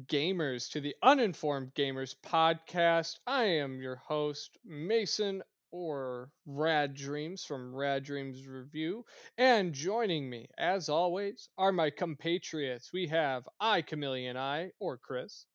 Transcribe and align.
welcome 0.00 0.06
back, 0.06 0.08
gamers, 0.08 0.70
to 0.70 0.80
the 0.80 0.94
Uninformed 1.02 1.72
Gamers 1.74 2.14
podcast. 2.24 3.18
I 3.26 3.44
am 3.44 3.80
your 3.80 3.96
host, 3.96 4.56
Mason 4.64 5.42
or 5.72 6.30
Rad 6.46 6.94
Dreams 6.94 7.44
from 7.44 7.74
Rad 7.74 8.04
Dreams 8.04 8.46
Review. 8.46 9.04
And 9.38 9.72
joining 9.72 10.28
me, 10.28 10.48
as 10.58 10.88
always, 10.88 11.48
are 11.58 11.72
my 11.72 11.90
compatriots. 11.90 12.92
We 12.92 13.08
have 13.08 13.48
I, 13.60 13.82
Chameleon 13.82 14.36
I, 14.36 14.70
or 14.80 14.96
Chris. 14.96 15.46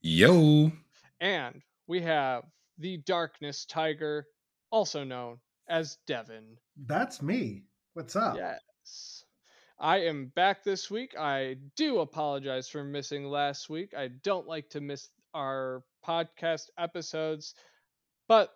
Yo. 0.00 0.72
And 1.20 1.62
we 1.86 2.00
have 2.02 2.44
the 2.78 2.98
Darkness 2.98 3.64
Tiger, 3.66 4.26
also 4.70 5.04
known 5.04 5.38
as 5.68 5.98
Devin. 6.06 6.56
That's 6.86 7.22
me. 7.22 7.64
What's 7.94 8.16
up? 8.16 8.36
Yes. 8.36 9.19
I 9.80 10.00
am 10.00 10.26
back 10.36 10.62
this 10.62 10.90
week. 10.90 11.14
I 11.18 11.56
do 11.74 12.00
apologize 12.00 12.68
for 12.68 12.84
missing 12.84 13.24
last 13.24 13.70
week. 13.70 13.94
I 13.96 14.08
don't 14.22 14.46
like 14.46 14.68
to 14.70 14.80
miss 14.82 15.08
our 15.32 15.82
podcast 16.06 16.66
episodes, 16.78 17.54
but 18.28 18.52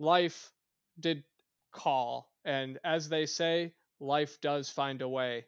life 0.00 0.50
did 0.98 1.22
call. 1.70 2.32
And 2.44 2.80
as 2.82 3.08
they 3.08 3.24
say, 3.24 3.72
life 4.00 4.40
does 4.40 4.68
find 4.68 5.00
a 5.00 5.08
way. 5.08 5.44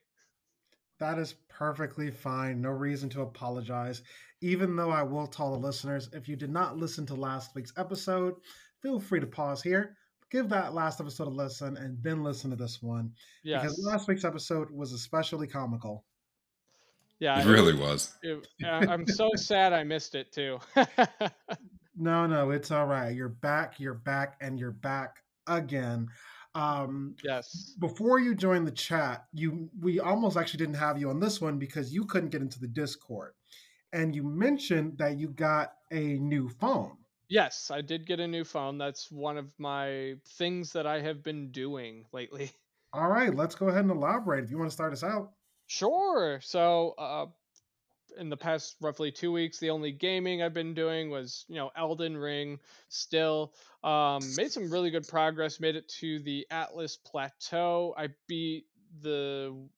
That 1.00 1.18
is 1.18 1.34
perfectly 1.48 2.12
fine. 2.12 2.62
No 2.62 2.70
reason 2.70 3.08
to 3.10 3.22
apologize. 3.22 4.02
Even 4.42 4.76
though 4.76 4.90
I 4.90 5.02
will 5.02 5.26
tell 5.26 5.50
the 5.50 5.66
listeners, 5.66 6.08
if 6.12 6.28
you 6.28 6.36
did 6.36 6.50
not 6.50 6.76
listen 6.76 7.04
to 7.06 7.14
last 7.14 7.56
week's 7.56 7.72
episode, 7.76 8.34
feel 8.80 9.00
free 9.00 9.18
to 9.18 9.26
pause 9.26 9.60
here, 9.60 9.96
give 10.30 10.48
that 10.50 10.74
last 10.74 11.00
episode 11.00 11.26
a 11.26 11.30
listen, 11.30 11.76
and 11.76 12.02
then 12.02 12.22
listen 12.22 12.50
to 12.50 12.56
this 12.56 12.82
one. 12.82 13.12
Yes. 13.42 13.62
Because 13.62 13.82
last 13.84 14.08
week's 14.08 14.24
episode 14.24 14.70
was 14.70 14.92
especially 14.92 15.46
comical. 15.46 16.04
Yeah, 17.18 17.40
It 17.40 17.46
really 17.46 17.74
was. 17.74 18.16
it- 18.22 18.46
I- 18.64 18.86
I'm 18.92 19.06
so 19.06 19.28
sad 19.36 19.72
I 19.72 19.84
missed 19.84 20.14
it 20.14 20.32
too. 20.32 20.58
No, 21.96 22.26
no, 22.26 22.50
it's 22.50 22.70
all 22.70 22.86
right. 22.86 23.14
You're 23.14 23.28
back, 23.28 23.78
you're 23.78 23.92
back, 23.92 24.36
and 24.40 24.58
you're 24.58 24.70
back 24.70 25.16
again. 25.46 26.08
Um, 26.54 27.14
yes. 27.22 27.74
before 27.78 28.18
you 28.18 28.34
joined 28.34 28.66
the 28.66 28.70
chat, 28.72 29.26
you 29.34 29.68
we 29.80 30.00
almost 30.00 30.36
actually 30.38 30.58
didn't 30.58 30.76
have 30.76 30.98
you 30.98 31.10
on 31.10 31.20
this 31.20 31.40
one 31.42 31.58
because 31.58 31.92
you 31.92 32.04
couldn't 32.06 32.30
get 32.30 32.40
into 32.40 32.58
the 32.58 32.68
Discord. 32.68 33.34
And 33.92 34.14
you 34.16 34.22
mentioned 34.22 34.96
that 34.98 35.18
you 35.18 35.28
got 35.28 35.74
a 35.90 36.14
new 36.18 36.48
phone. 36.48 36.96
Yes, 37.30 37.70
I 37.70 37.80
did 37.80 38.06
get 38.06 38.18
a 38.18 38.26
new 38.26 38.44
phone. 38.44 38.76
That's 38.76 39.10
one 39.10 39.38
of 39.38 39.46
my 39.56 40.16
things 40.30 40.72
that 40.72 40.84
I 40.84 41.00
have 41.00 41.22
been 41.22 41.52
doing 41.52 42.04
lately. 42.12 42.50
All 42.92 43.08
right, 43.08 43.32
let's 43.32 43.54
go 43.54 43.68
ahead 43.68 43.82
and 43.82 43.90
elaborate 43.92 44.42
if 44.42 44.50
you 44.50 44.58
want 44.58 44.68
to 44.68 44.74
start 44.74 44.92
us 44.92 45.04
out. 45.04 45.30
Sure. 45.68 46.40
So, 46.42 46.94
uh, 46.98 47.26
in 48.18 48.30
the 48.30 48.36
past 48.36 48.74
roughly 48.80 49.12
two 49.12 49.30
weeks, 49.30 49.60
the 49.60 49.70
only 49.70 49.92
gaming 49.92 50.42
I've 50.42 50.52
been 50.52 50.74
doing 50.74 51.08
was, 51.08 51.44
you 51.46 51.54
know, 51.54 51.70
Elden 51.76 52.16
Ring. 52.16 52.58
Still, 52.88 53.54
um, 53.84 54.20
made 54.36 54.50
some 54.50 54.68
really 54.68 54.90
good 54.90 55.06
progress. 55.06 55.60
Made 55.60 55.76
it 55.76 55.88
to 56.00 56.18
the 56.18 56.48
Altus 56.50 56.98
Plateau. 57.04 57.94
I 57.96 58.08
beat 58.26 58.66
the 59.02 59.68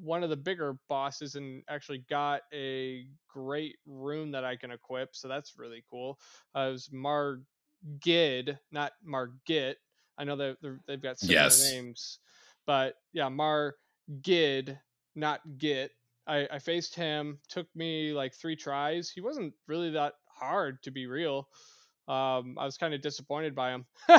one 0.00 0.22
of 0.22 0.30
the 0.30 0.36
bigger 0.36 0.76
bosses 0.88 1.34
and 1.34 1.62
actually 1.68 2.04
got 2.10 2.42
a 2.52 3.06
great 3.28 3.76
rune 3.86 4.30
that 4.32 4.44
I 4.44 4.56
can 4.56 4.70
equip. 4.70 5.14
So 5.16 5.28
that's 5.28 5.58
really 5.58 5.84
cool. 5.90 6.18
Uh, 6.56 6.68
it 6.68 6.72
was 6.72 6.88
Margid, 6.92 8.58
not 8.70 8.92
Margit. 9.04 9.76
I 10.18 10.24
know 10.24 10.36
they're- 10.36 10.56
they've 10.86 11.00
got 11.02 11.18
similar 11.18 11.40
Yes. 11.44 11.70
names, 11.72 12.18
but 12.66 12.96
yeah, 13.12 13.28
Margid, 13.28 14.78
not 15.14 15.40
Git. 15.58 15.92
I, 16.26 16.46
I 16.52 16.58
faced 16.60 16.94
him. 16.94 17.38
Took 17.48 17.66
me 17.74 18.12
like 18.12 18.34
three 18.34 18.54
tries. 18.56 19.10
He 19.10 19.20
wasn't 19.20 19.52
really 19.66 19.90
that 19.90 20.14
hard 20.26 20.80
to 20.84 20.90
be 20.92 21.06
real. 21.06 21.48
Um, 22.08 22.56
I 22.58 22.64
was 22.64 22.76
kind 22.76 22.94
of 22.94 23.00
disappointed 23.00 23.54
by 23.54 23.72
him. 23.72 23.86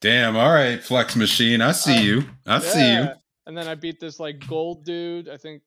Damn. 0.00 0.36
All 0.36 0.52
right, 0.52 0.82
Flex 0.82 1.16
Machine. 1.16 1.60
I 1.60 1.72
see 1.72 1.96
Uh, 1.96 2.00
you. 2.02 2.24
I 2.46 2.58
see 2.60 2.92
you. 2.94 3.08
Yeah. 3.46 3.48
And 3.48 3.56
then 3.56 3.68
I 3.68 3.74
beat 3.74 4.00
this 4.00 4.18
like 4.18 4.46
gold 4.46 4.84
dude. 4.84 5.28
I 5.28 5.36
think 5.36 5.62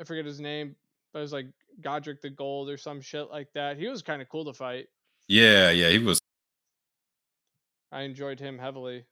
I 0.00 0.04
forget 0.04 0.24
his 0.24 0.40
name, 0.40 0.74
but 1.12 1.18
it 1.20 1.22
was 1.22 1.32
like 1.32 1.46
Godric 1.80 2.20
the 2.20 2.30
Gold 2.30 2.68
or 2.68 2.76
some 2.76 3.00
shit 3.00 3.30
like 3.30 3.52
that. 3.54 3.76
He 3.78 3.88
was 3.88 4.02
kind 4.02 4.22
of 4.22 4.28
cool 4.28 4.44
to 4.46 4.52
fight. 4.52 4.88
Yeah, 5.28 5.70
yeah. 5.70 5.88
He 5.90 5.98
was. 5.98 6.18
I 7.92 8.02
enjoyed 8.02 8.40
him 8.40 8.58
heavily. 8.58 9.04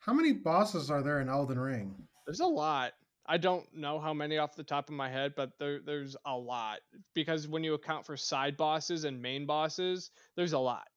How 0.00 0.12
many 0.12 0.32
bosses 0.32 0.90
are 0.90 1.02
there 1.02 1.20
in 1.20 1.28
Elden 1.28 1.58
Ring? 1.58 1.94
There's 2.26 2.40
a 2.40 2.46
lot. 2.46 2.92
I 3.26 3.36
don't 3.36 3.72
know 3.72 4.00
how 4.00 4.12
many 4.12 4.38
off 4.38 4.56
the 4.56 4.64
top 4.64 4.88
of 4.88 4.94
my 4.96 5.08
head, 5.08 5.34
but 5.36 5.52
there 5.58 5.80
there's 5.80 6.16
a 6.26 6.36
lot 6.36 6.80
because 7.14 7.46
when 7.46 7.62
you 7.62 7.74
account 7.74 8.04
for 8.04 8.16
side 8.16 8.56
bosses 8.56 9.04
and 9.04 9.20
main 9.20 9.46
bosses, 9.46 10.10
there's 10.34 10.54
a 10.54 10.58
lot. 10.58 10.88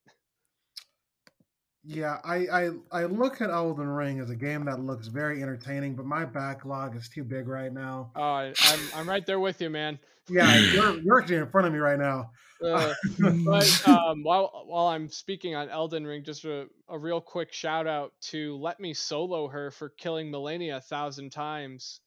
Yeah, 1.88 2.18
I, 2.24 2.46
I 2.48 2.70
I 2.90 3.04
look 3.04 3.40
at 3.40 3.50
Elden 3.50 3.88
Ring 3.88 4.18
as 4.18 4.30
a 4.30 4.34
game 4.34 4.64
that 4.64 4.80
looks 4.80 5.06
very 5.06 5.40
entertaining, 5.40 5.94
but 5.94 6.04
my 6.04 6.24
backlog 6.24 6.96
is 6.96 7.08
too 7.08 7.22
big 7.22 7.46
right 7.46 7.72
now. 7.72 8.10
Oh, 8.16 8.22
I, 8.22 8.54
I'm 8.64 8.80
I'm 8.94 9.08
right 9.08 9.24
there 9.24 9.38
with 9.38 9.60
you, 9.60 9.70
man. 9.70 9.98
Yeah, 10.28 10.52
you're, 10.74 10.98
you're 10.98 11.20
actually 11.20 11.36
in 11.36 11.46
front 11.48 11.68
of 11.68 11.72
me 11.72 11.78
right 11.78 11.98
now. 11.98 12.32
Uh, 12.64 12.92
but 13.44 13.88
um, 13.88 14.24
while 14.24 14.64
while 14.66 14.86
I'm 14.86 15.08
speaking 15.08 15.54
on 15.54 15.68
Elden 15.68 16.04
Ring, 16.04 16.24
just 16.24 16.44
a, 16.44 16.66
a 16.88 16.98
real 16.98 17.20
quick 17.20 17.52
shout 17.52 17.86
out 17.86 18.12
to 18.22 18.56
Let 18.56 18.80
Me 18.80 18.92
Solo 18.92 19.46
Her 19.46 19.70
for 19.70 19.90
killing 19.90 20.32
Malenia 20.32 20.78
a 20.78 20.80
thousand 20.80 21.30
times. 21.30 22.00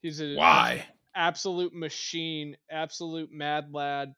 He's 0.00 0.22
a 0.22 0.36
Why? 0.36 0.86
absolute 1.14 1.74
machine, 1.74 2.56
absolute 2.70 3.30
mad 3.30 3.74
lad. 3.74 4.14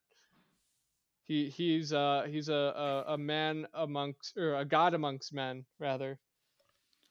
He 1.26 1.48
he's 1.48 1.92
uh 1.92 2.26
he's 2.28 2.48
a, 2.48 3.04
a, 3.06 3.14
a 3.14 3.18
man 3.18 3.66
amongst 3.74 4.36
or 4.36 4.56
a 4.56 4.64
god 4.64 4.94
amongst 4.94 5.32
men 5.32 5.64
rather. 5.78 6.18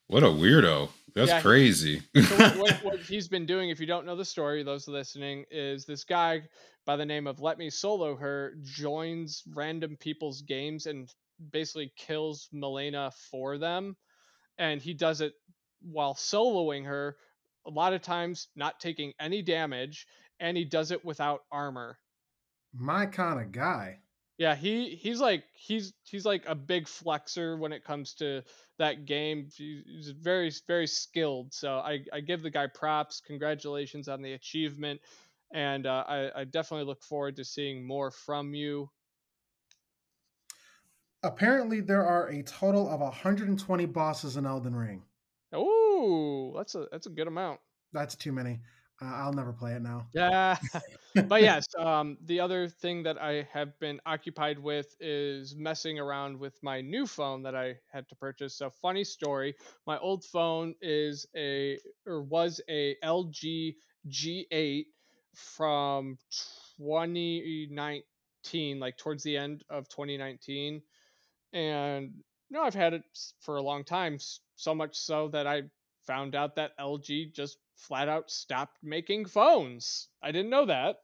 What 0.07 0.23
a 0.23 0.27
weirdo. 0.27 0.89
That's 1.15 1.29
Yeah, 1.29 1.37
he- 1.37 1.43
crazy. 1.43 2.01
So 2.21 2.37
what, 2.37 2.57
what, 2.57 2.73
what 2.83 2.99
he's 2.99 3.27
been 3.27 3.45
doing, 3.45 3.69
if 3.69 3.79
you 3.79 3.85
don't 3.87 4.05
know 4.05 4.15
the 4.15 4.25
story, 4.25 4.61
those 4.63 4.87
listening, 4.87 5.45
is 5.49 5.85
this 5.85 6.03
guy 6.03 6.43
by 6.85 6.95
the 6.97 7.05
name 7.05 7.25
of 7.25 7.39
Let 7.39 7.57
Me 7.57 7.69
Solo 7.69 8.15
Her 8.15 8.53
joins 8.61 9.43
random 9.53 9.95
people's 9.97 10.41
games 10.41 10.85
and 10.85 11.09
basically 11.51 11.91
kills 11.95 12.49
Malenia 12.53 13.13
for 13.31 13.57
them, 13.57 13.95
and 14.57 14.81
he 14.81 14.93
does 14.93 15.21
it 15.21 15.33
while 15.81 16.13
soloing 16.13 16.85
her. 16.85 17.17
A 17.65 17.69
lot 17.69 17.93
of 17.93 18.01
times, 18.01 18.49
not 18.57 18.79
taking 18.81 19.13
any 19.19 19.41
damage, 19.41 20.05
and 20.39 20.57
he 20.57 20.65
does 20.65 20.91
it 20.91 21.03
without 21.05 21.41
armor. 21.51 21.97
My 22.73 23.05
kind 23.05 23.39
of 23.39 23.51
guy. 23.51 23.99
Yeah, 24.37 24.55
he 24.55 24.89
he's 24.95 25.21
like 25.21 25.43
he's 25.53 25.93
he's 26.03 26.25
like 26.25 26.43
a 26.47 26.55
big 26.55 26.85
flexer 26.85 27.57
when 27.57 27.71
it 27.71 27.83
comes 27.83 28.15
to 28.15 28.41
that 28.79 29.05
game. 29.05 29.47
He's 29.55 30.09
very 30.09 30.51
very 30.67 30.87
skilled. 30.87 31.53
So 31.53 31.77
I 31.77 32.03
I 32.11 32.19
give 32.21 32.41
the 32.41 32.49
guy 32.49 32.67
props. 32.67 33.21
Congratulations 33.25 34.07
on 34.07 34.23
the 34.23 34.33
achievement, 34.33 35.01
and 35.53 35.85
uh, 35.85 36.03
I 36.07 36.31
I 36.35 36.43
definitely 36.45 36.87
look 36.87 37.03
forward 37.03 37.35
to 37.35 37.45
seeing 37.45 37.85
more 37.85 38.09
from 38.09 38.55
you. 38.55 38.89
Apparently, 41.21 41.79
there 41.79 42.05
are 42.05 42.27
a 42.27 42.43
total 42.43 42.89
of 42.89 42.99
120 42.99 43.85
bosses 43.85 44.35
in 44.35 44.45
Elden 44.45 44.75
Ring. 44.75 45.03
Oh, 45.53 46.53
that's 46.57 46.73
a 46.73 46.87
that's 46.91 47.05
a 47.05 47.11
good 47.11 47.27
amount. 47.27 47.59
That's 47.93 48.15
too 48.15 48.31
many. 48.31 48.59
I'll 49.03 49.33
never 49.33 49.53
play 49.53 49.75
it 49.75 49.81
now. 49.81 50.07
Yeah, 50.13 50.57
but 51.27 51.41
yes, 51.41 51.65
um, 51.77 52.17
the 52.21 52.39
other 52.39 52.67
thing 52.67 53.03
that 53.03 53.19
I 53.19 53.43
have 53.51 53.79
been 53.79 53.99
occupied 54.05 54.59
with 54.59 54.95
is 54.99 55.55
messing 55.55 55.99
around 55.99 56.39
with 56.39 56.61
my 56.61 56.81
new 56.81 57.07
phone 57.07 57.43
that 57.43 57.55
I 57.55 57.79
had 57.91 58.07
to 58.09 58.15
purchase. 58.15 58.55
So, 58.55 58.69
funny 58.69 59.03
story: 59.03 59.55
my 59.87 59.97
old 59.97 60.23
phone 60.23 60.75
is 60.81 61.25
a 61.35 61.79
or 62.05 62.21
was 62.21 62.61
a 62.69 62.95
LG 63.01 63.75
G8 64.07 64.87
from 65.35 66.19
2019, 66.77 68.79
like 68.79 68.97
towards 68.97 69.23
the 69.23 69.37
end 69.37 69.63
of 69.69 69.89
2019, 69.89 70.83
and 71.53 72.23
you 72.49 72.57
know 72.57 72.63
I've 72.63 72.75
had 72.75 72.93
it 72.93 73.03
for 73.39 73.57
a 73.57 73.63
long 73.63 73.83
time, 73.83 74.19
so 74.55 74.75
much 74.75 74.95
so 74.95 75.27
that 75.29 75.47
I 75.47 75.63
found 76.05 76.35
out 76.35 76.55
that 76.55 76.77
LG 76.79 77.33
just 77.33 77.57
flat 77.75 78.07
out 78.09 78.29
stopped 78.29 78.77
making 78.83 79.25
phones. 79.25 80.09
I 80.21 80.31
didn't 80.31 80.49
know 80.51 80.65
that. 80.65 80.97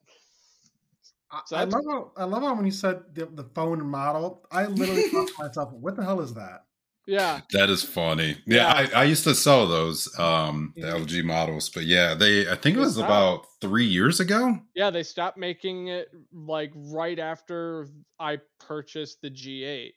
I, 1.31 1.41
So 1.45 1.55
I 1.57 1.65
that's- 1.65 1.83
love 1.85 1.85
how 1.85 2.11
I 2.17 2.25
love 2.25 2.43
how 2.43 2.55
when 2.55 2.65
you 2.65 2.71
said 2.71 3.01
the, 3.13 3.25
the 3.27 3.43
phone 3.55 3.85
model, 3.85 4.45
I 4.51 4.65
literally 4.65 5.03
thought 5.09 5.27
to 5.27 5.33
myself, 5.43 5.73
"What 5.73 5.95
the 5.95 6.03
hell 6.03 6.21
is 6.21 6.33
that?" 6.33 6.65
Yeah, 7.05 7.41
that 7.53 7.69
is 7.71 7.81
funny. 7.83 8.37
Yeah, 8.45 8.67
I, 8.67 9.01
I 9.01 9.03
used 9.05 9.23
to 9.23 9.33
sell 9.33 9.65
those, 9.67 10.07
um, 10.19 10.73
the 10.75 10.87
Yeah. 10.87 10.93
LG 10.93 11.23
models, 11.23 11.67
but 11.69 11.85
yeah, 11.85 12.13
they 12.13 12.47
I 12.49 12.55
think 12.55 12.77
it 12.77 12.79
was 12.79 12.93
stopped. 12.95 13.09
about 13.09 13.45
three 13.61 13.85
years 13.87 14.19
ago. 14.19 14.59
yeah, 14.75 14.91
they 14.91 15.01
stopped 15.03 15.35
making 15.37 15.87
it 15.87 16.09
like 16.31 16.71
right 16.75 17.17
after 17.17 17.87
I 18.19 18.37
purchased 18.59 19.21
the 19.23 19.31
G8. 19.31 19.93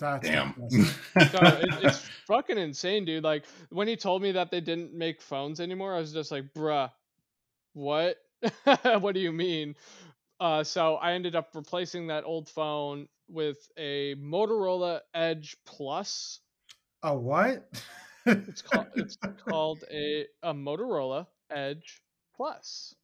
That's 0.00 0.26
Damn. 0.26 0.54
it, 0.70 1.84
it's 1.84 2.08
fucking 2.26 2.58
insane, 2.58 3.04
dude. 3.04 3.22
Like 3.22 3.44
when 3.68 3.86
he 3.86 3.96
told 3.96 4.22
me 4.22 4.32
that 4.32 4.50
they 4.50 4.60
didn't 4.60 4.94
make 4.94 5.20
phones 5.20 5.60
anymore, 5.60 5.94
I 5.94 5.98
was 5.98 6.12
just 6.12 6.32
like, 6.32 6.52
bruh, 6.54 6.90
what? 7.74 8.16
what 9.00 9.14
do 9.14 9.20
you 9.20 9.32
mean? 9.32 9.76
Uh, 10.40 10.64
so 10.64 10.96
I 10.96 11.12
ended 11.12 11.36
up 11.36 11.50
replacing 11.54 12.06
that 12.06 12.24
old 12.24 12.48
phone 12.48 13.08
with 13.28 13.68
a 13.76 14.14
Motorola 14.16 15.00
Edge 15.14 15.56
Plus. 15.66 16.40
A 17.02 17.14
what? 17.14 17.68
it's 18.26 18.62
called 18.62 18.86
it's 18.96 19.16
called 19.48 19.84
a 19.90 20.26
a 20.42 20.54
Motorola 20.54 21.26
Edge 21.50 22.02
Plus. 22.34 22.94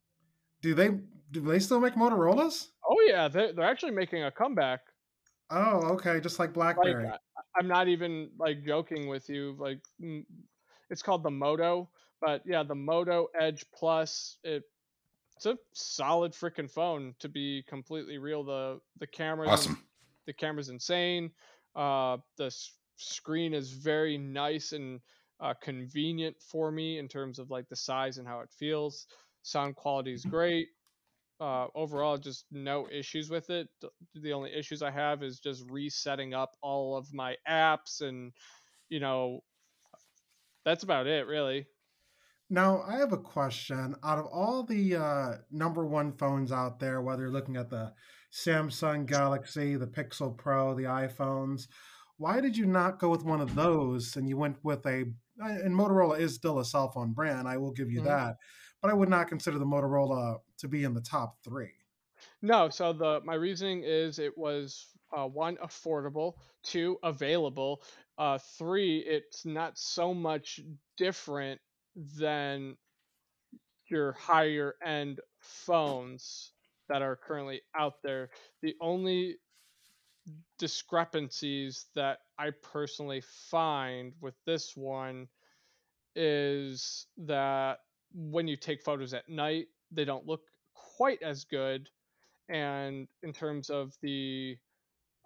Do 0.63 0.75
they 0.75 0.89
do 1.31 1.43
they 1.43 1.59
still 1.59 1.81
make 1.81 1.95
Motorola's? 1.95 2.71
Oh 2.89 2.97
yeah, 3.07 3.29
they're 3.29 3.53
they're 3.53 3.71
actually 3.71 3.93
making 3.93 4.25
a 4.25 4.31
comeback. 4.31 4.81
Oh, 5.51 5.89
okay, 5.93 6.21
just 6.21 6.39
like 6.39 6.53
BlackBerry. 6.53 7.07
Like, 7.07 7.21
I'm 7.59 7.69
not 7.69 7.89
even 7.89 8.31
like 8.39 8.65
joking 8.65 9.09
with 9.09 9.29
you. 9.29 9.57
Like, 9.59 9.81
it's 10.91 11.03
called 11.03 11.23
the 11.23 11.31
Moto, 11.31 11.89
but 12.21 12.43
yeah, 12.45 12.63
the 12.63 12.75
Moto 12.75 13.29
Edge 13.39 13.65
Plus. 13.75 14.39
It 14.45 14.65
it's 15.37 15.47
a 15.47 15.59
solid 15.75 16.33
freaking 16.33 16.71
phone 16.71 17.15
to 17.19 17.29
be 17.29 17.63
completely 17.69 18.19
real. 18.19 18.43
The 18.43 18.81
the 18.99 19.07
camera 19.07 19.49
awesome. 19.49 19.79
The 20.27 20.33
camera's 20.33 20.69
insane. 20.69 21.31
Uh, 21.75 22.19
the 22.37 22.55
screen 22.97 23.55
is 23.55 23.71
very 23.71 24.19
nice 24.19 24.73
and 24.73 25.01
uh, 25.41 25.55
convenient 25.61 26.37
for 26.41 26.71
me 26.71 26.99
in 26.99 27.09
terms 27.09 27.39
of 27.39 27.51
like 27.51 27.69
the 27.69 27.77
size 27.77 28.19
and 28.19 28.27
how 28.27 28.41
it 28.41 28.51
feels. 28.51 29.07
Sound 29.43 29.77
quality 29.77 30.13
is 30.13 30.25
great. 30.25 30.69
Uh, 31.39 31.67
overall, 31.75 32.17
just 32.17 32.47
no 32.51 32.89
issues 32.91 33.29
with 33.29 33.51
it. 33.51 33.69
The 34.15 34.33
only 34.33 34.53
issues 34.53 34.83
I 34.83 34.91
have 34.91 35.23
is 35.23 35.39
just 35.39 35.65
resetting 35.71 36.33
up 36.33 36.57
all 36.63 36.97
of 36.97 37.13
my 37.13 37.37
apps, 37.49 38.01
and 38.01 38.33
you 38.89 39.01
know, 39.01 39.41
that's 40.65 40.83
about 40.83 41.07
it, 41.07 41.27
really. 41.27 41.67
Now, 42.49 42.83
I 42.87 42.99
have 42.99 43.13
a 43.13 43.19
question. 43.19 43.97
Out 44.05 44.19
of 44.19 44.27
all 44.27 44.63
the 44.63 44.97
uh, 44.97 45.33
number 45.51 45.85
one 45.85 46.13
phones 46.13 46.53
out 46.53 46.79
there, 46.79 47.03
whether 47.03 47.23
you're 47.23 47.33
looking 47.33 47.57
at 47.57 47.71
the 47.71 47.93
Samsung 48.33 49.07
Galaxy, 49.07 49.77
the 49.77 49.87
Pixel 49.87 50.37
Pro, 50.37 50.75
the 50.75 50.85
iPhones, 50.85 51.67
why 52.19 52.41
did 52.41 52.57
you 52.57 52.67
not 52.67 52.99
go 52.99 53.11
with 53.11 53.25
one 53.25 53.41
of 53.41 53.55
those 53.55 54.17
and 54.17 54.29
you 54.29 54.37
went 54.37 54.57
with 54.63 54.87
a 54.87 55.05
and 55.39 55.75
Motorola 55.75 56.19
is 56.19 56.35
still 56.35 56.61
a 56.61 56.65
cell 56.65 56.91
phone 56.91 57.13
brand, 57.13 57.47
I 57.47 57.59
will 57.59 57.73
give 57.73 57.91
you 57.91 58.01
mm-hmm. 58.01 58.09
that. 58.09 58.37
But 58.81 58.91
I 58.91 58.95
would 58.95 59.09
not 59.09 59.29
consider 59.29 59.59
the 59.59 59.67
Motorola 59.67 60.39
to 60.59 60.69
be 60.69 60.85
in 60.85 60.95
the 60.95 61.01
top 61.01 61.37
three. 61.45 61.73
No, 62.43 62.69
so 62.69 62.93
the 62.93 63.21
my 63.25 63.35
reasoning 63.35 63.83
is 63.85 64.19
it 64.19 64.37
was 64.37 64.87
uh, 65.17 65.27
one 65.27 65.57
affordable, 65.57 66.35
two 66.63 66.99
available, 67.03 67.83
uh, 68.19 68.39
three 68.59 68.99
it's 68.99 69.45
not 69.45 69.79
so 69.79 70.15
much 70.15 70.61
different 70.97 71.61
than 72.19 72.77
your 73.89 74.13
higher 74.13 74.75
end 74.85 75.21
phones 75.39 76.53
that 76.89 77.03
are 77.03 77.17
currently 77.17 77.61
out 77.79 78.03
there. 78.03 78.31
The 78.63 78.75
only 78.81 79.37
discrepancies 80.59 81.87
that 81.95 82.19
I 82.39 82.51
personally 82.63 83.23
find 83.51 84.13
with 84.21 84.35
this 84.45 84.77
one 84.77 85.29
is 86.15 87.07
that 87.19 87.79
when 88.13 88.49
you 88.49 88.57
take 88.57 88.83
photos 88.83 89.15
at 89.15 89.29
night, 89.29 89.67
they 89.91 90.05
don't 90.05 90.27
look 90.27 90.43
quite 90.97 91.23
as 91.23 91.45
good. 91.45 91.89
And 92.49 93.09
in 93.23 93.33
terms 93.33 93.71
of 93.71 93.95
the 94.03 94.57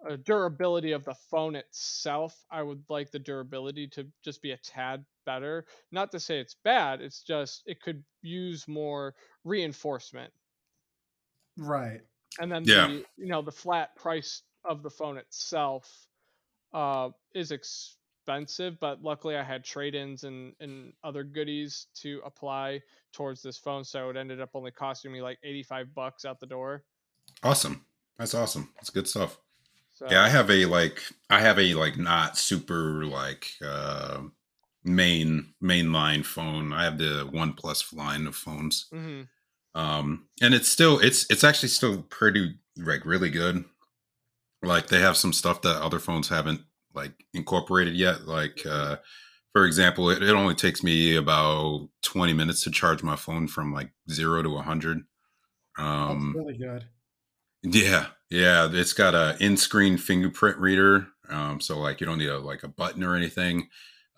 uh, 0.08 0.16
durability 0.24 0.92
of 0.92 1.04
the 1.04 1.14
phone 1.30 1.54
itself, 1.54 2.34
I 2.50 2.62
would 2.62 2.82
like 2.88 3.10
the 3.10 3.18
durability 3.18 3.88
to 3.88 4.06
just 4.24 4.40
be 4.42 4.52
a 4.52 4.56
tad 4.56 5.04
better. 5.26 5.66
Not 5.92 6.12
to 6.12 6.20
say 6.20 6.40
it's 6.40 6.56
bad, 6.64 7.00
it's 7.00 7.22
just 7.22 7.62
it 7.66 7.82
could 7.82 8.02
use 8.22 8.66
more 8.66 9.14
reinforcement. 9.44 10.32
Right. 11.58 12.00
And 12.38 12.50
then 12.50 12.64
yeah. 12.64 12.86
the 12.86 13.04
you 13.18 13.26
know 13.26 13.42
the 13.42 13.52
flat 13.52 13.94
price 13.96 14.42
of 14.64 14.82
the 14.82 14.90
phone 14.90 15.18
itself 15.18 15.88
uh, 16.72 17.10
is 17.34 17.50
expensive, 18.30 18.78
but 18.80 19.02
luckily 19.02 19.36
I 19.36 19.42
had 19.42 19.64
trade-ins 19.64 20.24
and 20.24 20.54
and 20.60 20.92
other 21.04 21.24
goodies 21.24 21.86
to 21.96 22.20
apply 22.24 22.80
towards 23.12 23.42
this 23.42 23.58
phone, 23.58 23.84
so 23.84 24.10
it 24.10 24.16
ended 24.16 24.40
up 24.40 24.50
only 24.54 24.70
costing 24.70 25.12
me 25.12 25.22
like 25.22 25.38
85 25.42 25.94
bucks 25.94 26.24
out 26.24 26.40
the 26.40 26.46
door. 26.46 26.84
Awesome. 27.42 27.84
That's 28.18 28.34
awesome. 28.34 28.70
That's 28.76 28.90
good 28.90 29.08
stuff. 29.08 29.38
So, 29.94 30.06
yeah, 30.10 30.22
I 30.22 30.28
have 30.28 30.50
a 30.50 30.64
like 30.66 31.02
I 31.28 31.40
have 31.40 31.58
a 31.58 31.74
like 31.74 31.98
not 31.98 32.38
super 32.38 33.04
like 33.04 33.52
uh 33.64 34.22
main 34.84 35.54
mainline 35.62 36.24
phone. 36.24 36.72
I 36.72 36.84
have 36.84 36.98
the 36.98 37.28
One 37.30 37.52
Plus 37.52 37.92
line 37.92 38.26
of 38.26 38.34
phones. 38.34 38.86
Mm-hmm. 38.92 39.22
Um 39.80 40.26
and 40.40 40.54
it's 40.54 40.68
still 40.68 40.98
it's 40.98 41.26
it's 41.30 41.44
actually 41.44 41.68
still 41.68 42.02
pretty 42.02 42.54
like 42.76 43.04
really 43.04 43.30
good 43.30 43.64
like 44.62 44.88
they 44.88 45.00
have 45.00 45.16
some 45.16 45.32
stuff 45.32 45.62
that 45.62 45.82
other 45.82 45.98
phones 45.98 46.28
haven't 46.28 46.60
like 46.94 47.12
incorporated 47.34 47.94
yet 47.94 48.26
like 48.26 48.64
uh 48.66 48.96
for 49.52 49.64
example 49.64 50.10
it, 50.10 50.22
it 50.22 50.30
only 50.30 50.54
takes 50.54 50.82
me 50.82 51.16
about 51.16 51.88
20 52.02 52.32
minutes 52.32 52.64
to 52.64 52.70
charge 52.70 53.02
my 53.02 53.16
phone 53.16 53.46
from 53.46 53.72
like 53.72 53.90
0 54.10 54.42
to 54.42 54.50
100 54.50 55.02
um 55.78 56.34
That's 56.34 56.46
really 56.46 56.58
good 56.58 56.84
yeah 57.62 58.06
yeah 58.30 58.68
it's 58.70 58.92
got 58.92 59.14
a 59.14 59.36
in-screen 59.40 59.98
fingerprint 59.98 60.58
reader 60.58 61.08
um 61.28 61.60
so 61.60 61.78
like 61.78 62.00
you 62.00 62.06
don't 62.06 62.18
need 62.18 62.28
a 62.28 62.38
like 62.38 62.62
a 62.62 62.68
button 62.68 63.04
or 63.04 63.14
anything 63.16 63.68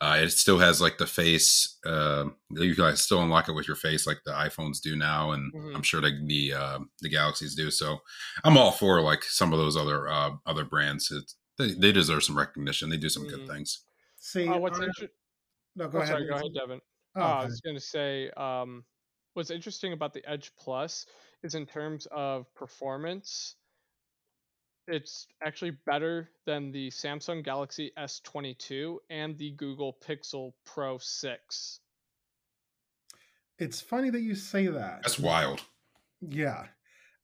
uh, 0.02 0.16
it 0.16 0.30
still 0.30 0.58
has 0.58 0.80
like 0.80 0.98
the 0.98 1.06
face. 1.06 1.78
Uh, 1.86 2.24
you 2.50 2.74
can 2.74 2.96
still 2.96 3.22
unlock 3.22 3.48
it 3.48 3.52
with 3.52 3.69
your 3.69 3.76
face, 3.76 4.04
like 4.04 4.19
the 4.26 4.32
iPhones 4.32 4.80
do 4.80 4.96
now, 4.96 5.30
and 5.30 5.54
mm-hmm. 5.54 5.76
I'm 5.76 5.84
sure 5.84 6.00
the 6.00 6.10
the, 6.26 6.54
uh, 6.54 6.78
the 7.02 7.08
Galaxies 7.08 7.55
do. 7.55 7.70
So 7.70 7.98
I'm 8.43 8.56
all 8.56 8.72
for 8.72 9.00
like 9.00 9.22
some 9.22 9.52
of 9.52 9.60
those 9.60 9.76
other 9.76 10.08
uh, 10.08 10.31
other 10.44 10.64
brands. 10.64 11.12
It's, 11.12 11.36
they 11.66 11.74
they 11.74 11.92
deserve 11.92 12.24
some 12.24 12.36
recognition. 12.36 12.90
They 12.90 12.96
do 12.96 13.08
some 13.08 13.24
mm-hmm. 13.24 13.36
good 13.36 13.48
things. 13.48 13.84
See, 14.19 14.48
uh, 14.48 14.58
what's 14.58 14.78
interesting? 14.78 15.08
No, 15.76 15.88
go 15.88 15.98
oh, 15.98 16.02
ahead. 16.02 16.14
Sorry, 16.14 16.28
go 16.28 16.34
ahead, 16.34 16.54
Devin. 16.54 16.81
Oh, 17.16 17.22
uh. 17.22 17.24
I 17.24 17.44
was 17.44 17.60
going 17.60 17.76
to 17.76 17.82
say, 17.82 18.31
um, 18.36 18.84
what's 19.34 19.50
interesting 19.50 19.92
about 19.92 20.12
the 20.12 20.28
Edge 20.28 20.52
Plus 20.58 21.06
is 21.42 21.54
in 21.54 21.66
terms 21.66 22.06
of 22.10 22.52
performance 22.54 23.56
it's 24.88 25.26
actually 25.44 25.72
better 25.86 26.31
than 26.44 26.72
the 26.72 26.90
Samsung 26.90 27.44
Galaxy 27.44 27.92
S22 27.98 28.96
and 29.10 29.38
the 29.38 29.52
Google 29.52 29.96
Pixel 30.06 30.52
Pro 30.64 30.98
6. 30.98 31.81
It's 33.58 33.81
funny 33.81 34.10
that 34.10 34.22
you 34.22 34.34
say 34.34 34.66
that. 34.66 35.02
That's 35.02 35.19
wild. 35.19 35.62
Yeah. 36.20 36.64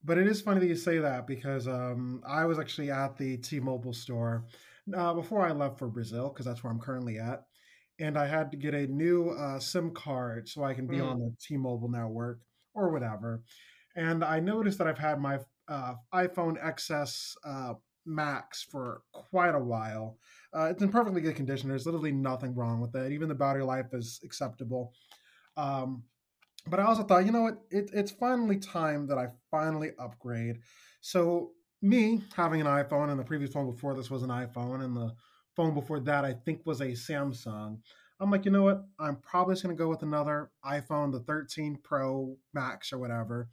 But 0.08 0.16
it 0.16 0.26
is 0.26 0.40
funny 0.40 0.60
that 0.60 0.66
you 0.66 0.74
say 0.74 0.96
that 1.00 1.26
because 1.26 1.68
um, 1.68 2.22
I 2.26 2.46
was 2.46 2.58
actually 2.58 2.90
at 2.90 3.18
the 3.18 3.36
T 3.36 3.60
Mobile 3.60 3.92
store 3.92 4.46
uh, 4.96 5.12
before 5.12 5.46
I 5.46 5.52
left 5.52 5.78
for 5.78 5.86
Brazil, 5.86 6.30
because 6.30 6.46
that's 6.46 6.64
where 6.64 6.72
I'm 6.72 6.80
currently 6.80 7.18
at. 7.18 7.42
And 8.00 8.16
I 8.16 8.26
had 8.26 8.50
to 8.52 8.56
get 8.56 8.72
a 8.72 8.86
new 8.86 9.28
uh, 9.32 9.58
SIM 9.58 9.92
card 9.92 10.48
so 10.48 10.64
I 10.64 10.72
can 10.72 10.86
be 10.86 10.96
mm. 10.96 11.10
on 11.10 11.18
the 11.18 11.34
T 11.38 11.58
Mobile 11.58 11.90
network 11.90 12.40
or 12.74 12.90
whatever. 12.90 13.42
And 13.96 14.24
I 14.24 14.40
noticed 14.40 14.78
that 14.78 14.86
I've 14.86 14.96
had 14.96 15.20
my 15.20 15.40
uh, 15.68 15.96
iPhone 16.14 16.56
XS 16.64 17.34
uh, 17.44 17.74
Max 18.06 18.62
for 18.62 19.02
quite 19.12 19.54
a 19.54 19.62
while. 19.62 20.16
Uh, 20.56 20.68
it's 20.70 20.82
in 20.82 20.88
perfectly 20.88 21.20
good 21.20 21.36
condition. 21.36 21.68
There's 21.68 21.84
literally 21.84 22.12
nothing 22.12 22.54
wrong 22.54 22.80
with 22.80 22.96
it. 22.96 23.12
Even 23.12 23.28
the 23.28 23.34
battery 23.34 23.62
life 23.62 23.92
is 23.92 24.20
acceptable. 24.24 24.94
Um, 25.58 26.04
but 26.66 26.80
I 26.80 26.84
also 26.84 27.02
thought, 27.02 27.24
you 27.24 27.32
know 27.32 27.42
what? 27.42 27.58
It, 27.70 27.90
it's 27.92 28.10
finally 28.10 28.58
time 28.58 29.06
that 29.06 29.18
I 29.18 29.28
finally 29.50 29.90
upgrade. 29.98 30.58
So 31.00 31.52
me 31.80 32.22
having 32.34 32.60
an 32.60 32.66
iPhone, 32.66 33.10
and 33.10 33.18
the 33.18 33.24
previous 33.24 33.52
phone 33.52 33.70
before 33.70 33.94
this 33.94 34.10
was 34.10 34.22
an 34.22 34.30
iPhone, 34.30 34.84
and 34.84 34.96
the 34.96 35.14
phone 35.56 35.74
before 35.74 36.00
that 36.00 36.24
I 36.24 36.32
think 36.32 36.62
was 36.64 36.80
a 36.80 36.88
Samsung. 36.88 37.78
I'm 38.20 38.30
like, 38.30 38.44
you 38.44 38.50
know 38.50 38.64
what? 38.64 38.84
I'm 38.98 39.16
probably 39.16 39.54
just 39.54 39.64
going 39.64 39.76
to 39.76 39.82
go 39.82 39.88
with 39.88 40.02
another 40.02 40.50
iPhone, 40.64 41.12
the 41.12 41.20
13 41.20 41.78
Pro 41.82 42.36
Max 42.52 42.92
or 42.92 42.98
whatever. 42.98 43.48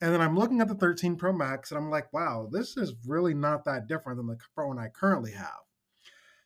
And 0.00 0.12
then 0.12 0.20
I'm 0.20 0.36
looking 0.36 0.60
at 0.60 0.68
the 0.68 0.74
13 0.74 1.16
Pro 1.16 1.32
Max 1.32 1.70
and 1.70 1.78
I'm 1.78 1.90
like, 1.90 2.12
wow, 2.12 2.48
this 2.50 2.76
is 2.76 2.94
really 3.06 3.34
not 3.34 3.64
that 3.64 3.88
different 3.88 4.16
than 4.16 4.28
the 4.28 4.38
phone 4.54 4.78
I 4.78 4.88
currently 4.88 5.32
have. 5.32 5.60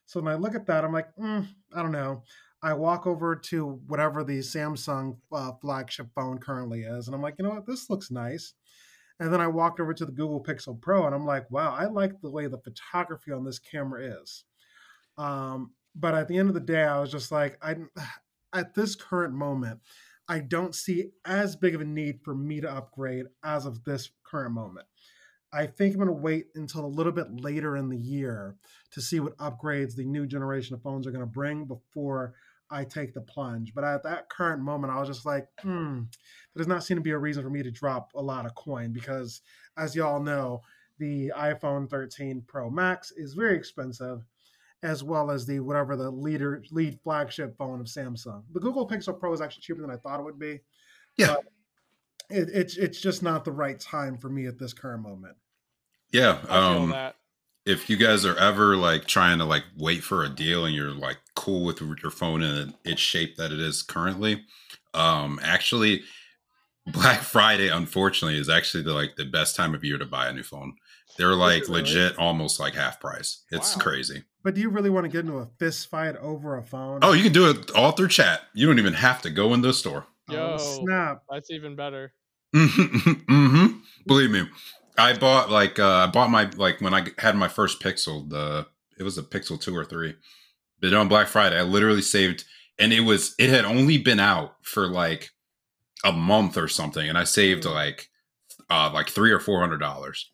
So 0.06 0.20
when 0.20 0.32
I 0.32 0.36
look 0.36 0.54
at 0.54 0.66
that, 0.66 0.84
I'm 0.84 0.92
like, 0.92 1.14
mm, 1.16 1.46
I 1.74 1.82
don't 1.82 1.92
know. 1.92 2.22
I 2.62 2.74
walk 2.74 3.06
over 3.06 3.34
to 3.34 3.80
whatever 3.86 4.22
the 4.22 4.38
Samsung 4.38 5.16
uh, 5.32 5.52
flagship 5.60 6.08
phone 6.14 6.38
currently 6.38 6.82
is, 6.82 7.06
and 7.06 7.14
I'm 7.14 7.22
like, 7.22 7.34
you 7.38 7.44
know 7.44 7.50
what, 7.50 7.66
this 7.66 7.90
looks 7.90 8.10
nice. 8.10 8.54
And 9.18 9.32
then 9.32 9.40
I 9.40 9.48
walked 9.48 9.80
over 9.80 9.94
to 9.94 10.04
the 10.04 10.12
Google 10.12 10.42
Pixel 10.42 10.80
Pro, 10.80 11.06
and 11.06 11.14
I'm 11.14 11.26
like, 11.26 11.50
wow, 11.50 11.74
I 11.74 11.86
like 11.86 12.20
the 12.20 12.30
way 12.30 12.46
the 12.46 12.58
photography 12.58 13.32
on 13.32 13.44
this 13.44 13.58
camera 13.58 14.20
is. 14.22 14.44
Um, 15.18 15.72
but 15.94 16.14
at 16.14 16.28
the 16.28 16.38
end 16.38 16.48
of 16.48 16.54
the 16.54 16.60
day, 16.60 16.84
I 16.84 17.00
was 17.00 17.10
just 17.10 17.30
like, 17.32 17.58
I 17.62 17.76
at 18.52 18.74
this 18.74 18.94
current 18.94 19.34
moment, 19.34 19.80
I 20.28 20.38
don't 20.38 20.74
see 20.74 21.10
as 21.24 21.56
big 21.56 21.74
of 21.74 21.80
a 21.80 21.84
need 21.84 22.20
for 22.24 22.34
me 22.34 22.60
to 22.60 22.70
upgrade 22.70 23.26
as 23.42 23.66
of 23.66 23.84
this 23.84 24.10
current 24.24 24.54
moment. 24.54 24.86
I 25.52 25.66
think 25.66 25.94
I'm 25.94 26.00
going 26.00 26.06
to 26.06 26.14
wait 26.14 26.46
until 26.54 26.84
a 26.84 26.86
little 26.86 27.12
bit 27.12 27.26
later 27.30 27.76
in 27.76 27.90
the 27.90 27.98
year 27.98 28.56
to 28.92 29.02
see 29.02 29.20
what 29.20 29.36
upgrades 29.36 29.94
the 29.94 30.04
new 30.04 30.26
generation 30.26 30.74
of 30.74 30.82
phones 30.82 31.06
are 31.06 31.10
going 31.10 31.20
to 31.20 31.26
bring 31.26 31.66
before 31.66 32.34
I 32.72 32.84
take 32.84 33.12
the 33.12 33.20
plunge. 33.20 33.74
But 33.74 33.84
at 33.84 34.02
that 34.04 34.28
current 34.28 34.62
moment, 34.62 34.92
I 34.92 34.98
was 34.98 35.08
just 35.08 35.26
like, 35.26 35.46
hmm, 35.60 36.00
there 36.54 36.60
does 36.60 36.66
not 36.66 36.82
seem 36.82 36.96
to 36.96 37.02
be 37.02 37.10
a 37.10 37.18
reason 37.18 37.42
for 37.42 37.50
me 37.50 37.62
to 37.62 37.70
drop 37.70 38.10
a 38.14 38.22
lot 38.22 38.46
of 38.46 38.54
coin 38.54 38.92
because, 38.92 39.42
as 39.76 39.94
y'all 39.94 40.20
know, 40.20 40.62
the 40.98 41.32
iPhone 41.36 41.88
13 41.88 42.42
Pro 42.46 42.70
Max 42.70 43.12
is 43.12 43.34
very 43.34 43.56
expensive, 43.56 44.24
as 44.82 45.04
well 45.04 45.30
as 45.30 45.46
the 45.46 45.60
whatever 45.60 45.96
the 45.96 46.10
leader 46.10 46.62
lead 46.70 46.98
flagship 47.02 47.56
phone 47.56 47.80
of 47.80 47.86
Samsung. 47.86 48.42
The 48.52 48.60
Google 48.60 48.88
Pixel 48.88 49.18
Pro 49.18 49.32
is 49.32 49.40
actually 49.40 49.62
cheaper 49.62 49.82
than 49.82 49.90
I 49.90 49.96
thought 49.96 50.20
it 50.20 50.24
would 50.24 50.38
be. 50.38 50.60
Yeah, 51.16 51.36
it, 52.30 52.48
it's 52.52 52.76
it's 52.76 53.00
just 53.00 53.22
not 53.22 53.44
the 53.44 53.52
right 53.52 53.78
time 53.78 54.16
for 54.16 54.28
me 54.28 54.46
at 54.46 54.58
this 54.58 54.72
current 54.72 55.02
moment. 55.02 55.36
Yeah, 56.10 56.38
um, 56.48 56.90
if 57.64 57.88
you 57.88 57.96
guys 57.96 58.24
are 58.24 58.36
ever 58.36 58.76
like 58.76 59.06
trying 59.06 59.38
to 59.38 59.44
like 59.44 59.64
wait 59.76 60.02
for 60.02 60.24
a 60.24 60.28
deal 60.28 60.64
and 60.64 60.74
you're 60.74 60.90
like 60.90 61.18
cool 61.34 61.64
with 61.64 61.80
your 61.80 62.10
phone 62.10 62.42
and 62.42 62.74
its 62.84 63.00
shape 63.00 63.36
that 63.36 63.52
it 63.52 63.60
is 63.60 63.82
currently, 63.82 64.44
um, 64.94 65.38
actually 65.42 66.02
Black 66.86 67.20
Friday, 67.22 67.68
unfortunately, 67.68 68.38
is 68.38 68.48
actually 68.48 68.82
the 68.82 68.92
like 68.92 69.16
the 69.16 69.24
best 69.24 69.56
time 69.56 69.74
of 69.74 69.84
year 69.84 69.98
to 69.98 70.06
buy 70.06 70.28
a 70.28 70.32
new 70.32 70.42
phone. 70.42 70.74
They're 71.18 71.34
like 71.34 71.62
really? 71.62 71.82
legit, 71.82 72.18
almost 72.18 72.58
like 72.58 72.74
half 72.74 73.00
price. 73.00 73.44
It's 73.50 73.76
wow. 73.76 73.82
crazy. 73.82 74.24
But 74.42 74.54
do 74.54 74.60
you 74.60 74.70
really 74.70 74.90
want 74.90 75.04
to 75.04 75.10
get 75.10 75.20
into 75.20 75.38
a 75.38 75.48
fist 75.58 75.88
fight 75.88 76.16
over 76.16 76.56
a 76.56 76.64
phone? 76.64 77.00
Oh, 77.02 77.12
you 77.12 77.22
can 77.22 77.32
do 77.32 77.50
it 77.50 77.70
all 77.72 77.92
through 77.92 78.08
chat. 78.08 78.40
You 78.54 78.66
don't 78.66 78.78
even 78.78 78.94
have 78.94 79.22
to 79.22 79.30
go 79.30 79.54
in 79.54 79.60
the 79.60 79.72
store. 79.72 80.06
Yo, 80.28 80.56
oh, 80.58 80.58
snap! 80.58 81.22
That's 81.30 81.50
even 81.50 81.76
better. 81.76 82.12
mm-hmm. 82.54 83.78
Believe 84.06 84.30
me, 84.30 84.48
I 84.98 85.14
bought 85.14 85.50
like 85.50 85.78
uh, 85.78 85.88
I 85.88 86.06
bought 86.06 86.30
my 86.30 86.50
like 86.56 86.80
when 86.80 86.94
I 86.94 87.06
had 87.18 87.36
my 87.36 87.48
first 87.48 87.80
Pixel. 87.80 88.28
The 88.28 88.66
it 88.98 89.02
was 89.02 89.18
a 89.18 89.22
Pixel 89.22 89.60
two 89.60 89.76
or 89.76 89.84
three. 89.84 90.14
But 90.80 90.94
on 90.94 91.08
Black 91.08 91.28
Friday, 91.28 91.58
I 91.58 91.62
literally 91.62 92.02
saved, 92.02 92.44
and 92.78 92.92
it 92.92 93.00
was 93.00 93.34
it 93.38 93.50
had 93.50 93.64
only 93.64 93.98
been 93.98 94.20
out 94.20 94.56
for 94.62 94.86
like 94.86 95.30
a 96.04 96.12
month 96.12 96.56
or 96.56 96.68
something, 96.68 97.08
and 97.08 97.16
I 97.16 97.24
saved 97.24 97.64
mm. 97.64 97.72
like 97.72 98.08
uh 98.68 98.90
like 98.92 99.08
three 99.08 99.30
or 99.30 99.40
four 99.40 99.60
hundred 99.60 99.78
dollars. 99.78 100.30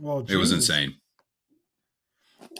Well, 0.00 0.22
geez. 0.22 0.34
it 0.34 0.38
was 0.38 0.52
insane. 0.52 0.96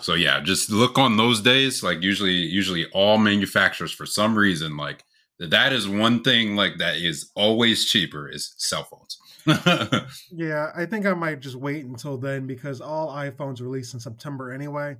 So 0.00 0.14
yeah, 0.14 0.40
just 0.40 0.70
look 0.70 0.98
on 0.98 1.16
those 1.16 1.40
days. 1.40 1.82
Like 1.82 2.02
usually, 2.02 2.32
usually 2.32 2.86
all 2.92 3.18
manufacturers 3.18 3.92
for 3.92 4.06
some 4.06 4.36
reason 4.36 4.76
like 4.76 5.04
that 5.38 5.72
is 5.72 5.88
one 5.88 6.22
thing 6.22 6.56
like 6.56 6.78
that 6.78 6.96
is 6.96 7.30
always 7.34 7.84
cheaper 7.84 8.28
is 8.28 8.54
cell 8.58 8.84
phones. 8.84 9.18
yeah, 10.30 10.70
I 10.76 10.84
think 10.86 11.06
I 11.06 11.14
might 11.14 11.40
just 11.40 11.56
wait 11.56 11.84
until 11.84 12.18
then 12.18 12.46
because 12.46 12.80
all 12.80 13.08
iPhones 13.08 13.60
release 13.60 13.94
in 13.94 14.00
September 14.00 14.52
anyway. 14.52 14.96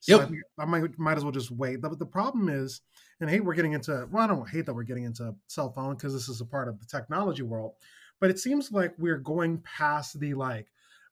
So 0.00 0.18
yep. 0.18 0.30
I, 0.58 0.62
I, 0.62 0.64
might 0.64 0.98
might 0.98 1.18
as 1.18 1.24
well 1.24 1.32
just 1.32 1.50
wait. 1.50 1.82
The, 1.82 1.90
the 1.90 2.06
problem 2.06 2.48
is, 2.48 2.80
and 3.20 3.28
I 3.28 3.32
hate 3.32 3.44
we're 3.44 3.54
getting 3.54 3.72
into 3.72 4.08
well, 4.10 4.24
I 4.24 4.26
don't 4.26 4.48
hate 4.48 4.66
that 4.66 4.74
we're 4.74 4.82
getting 4.82 5.04
into 5.04 5.34
cell 5.46 5.72
phone 5.72 5.94
because 5.94 6.14
this 6.14 6.28
is 6.28 6.40
a 6.40 6.46
part 6.46 6.68
of 6.68 6.78
the 6.80 6.86
technology 6.86 7.42
world, 7.42 7.74
but 8.20 8.30
it 8.30 8.38
seems 8.38 8.72
like 8.72 8.94
we're 8.98 9.18
going 9.18 9.58
past 9.58 10.18
the 10.18 10.34
like 10.34 10.68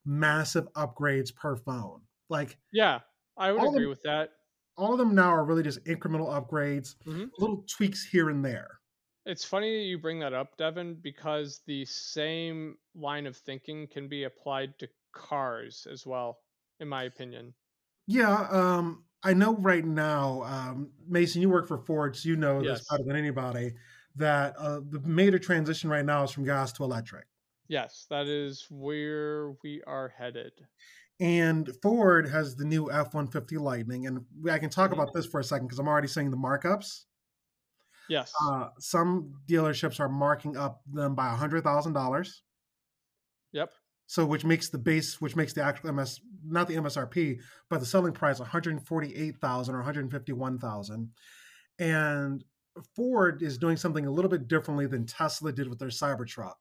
massive 0.07 0.73
upgrades 0.73 1.35
per 1.35 1.57
phone. 1.57 2.01
Like 2.31 2.57
yeah, 2.73 3.01
I 3.37 3.53
would 3.53 3.63
agree 3.63 3.81
them, 3.83 3.91
with 3.91 4.03
that. 4.03 4.31
All 4.77 4.93
of 4.93 4.99
them 4.99 5.15
now 5.15 5.31
are 5.31 5.45
really 5.45 5.63
just 5.63 5.85
incremental 5.85 6.29
upgrades, 6.29 6.95
mm-hmm. 7.07 7.25
little 7.39 7.65
tweaks 7.69 8.07
here 8.07 8.31
and 8.31 8.45
there. 8.45 8.78
It's 9.29 9.45
funny 9.45 9.77
that 9.77 9.85
you 9.85 9.99
bring 9.99 10.19
that 10.21 10.33
up, 10.33 10.57
Devin, 10.57 10.97
because 11.03 11.61
the 11.67 11.85
same 11.85 12.77
line 12.95 13.27
of 13.27 13.37
thinking 13.37 13.87
can 13.87 14.09
be 14.09 14.25
applied 14.25 14.79
to 14.79 14.89
cars 15.13 15.87
as 15.93 16.07
well, 16.07 16.39
in 16.81 16.89
my 16.89 17.03
opinion. 17.03 17.53
Yeah, 18.07 18.49
um, 18.51 19.05
I 19.23 19.35
know 19.35 19.55
right 19.57 19.85
now, 19.85 20.45
um, 20.45 20.91
Mason, 21.07 21.43
you 21.43 21.51
work 21.51 21.69
for 21.69 21.77
Ford, 21.77 22.17
so 22.17 22.27
you 22.27 22.37
know 22.37 22.63
yes. 22.63 22.79
this 22.79 22.89
better 22.89 23.03
than 23.05 23.17
anybody. 23.17 23.75
That 24.17 24.57
uh, 24.59 24.81
the 24.89 25.01
major 25.01 25.39
transition 25.39 25.91
right 25.91 26.07
now 26.07 26.25
is 26.25 26.31
from 26.31 26.45
gas 26.45 26.73
to 26.73 26.85
electric. 26.85 27.27
Yes, 27.69 28.07
that 28.09 28.29
is 28.29 28.67
where 28.71 29.51
we 29.63 29.83
are 29.87 30.09
headed. 30.17 30.53
And 31.21 31.71
Ford 31.83 32.27
has 32.31 32.57
the 32.57 32.65
new 32.65 32.91
F 32.91 33.13
150 33.13 33.59
Lightning. 33.59 34.07
And 34.07 34.25
I 34.51 34.59
can 34.59 34.71
talk 34.71 34.91
mm-hmm. 34.91 35.01
about 35.01 35.13
this 35.13 35.27
for 35.27 35.41
a 35.41 35.45
second 35.45 35.67
because 35.67 35.79
I'm 35.79 35.87
already 35.87 36.09
seeing 36.09 36.31
the 36.31 36.37
markups. 36.39 37.05
Yes. 38.09 38.33
Uh, 38.47 38.69
some 38.79 39.35
dealerships 39.49 40.01
are 40.01 40.09
marking 40.09 40.57
up 40.57 40.83
them 40.93 41.15
by 41.15 41.29
$100,000. 41.35 42.41
Yep. 43.53 43.71
So, 44.07 44.25
which 44.25 44.45
makes 44.45 44.71
the 44.71 44.79
base, 44.79 45.21
which 45.21 45.37
makes 45.37 45.53
the 45.53 45.63
actual 45.63 45.93
MS, 45.93 46.21
not 46.47 46.67
the 46.67 46.77
MSRP, 46.77 47.41
but 47.69 47.81
the 47.81 47.87
selling 47.87 48.13
price 48.13 48.39
148,000 48.39 49.75
or 49.75 49.79
151,000. 49.79 51.11
And 51.79 52.45
Ford 52.97 53.43
is 53.43 53.59
doing 53.59 53.77
something 53.77 54.07
a 54.07 54.11
little 54.11 54.31
bit 54.31 54.49
differently 54.49 54.87
than 54.87 55.05
Tesla 55.05 55.53
did 55.53 55.69
with 55.69 55.79
their 55.79 55.89
Cybertruck 55.89 56.55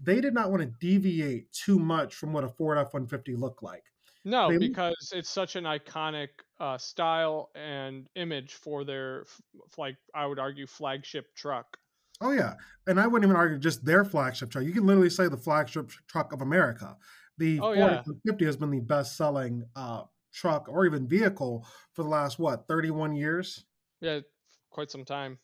they 0.00 0.20
did 0.20 0.34
not 0.34 0.50
want 0.50 0.62
to 0.62 0.72
deviate 0.80 1.52
too 1.52 1.78
much 1.78 2.14
from 2.14 2.32
what 2.32 2.44
a 2.44 2.48
Ford 2.48 2.78
F 2.78 2.92
150 2.92 3.36
looked 3.36 3.62
like. 3.62 3.84
No, 4.24 4.50
they, 4.50 4.58
because 4.58 5.12
it's 5.14 5.28
such 5.28 5.56
an 5.56 5.64
iconic 5.64 6.28
uh, 6.58 6.78
style 6.78 7.50
and 7.54 8.08
image 8.14 8.54
for 8.54 8.84
their, 8.84 9.26
like, 9.76 9.96
I 10.14 10.26
would 10.26 10.38
argue, 10.38 10.66
flagship 10.66 11.34
truck. 11.34 11.76
Oh, 12.20 12.30
yeah. 12.30 12.54
And 12.86 12.98
I 12.98 13.06
wouldn't 13.06 13.28
even 13.28 13.36
argue 13.36 13.58
just 13.58 13.84
their 13.84 14.04
flagship 14.04 14.50
truck. 14.50 14.64
You 14.64 14.72
can 14.72 14.86
literally 14.86 15.10
say 15.10 15.28
the 15.28 15.36
flagship 15.36 15.90
truck 16.08 16.32
of 16.32 16.40
America. 16.40 16.96
The 17.36 17.58
oh, 17.58 17.74
Ford 17.74 17.78
yeah. 17.78 18.02
F-150 18.26 18.46
has 18.46 18.56
been 18.56 18.70
the 18.70 18.80
best 18.80 19.16
selling 19.16 19.64
uh, 19.76 20.04
truck 20.32 20.68
or 20.68 20.86
even 20.86 21.06
vehicle 21.06 21.66
for 21.92 22.02
the 22.02 22.08
last, 22.08 22.38
what, 22.38 22.66
31 22.66 23.14
years? 23.14 23.64
Yeah, 24.00 24.20
quite 24.70 24.90
some 24.90 25.04
time 25.04 25.38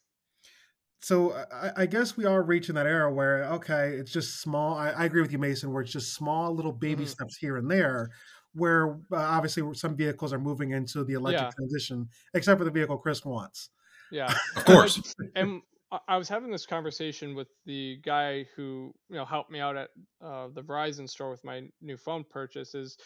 so 1.02 1.32
I, 1.50 1.82
I, 1.82 1.86
guess 1.86 2.16
we 2.16 2.26
are 2.26 2.42
reaching 2.42 2.74
that 2.74 2.86
era 2.86 3.12
where 3.12 3.44
okay, 3.54 3.94
it's 3.94 4.12
just 4.12 4.40
small. 4.40 4.76
I, 4.76 4.90
I 4.90 5.04
agree 5.06 5.22
with 5.22 5.32
you, 5.32 5.38
Mason, 5.38 5.72
where 5.72 5.82
it's 5.82 5.92
just 5.92 6.14
small 6.14 6.54
little 6.54 6.72
baby 6.72 7.04
mm-hmm. 7.04 7.10
steps 7.10 7.36
here 7.38 7.56
and 7.56 7.70
there. 7.70 8.10
Where 8.54 8.94
uh, 9.12 9.16
obviously 9.16 9.74
some 9.74 9.96
vehicles 9.96 10.32
are 10.32 10.38
moving 10.38 10.72
into 10.72 11.04
the 11.04 11.14
electric 11.14 11.42
yeah. 11.42 11.50
transition, 11.56 12.08
except 12.34 12.58
for 12.58 12.64
the 12.64 12.70
vehicle 12.70 12.98
Chris 12.98 13.24
wants. 13.24 13.70
Yeah, 14.10 14.32
of 14.56 14.64
course. 14.64 15.14
and 15.36 15.62
I 16.08 16.16
was 16.16 16.28
having 16.28 16.50
this 16.50 16.66
conversation 16.66 17.34
with 17.34 17.48
the 17.66 17.98
guy 18.04 18.46
who 18.56 18.94
you 19.08 19.16
know 19.16 19.24
helped 19.24 19.50
me 19.50 19.60
out 19.60 19.76
at 19.76 19.90
uh, 20.24 20.48
the 20.54 20.62
Verizon 20.62 21.08
store 21.08 21.30
with 21.30 21.44
my 21.44 21.62
new 21.80 21.96
phone 21.96 22.24
purchase. 22.28 22.74
Is 22.74 22.96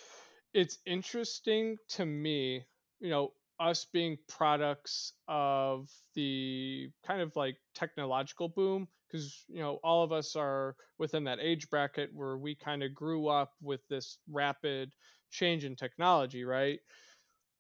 it's 0.52 0.78
interesting 0.86 1.76
to 1.90 2.04
me, 2.04 2.64
you 3.00 3.10
know, 3.10 3.32
us 3.58 3.86
being 3.92 4.18
products 4.28 5.12
of 5.28 5.88
the 6.14 6.88
kind 7.06 7.20
of 7.20 7.34
like 7.36 7.56
technological 7.74 8.48
boom 8.48 8.88
because 9.06 9.44
you 9.48 9.60
know 9.60 9.78
all 9.84 10.02
of 10.02 10.12
us 10.12 10.36
are 10.36 10.76
within 10.98 11.24
that 11.24 11.38
age 11.40 11.70
bracket 11.70 12.10
where 12.12 12.36
we 12.36 12.54
kind 12.54 12.82
of 12.82 12.94
grew 12.94 13.28
up 13.28 13.52
with 13.62 13.80
this 13.88 14.18
rapid 14.30 14.92
change 15.34 15.64
in 15.64 15.76
technology 15.76 16.44
right 16.44 16.80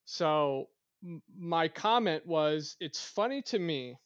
so 0.04 0.68
my 1.36 1.68
comment 1.68 2.26
was 2.26 2.76
it's 2.80 3.00
funny 3.00 3.42
to 3.42 3.58
me 3.58 3.96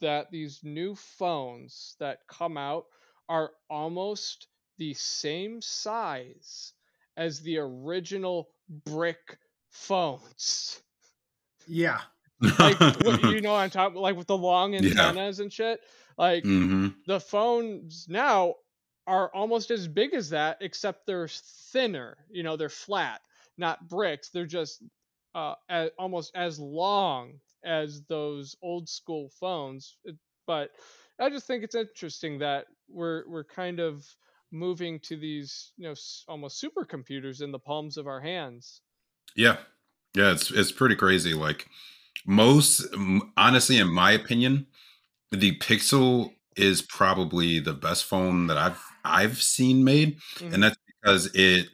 that 0.00 0.30
these 0.30 0.60
new 0.62 0.94
phones 0.94 1.94
that 2.00 2.18
come 2.28 2.56
out 2.56 2.86
are 3.28 3.50
almost 3.68 4.48
the 4.78 4.94
same 4.94 5.60
size 5.60 6.72
as 7.16 7.40
the 7.40 7.58
original 7.58 8.48
brick 8.86 9.38
phones 9.70 10.80
yeah. 11.66 12.00
like 12.58 12.78
you 13.22 13.40
know 13.40 13.54
on 13.54 13.70
top 13.70 13.94
like 13.94 14.16
with 14.16 14.26
the 14.26 14.36
long 14.36 14.74
antennas 14.74 15.38
yeah. 15.38 15.42
and 15.42 15.52
shit. 15.52 15.80
Like 16.18 16.44
mm-hmm. 16.44 16.88
the 17.06 17.20
phones 17.20 18.06
now 18.08 18.54
are 19.06 19.30
almost 19.34 19.70
as 19.70 19.88
big 19.88 20.14
as 20.14 20.30
that, 20.30 20.58
except 20.60 21.06
they're 21.06 21.28
thinner. 21.28 22.16
You 22.30 22.42
know, 22.42 22.56
they're 22.56 22.68
flat, 22.68 23.20
not 23.58 23.88
bricks. 23.88 24.30
They're 24.30 24.46
just 24.46 24.82
uh, 25.34 25.54
as, 25.68 25.90
almost 25.98 26.32
as 26.34 26.58
long 26.58 27.34
as 27.64 28.02
those 28.08 28.56
old 28.62 28.88
school 28.88 29.30
phones. 29.40 29.96
But 30.46 30.70
I 31.20 31.30
just 31.30 31.46
think 31.46 31.64
it's 31.64 31.74
interesting 31.74 32.38
that 32.40 32.66
we're 32.88 33.24
we're 33.28 33.44
kind 33.44 33.80
of 33.80 34.04
moving 34.50 35.00
to 35.00 35.16
these 35.16 35.72
you 35.76 35.88
know 35.88 35.94
almost 36.28 36.62
supercomputers 36.62 37.42
in 37.42 37.52
the 37.52 37.58
palms 37.58 37.96
of 37.96 38.06
our 38.06 38.20
hands. 38.20 38.80
Yeah, 39.34 39.56
yeah, 40.14 40.32
it's 40.32 40.50
it's 40.50 40.72
pretty 40.72 40.96
crazy. 40.96 41.34
Like 41.34 41.66
most, 42.26 42.86
honestly, 43.36 43.78
in 43.78 43.88
my 43.88 44.12
opinion, 44.12 44.66
the 45.30 45.58
Pixel 45.58 46.34
is 46.56 46.82
probably 46.82 47.58
the 47.58 47.72
best 47.72 48.04
phone 48.04 48.46
that 48.46 48.56
I've 48.56 48.82
I've 49.04 49.42
seen 49.42 49.84
made, 49.84 50.18
mm-hmm. 50.36 50.54
and 50.54 50.62
that's 50.62 50.76
because 51.00 51.30
it, 51.34 51.66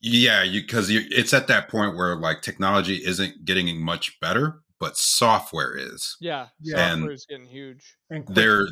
yeah, 0.00 0.42
you 0.42 0.60
because 0.60 0.90
it's 0.90 1.34
at 1.34 1.48
that 1.48 1.68
point 1.68 1.96
where 1.96 2.16
like 2.16 2.42
technology 2.42 2.96
isn't 2.96 3.44
getting 3.44 3.80
much 3.82 4.18
better, 4.20 4.60
but 4.78 4.96
software 4.96 5.76
is. 5.76 6.16
Yeah, 6.20 6.48
yeah. 6.60 6.90
software 6.90 7.12
is 7.12 7.26
getting 7.28 7.46
huge. 7.46 7.96
Their 8.28 8.68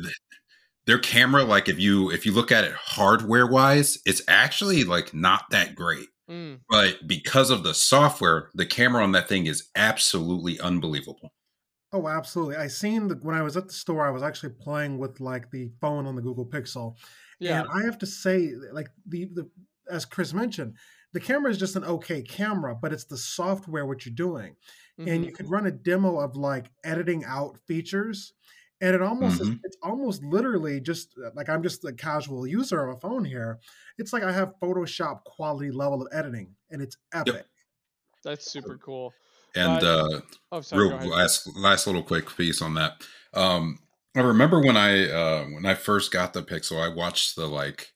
their 0.85 0.99
camera, 0.99 1.43
like 1.43 1.67
if 1.67 1.79
you 1.79 2.09
if 2.11 2.25
you 2.25 2.31
look 2.31 2.51
at 2.51 2.63
it 2.63 2.73
hardware 2.73 3.45
wise, 3.45 3.99
it's 4.05 4.21
actually 4.27 4.83
like 4.85 5.13
not 5.13 5.45
that 5.51 5.75
great. 5.75 6.07
Mm. 6.29 6.59
But 6.69 7.07
because 7.07 7.49
of 7.49 7.63
the 7.63 7.73
software, 7.73 8.49
the 8.53 8.65
camera 8.65 9.03
on 9.03 9.11
that 9.13 9.29
thing 9.29 9.45
is 9.45 9.69
absolutely 9.75 10.59
unbelievable. 10.59 11.31
Oh, 11.93 12.07
absolutely. 12.07 12.57
I 12.57 12.67
seen 12.67 13.07
the 13.07 13.15
when 13.15 13.35
I 13.35 13.41
was 13.41 13.55
at 13.55 13.67
the 13.67 13.73
store, 13.73 14.05
I 14.05 14.11
was 14.11 14.23
actually 14.23 14.53
playing 14.59 14.97
with 14.97 15.19
like 15.19 15.49
the 15.51 15.69
phone 15.79 16.05
on 16.05 16.15
the 16.15 16.21
Google 16.21 16.45
Pixel. 16.45 16.95
Yeah. 17.39 17.61
And 17.61 17.69
I 17.73 17.85
have 17.85 17.97
to 17.99 18.05
say, 18.05 18.51
like 18.73 18.89
the 19.07 19.25
the 19.33 19.49
as 19.89 20.03
Chris 20.03 20.33
mentioned, 20.33 20.75
the 21.13 21.19
camera 21.19 21.49
is 21.49 21.57
just 21.57 21.77
an 21.77 21.85
okay 21.85 22.21
camera, 22.21 22.75
but 22.75 22.91
it's 22.91 23.05
the 23.05 23.17
software 23.17 23.85
what 23.85 24.05
you're 24.05 24.15
doing. 24.15 24.55
Mm-hmm. 24.99 25.09
And 25.09 25.25
you 25.25 25.31
could 25.31 25.49
run 25.49 25.65
a 25.65 25.71
demo 25.71 26.19
of 26.19 26.35
like 26.35 26.71
editing 26.83 27.23
out 27.25 27.57
features. 27.67 28.33
And 28.79 28.93
it 28.93 29.01
almost 29.01 29.41
mm-hmm. 29.41 29.53
is, 29.53 29.59
it's 29.63 29.77
almost 29.81 30.23
literally 30.23 30.79
just 30.81 31.15
uh, 31.25 31.29
like 31.35 31.49
I'm 31.49 31.63
just 31.63 31.85
a 31.85 31.93
casual 31.93 32.45
user 32.45 32.85
of 32.85 32.97
a 32.97 32.99
phone 32.99 33.25
here. 33.25 33.59
It's 33.97 34.13
like 34.13 34.23
I 34.23 34.31
have 34.31 34.53
Photoshop 34.61 35.23
quality 35.23 35.71
level 35.71 36.01
of 36.01 36.09
editing, 36.11 36.53
and 36.69 36.81
it's 36.81 36.97
epic. 37.13 37.33
Yep. 37.33 37.45
That's 38.23 38.51
super 38.51 38.77
cool. 38.77 39.13
And 39.57 39.83
uh, 39.83 40.21
oh, 40.51 40.61
sorry, 40.61 40.89
real 40.89 41.09
last 41.09 41.49
last 41.55 41.87
little 41.87 42.03
quick 42.03 42.35
piece 42.35 42.61
on 42.61 42.75
that. 42.75 43.01
Um, 43.33 43.79
I 44.15 44.21
remember 44.21 44.59
when 44.59 44.77
I 44.77 45.09
uh, 45.09 45.45
when 45.45 45.65
I 45.65 45.73
first 45.73 46.11
got 46.11 46.33
the 46.33 46.43
Pixel, 46.43 46.81
I 46.81 46.93
watched 46.93 47.35
the 47.35 47.47
like 47.47 47.93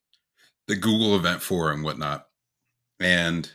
the 0.67 0.75
Google 0.75 1.15
event 1.15 1.41
for 1.41 1.71
and 1.71 1.83
whatnot, 1.83 2.27
and 2.99 3.51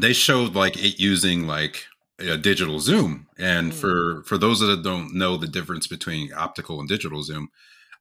they 0.00 0.12
showed 0.12 0.54
like 0.54 0.76
it 0.76 0.98
using 0.98 1.46
like 1.46 1.86
a 2.18 2.36
digital 2.36 2.80
zoom. 2.80 3.28
And 3.38 3.72
mm. 3.72 3.74
for 3.74 4.22
for 4.24 4.38
those 4.38 4.60
that 4.60 4.82
don't 4.82 5.14
know 5.14 5.36
the 5.36 5.48
difference 5.48 5.86
between 5.86 6.32
optical 6.32 6.80
and 6.80 6.88
digital 6.88 7.22
zoom, 7.22 7.48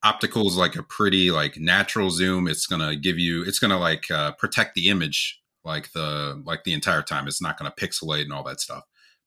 optical 0.04 0.48
is 0.48 0.58
like 0.58 0.76
a 0.76 0.84
pretty 0.84 1.32
like 1.32 1.58
natural 1.58 2.10
zoom. 2.12 2.48
It's 2.48 2.68
gonna 2.68 2.96
give 2.96 3.20
you 3.20 3.44
it's 3.44 3.60
gonna 3.60 3.80
like 3.80 4.10
uh, 4.12 4.34
protect 4.34 4.76
the 4.76 4.90
image 4.90 5.42
like 5.66 5.92
the 5.94 6.42
like 6.46 6.64
the 6.64 6.74
entire 6.74 7.02
time. 7.02 7.28
It's 7.28 7.42
not 7.42 7.58
gonna 7.58 7.74
pixelate 7.78 8.24
and 8.24 8.34
all 8.34 8.44
that 8.44 8.62
stuff. 8.62 8.84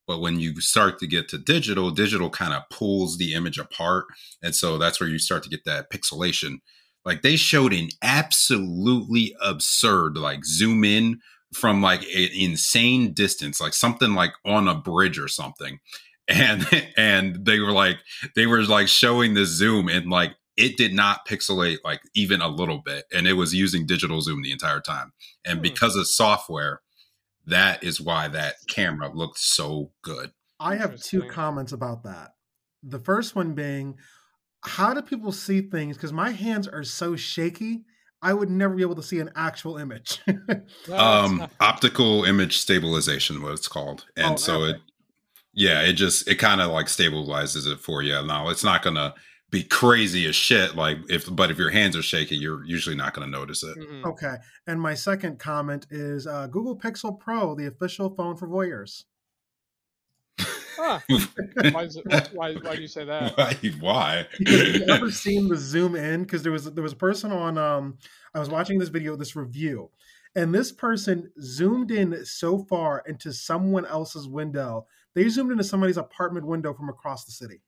But 0.06 0.20
when 0.20 0.38
you 0.38 0.60
start 0.60 0.98
to 1.00 1.06
get 1.06 1.28
to 1.30 1.38
digital, 1.38 1.90
digital 1.90 2.30
kind 2.30 2.52
of 2.52 2.62
pulls 2.70 3.18
the 3.18 3.34
image 3.34 3.58
apart. 3.58 4.06
And 4.42 4.54
so 4.54 4.78
that's 4.78 5.00
where 5.00 5.08
you 5.08 5.18
start 5.18 5.42
to 5.42 5.48
get 5.48 5.64
that 5.64 5.90
pixelation. 5.90 6.58
Like 7.04 7.22
they 7.22 7.36
showed 7.36 7.72
an 7.72 7.88
absolutely 8.02 9.34
absurd, 9.42 10.16
like 10.16 10.44
zoom 10.44 10.84
in 10.84 11.20
from 11.54 11.82
like 11.82 12.02
an 12.02 12.28
insane 12.34 13.12
distance, 13.12 13.60
like 13.60 13.74
something 13.74 14.14
like 14.14 14.32
on 14.44 14.68
a 14.68 14.74
bridge 14.74 15.18
or 15.18 15.28
something. 15.28 15.80
And 16.28 16.66
and 16.96 17.46
they 17.46 17.60
were 17.60 17.70
like 17.70 17.98
they 18.34 18.46
were 18.46 18.64
like 18.64 18.88
showing 18.88 19.34
the 19.34 19.46
zoom 19.46 19.88
and 19.88 20.10
like 20.10 20.32
it 20.56 20.76
did 20.76 20.94
not 20.94 21.26
pixelate 21.26 21.78
like 21.84 22.00
even 22.14 22.40
a 22.40 22.48
little 22.48 22.78
bit 22.78 23.04
and 23.12 23.26
it 23.26 23.34
was 23.34 23.54
using 23.54 23.86
digital 23.86 24.20
zoom 24.20 24.42
the 24.42 24.52
entire 24.52 24.80
time 24.80 25.12
and 25.44 25.58
hmm. 25.58 25.62
because 25.62 25.96
of 25.96 26.06
software 26.06 26.80
that 27.46 27.84
is 27.84 28.00
why 28.00 28.28
that 28.28 28.56
camera 28.68 29.10
looked 29.12 29.38
so 29.38 29.92
good. 30.02 30.32
I 30.58 30.76
have 30.76 31.00
two 31.00 31.22
comments 31.22 31.72
about 31.72 32.02
that. 32.04 32.32
The 32.82 32.98
first 32.98 33.36
one 33.36 33.54
being, 33.54 33.96
how 34.62 34.94
do 34.94 35.02
people 35.02 35.32
see 35.32 35.60
things? 35.60 35.96
Because 35.96 36.12
my 36.12 36.30
hands 36.30 36.66
are 36.66 36.82
so 36.82 37.14
shaky, 37.14 37.84
I 38.22 38.32
would 38.32 38.50
never 38.50 38.74
be 38.74 38.82
able 38.82 38.96
to 38.96 39.02
see 39.02 39.20
an 39.20 39.30
actual 39.36 39.76
image. 39.76 40.20
um, 40.92 41.46
optical 41.60 42.24
image 42.24 42.58
stabilization, 42.58 43.42
what 43.42 43.52
it's 43.52 43.68
called, 43.68 44.06
and 44.16 44.34
oh, 44.34 44.36
so 44.36 44.64
it, 44.64 44.76
yeah, 45.52 45.82
it 45.82 45.92
just 45.92 46.26
it 46.26 46.36
kind 46.36 46.60
of 46.60 46.70
like 46.72 46.86
stabilizes 46.86 47.70
it 47.70 47.78
for 47.78 48.02
you. 48.02 48.20
Now 48.24 48.48
it's 48.48 48.64
not 48.64 48.82
gonna 48.82 49.14
be 49.50 49.62
crazy 49.62 50.26
as 50.26 50.34
shit. 50.34 50.74
Like 50.74 50.98
if, 51.08 51.34
but 51.34 51.50
if 51.50 51.58
your 51.58 51.70
hands 51.70 51.96
are 51.96 52.02
shaky, 52.02 52.36
you're 52.36 52.64
usually 52.64 52.96
not 52.96 53.14
going 53.14 53.30
to 53.30 53.38
notice 53.38 53.62
it. 53.62 53.78
Mm-hmm. 53.78 54.06
Okay. 54.06 54.34
And 54.66 54.80
my 54.80 54.94
second 54.94 55.38
comment 55.38 55.86
is 55.90 56.26
uh, 56.26 56.46
Google 56.48 56.78
Pixel 56.78 57.18
Pro, 57.18 57.54
the 57.54 57.66
official 57.66 58.10
phone 58.10 58.36
for 58.36 58.48
voyeurs. 58.48 59.04
Huh. 60.76 61.00
why, 61.08 61.88
it, 61.88 62.30
why, 62.34 62.54
why, 62.54 62.76
do 62.76 62.82
you 62.82 62.88
say 62.88 63.04
that? 63.04 63.36
Why? 63.36 63.54
why? 63.80 64.26
you 64.38 64.84
ever 64.88 65.10
seen 65.10 65.48
the 65.48 65.56
zoom 65.56 65.96
in? 65.96 66.22
Because 66.22 66.42
there 66.42 66.52
was 66.52 66.70
there 66.72 66.82
was 66.82 66.92
a 66.92 66.96
person 66.96 67.32
on. 67.32 67.56
Um, 67.56 67.98
I 68.34 68.38
was 68.38 68.50
watching 68.50 68.78
this 68.78 68.90
video, 68.90 69.16
this 69.16 69.34
review, 69.34 69.90
and 70.34 70.54
this 70.54 70.72
person 70.72 71.32
zoomed 71.40 71.90
in 71.90 72.24
so 72.26 72.58
far 72.58 73.02
into 73.06 73.32
someone 73.32 73.86
else's 73.86 74.28
window. 74.28 74.86
They 75.14 75.30
zoomed 75.30 75.50
into 75.50 75.64
somebody's 75.64 75.96
apartment 75.96 76.46
window 76.46 76.74
from 76.74 76.90
across 76.90 77.24
the 77.24 77.32
city. 77.32 77.62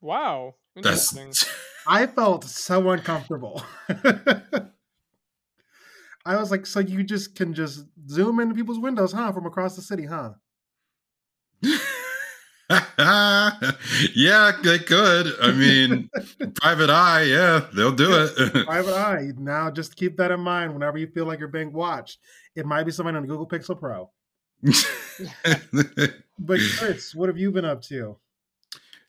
Wow. 0.00 0.54
Interesting. 0.76 1.32
I 1.86 2.06
felt 2.06 2.44
so 2.44 2.90
uncomfortable. 2.90 3.62
I 6.26 6.36
was 6.36 6.50
like, 6.50 6.66
so 6.66 6.80
you 6.80 7.02
just 7.02 7.34
can 7.34 7.54
just 7.54 7.86
zoom 8.08 8.38
into 8.40 8.54
people's 8.54 8.78
windows, 8.78 9.12
huh? 9.12 9.32
From 9.32 9.46
across 9.46 9.74
the 9.76 9.82
city, 9.82 10.04
huh? 10.04 10.32
yeah, 14.14 14.52
they 14.62 14.78
could. 14.78 15.32
I 15.40 15.52
mean, 15.52 16.10
private 16.56 16.90
eye, 16.90 17.22
yeah, 17.22 17.66
they'll 17.74 17.92
do 17.92 18.10
it. 18.12 18.66
private 18.66 18.94
eye. 18.94 19.32
Now, 19.38 19.70
just 19.70 19.96
keep 19.96 20.18
that 20.18 20.30
in 20.30 20.40
mind 20.40 20.74
whenever 20.74 20.98
you 20.98 21.06
feel 21.06 21.24
like 21.24 21.38
you're 21.38 21.48
being 21.48 21.72
watched. 21.72 22.18
It 22.54 22.66
might 22.66 22.84
be 22.84 22.92
somebody 22.92 23.16
on 23.16 23.22
the 23.22 23.28
Google 23.28 23.48
Pixel 23.48 23.78
Pro. 23.78 24.10
but 26.38 26.60
Chris, 26.78 27.14
what 27.14 27.30
have 27.30 27.38
you 27.38 27.50
been 27.50 27.64
up 27.64 27.80
to? 27.82 28.18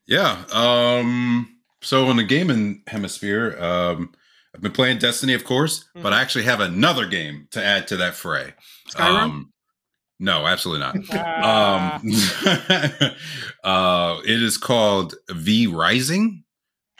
Yeah. 0.09 0.43
Um, 0.51 1.59
so 1.81 2.09
in 2.09 2.17
the 2.17 2.23
gaming 2.23 2.81
hemisphere, 2.87 3.55
um, 3.59 4.11
I've 4.55 4.61
been 4.61 4.71
playing 4.71 4.97
Destiny, 4.97 5.35
of 5.35 5.45
course, 5.45 5.83
mm-hmm. 5.83 6.01
but 6.01 6.13
I 6.13 6.21
actually 6.21 6.45
have 6.45 6.59
another 6.59 7.05
game 7.05 7.47
to 7.51 7.63
add 7.63 7.87
to 7.89 7.97
that 7.97 8.15
fray. 8.15 8.53
Skyrim? 8.89 9.21
Um, 9.21 9.53
no, 10.19 10.47
absolutely 10.47 10.85
not. 10.85 10.95
um, 12.01 12.01
uh, 13.63 14.19
it 14.25 14.41
is 14.41 14.57
called 14.57 15.13
V 15.29 15.67
Rising. 15.67 16.43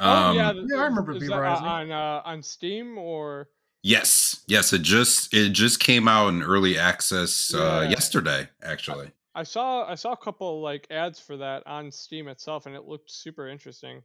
Oh 0.02 0.32
yeah, 0.32 0.50
um, 0.50 0.68
yeah, 0.70 0.78
I 0.78 0.86
remember 0.86 1.20
V 1.20 1.28
Rising 1.28 1.66
on 1.66 1.92
uh, 1.92 2.22
on 2.24 2.44
Steam 2.44 2.98
or. 2.98 3.50
Yes, 3.82 4.44
yes, 4.48 4.72
it 4.72 4.82
just 4.82 5.34
it 5.34 5.50
just 5.50 5.80
came 5.80 6.08
out 6.08 6.30
in 6.30 6.44
early 6.44 6.78
access 6.78 7.54
uh, 7.54 7.82
yeah. 7.84 7.90
yesterday, 7.90 8.48
actually. 8.62 9.12
I 9.40 9.44
saw 9.44 9.90
I 9.90 9.96
saw 9.96 10.12
a 10.12 10.18
couple 10.18 10.62
like 10.62 10.86
ads 10.92 11.18
for 11.18 11.38
that 11.38 11.66
on 11.66 11.92
Steam 11.92 12.28
itself, 12.28 12.66
and 12.66 12.76
it 12.76 12.86
looked 12.86 13.10
super 13.10 13.48
interesting. 13.48 14.04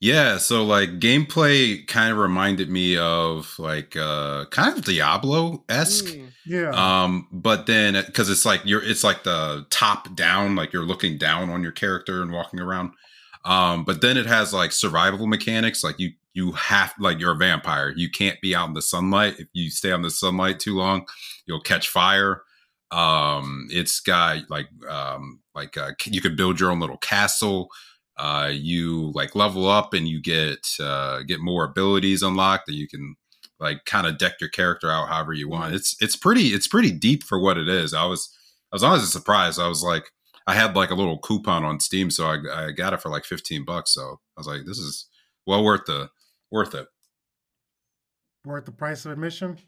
Yeah, 0.00 0.38
so 0.38 0.64
like 0.64 0.98
gameplay 0.98 1.86
kind 1.86 2.10
of 2.10 2.16
reminded 2.16 2.70
me 2.70 2.96
of 2.96 3.54
like 3.58 3.94
uh 3.94 4.46
kind 4.46 4.78
of 4.78 4.82
Diablo 4.82 5.64
esque. 5.68 6.06
Mm. 6.06 6.32
Yeah. 6.46 6.70
Um, 6.70 7.28
but 7.30 7.66
then 7.66 8.02
because 8.06 8.30
it's 8.30 8.46
like 8.46 8.62
you're 8.64 8.82
it's 8.82 9.04
like 9.04 9.22
the 9.22 9.66
top 9.68 10.14
down, 10.14 10.56
like 10.56 10.72
you're 10.72 10.86
looking 10.86 11.18
down 11.18 11.50
on 11.50 11.62
your 11.62 11.72
character 11.72 12.22
and 12.22 12.32
walking 12.32 12.58
around. 12.58 12.92
Um, 13.44 13.84
but 13.84 14.00
then 14.00 14.16
it 14.16 14.24
has 14.24 14.54
like 14.54 14.72
survival 14.72 15.26
mechanics, 15.26 15.84
like 15.84 15.98
you 15.98 16.12
you 16.32 16.52
have 16.52 16.94
like 16.98 17.20
you're 17.20 17.32
a 17.32 17.36
vampire. 17.36 17.92
You 17.94 18.08
can't 18.08 18.40
be 18.40 18.56
out 18.56 18.68
in 18.68 18.74
the 18.74 18.80
sunlight. 18.80 19.38
If 19.38 19.48
you 19.52 19.68
stay 19.68 19.92
on 19.92 20.00
the 20.00 20.10
sunlight 20.10 20.58
too 20.58 20.76
long, 20.76 21.06
you'll 21.44 21.60
catch 21.60 21.90
fire. 21.90 22.44
Um, 22.90 23.68
it's 23.70 24.00
got 24.00 24.50
like 24.50 24.68
um, 24.88 25.40
like 25.54 25.76
uh, 25.76 25.92
you 26.06 26.20
could 26.20 26.36
build 26.36 26.58
your 26.60 26.70
own 26.70 26.80
little 26.80 26.98
castle. 26.98 27.68
Uh, 28.16 28.50
you 28.52 29.12
like 29.14 29.34
level 29.34 29.66
up 29.66 29.94
and 29.94 30.06
you 30.06 30.20
get 30.20 30.66
uh, 30.80 31.22
get 31.22 31.40
more 31.40 31.64
abilities 31.64 32.22
unlocked 32.22 32.66
that 32.66 32.74
you 32.74 32.88
can 32.88 33.16
like 33.58 33.84
kind 33.84 34.06
of 34.06 34.18
deck 34.18 34.34
your 34.40 34.50
character 34.50 34.90
out 34.90 35.08
however 35.08 35.32
you 35.32 35.48
want. 35.48 35.74
It's 35.74 35.96
it's 36.00 36.16
pretty 36.16 36.48
it's 36.48 36.68
pretty 36.68 36.90
deep 36.90 37.22
for 37.22 37.40
what 37.40 37.58
it 37.58 37.68
is. 37.68 37.94
I 37.94 38.04
was 38.04 38.34
I 38.72 38.76
was 38.76 38.82
honestly 38.82 39.08
surprised. 39.08 39.60
I 39.60 39.68
was 39.68 39.82
like 39.82 40.10
I 40.46 40.54
had 40.54 40.74
like 40.74 40.90
a 40.90 40.94
little 40.94 41.18
coupon 41.18 41.64
on 41.64 41.80
Steam, 41.80 42.10
so 42.10 42.26
I, 42.26 42.66
I 42.66 42.70
got 42.72 42.92
it 42.92 43.00
for 43.00 43.10
like 43.10 43.24
fifteen 43.24 43.64
bucks. 43.64 43.94
So 43.94 44.02
I 44.02 44.40
was 44.40 44.46
like, 44.46 44.62
this 44.66 44.78
is 44.78 45.06
well 45.46 45.62
worth 45.62 45.84
the 45.86 46.10
worth 46.50 46.74
it. 46.74 46.88
Worth 48.44 48.64
the 48.64 48.72
price 48.72 49.04
of 49.04 49.12
admission. 49.12 49.58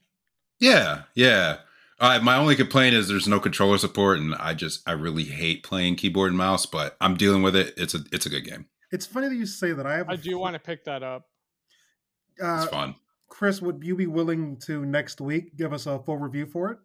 Yeah, 0.59 1.03
yeah. 1.15 1.59
Uh, 2.03 2.19
my 2.21 2.37
only 2.37 2.57
complaint 2.57 2.97
is 2.97 3.07
there's 3.07 3.29
no 3.29 3.39
controller 3.39 3.79
support, 3.79 4.19
and 4.19 4.35
I 4.35 4.55
just 4.55 4.87
I 4.89 4.93
really 4.93 5.23
hate 5.23 5.63
playing 5.63 5.95
keyboard 5.95 6.31
and 6.31 6.37
mouse. 6.37 6.67
But 6.67 6.97
I'm 7.01 7.17
dealing 7.17 7.43
with 7.43 7.55
it. 7.55 7.75
It's 7.77 7.95
a 7.95 8.01
it's 8.11 8.27
a 8.27 8.29
good 8.29 8.45
game. 8.45 8.67
It's 8.91 9.07
funny 9.07 9.29
that 9.29 9.37
you 9.37 9.47
say 9.47 9.73
that. 9.73 9.87
I 9.87 9.99
have. 9.99 10.09
I 10.11 10.17
do 10.17 10.37
want 10.37 10.55
to 10.55 10.59
pick 10.59 10.85
that 10.87 11.05
up. 11.05 11.29
Uh, 12.43 12.63
it's 12.63 12.71
fun. 12.73 12.97
Chris, 13.29 13.63
would 13.63 13.85
you 13.85 13.95
be 13.95 14.09
willing 14.09 14.57
to 14.67 14.85
next 14.85 15.21
week 15.21 15.57
give 15.57 15.73
us 15.73 15.87
a 15.87 16.01
full 16.01 16.19
review 16.19 16.45
for 16.45 16.73
it? 16.73 16.79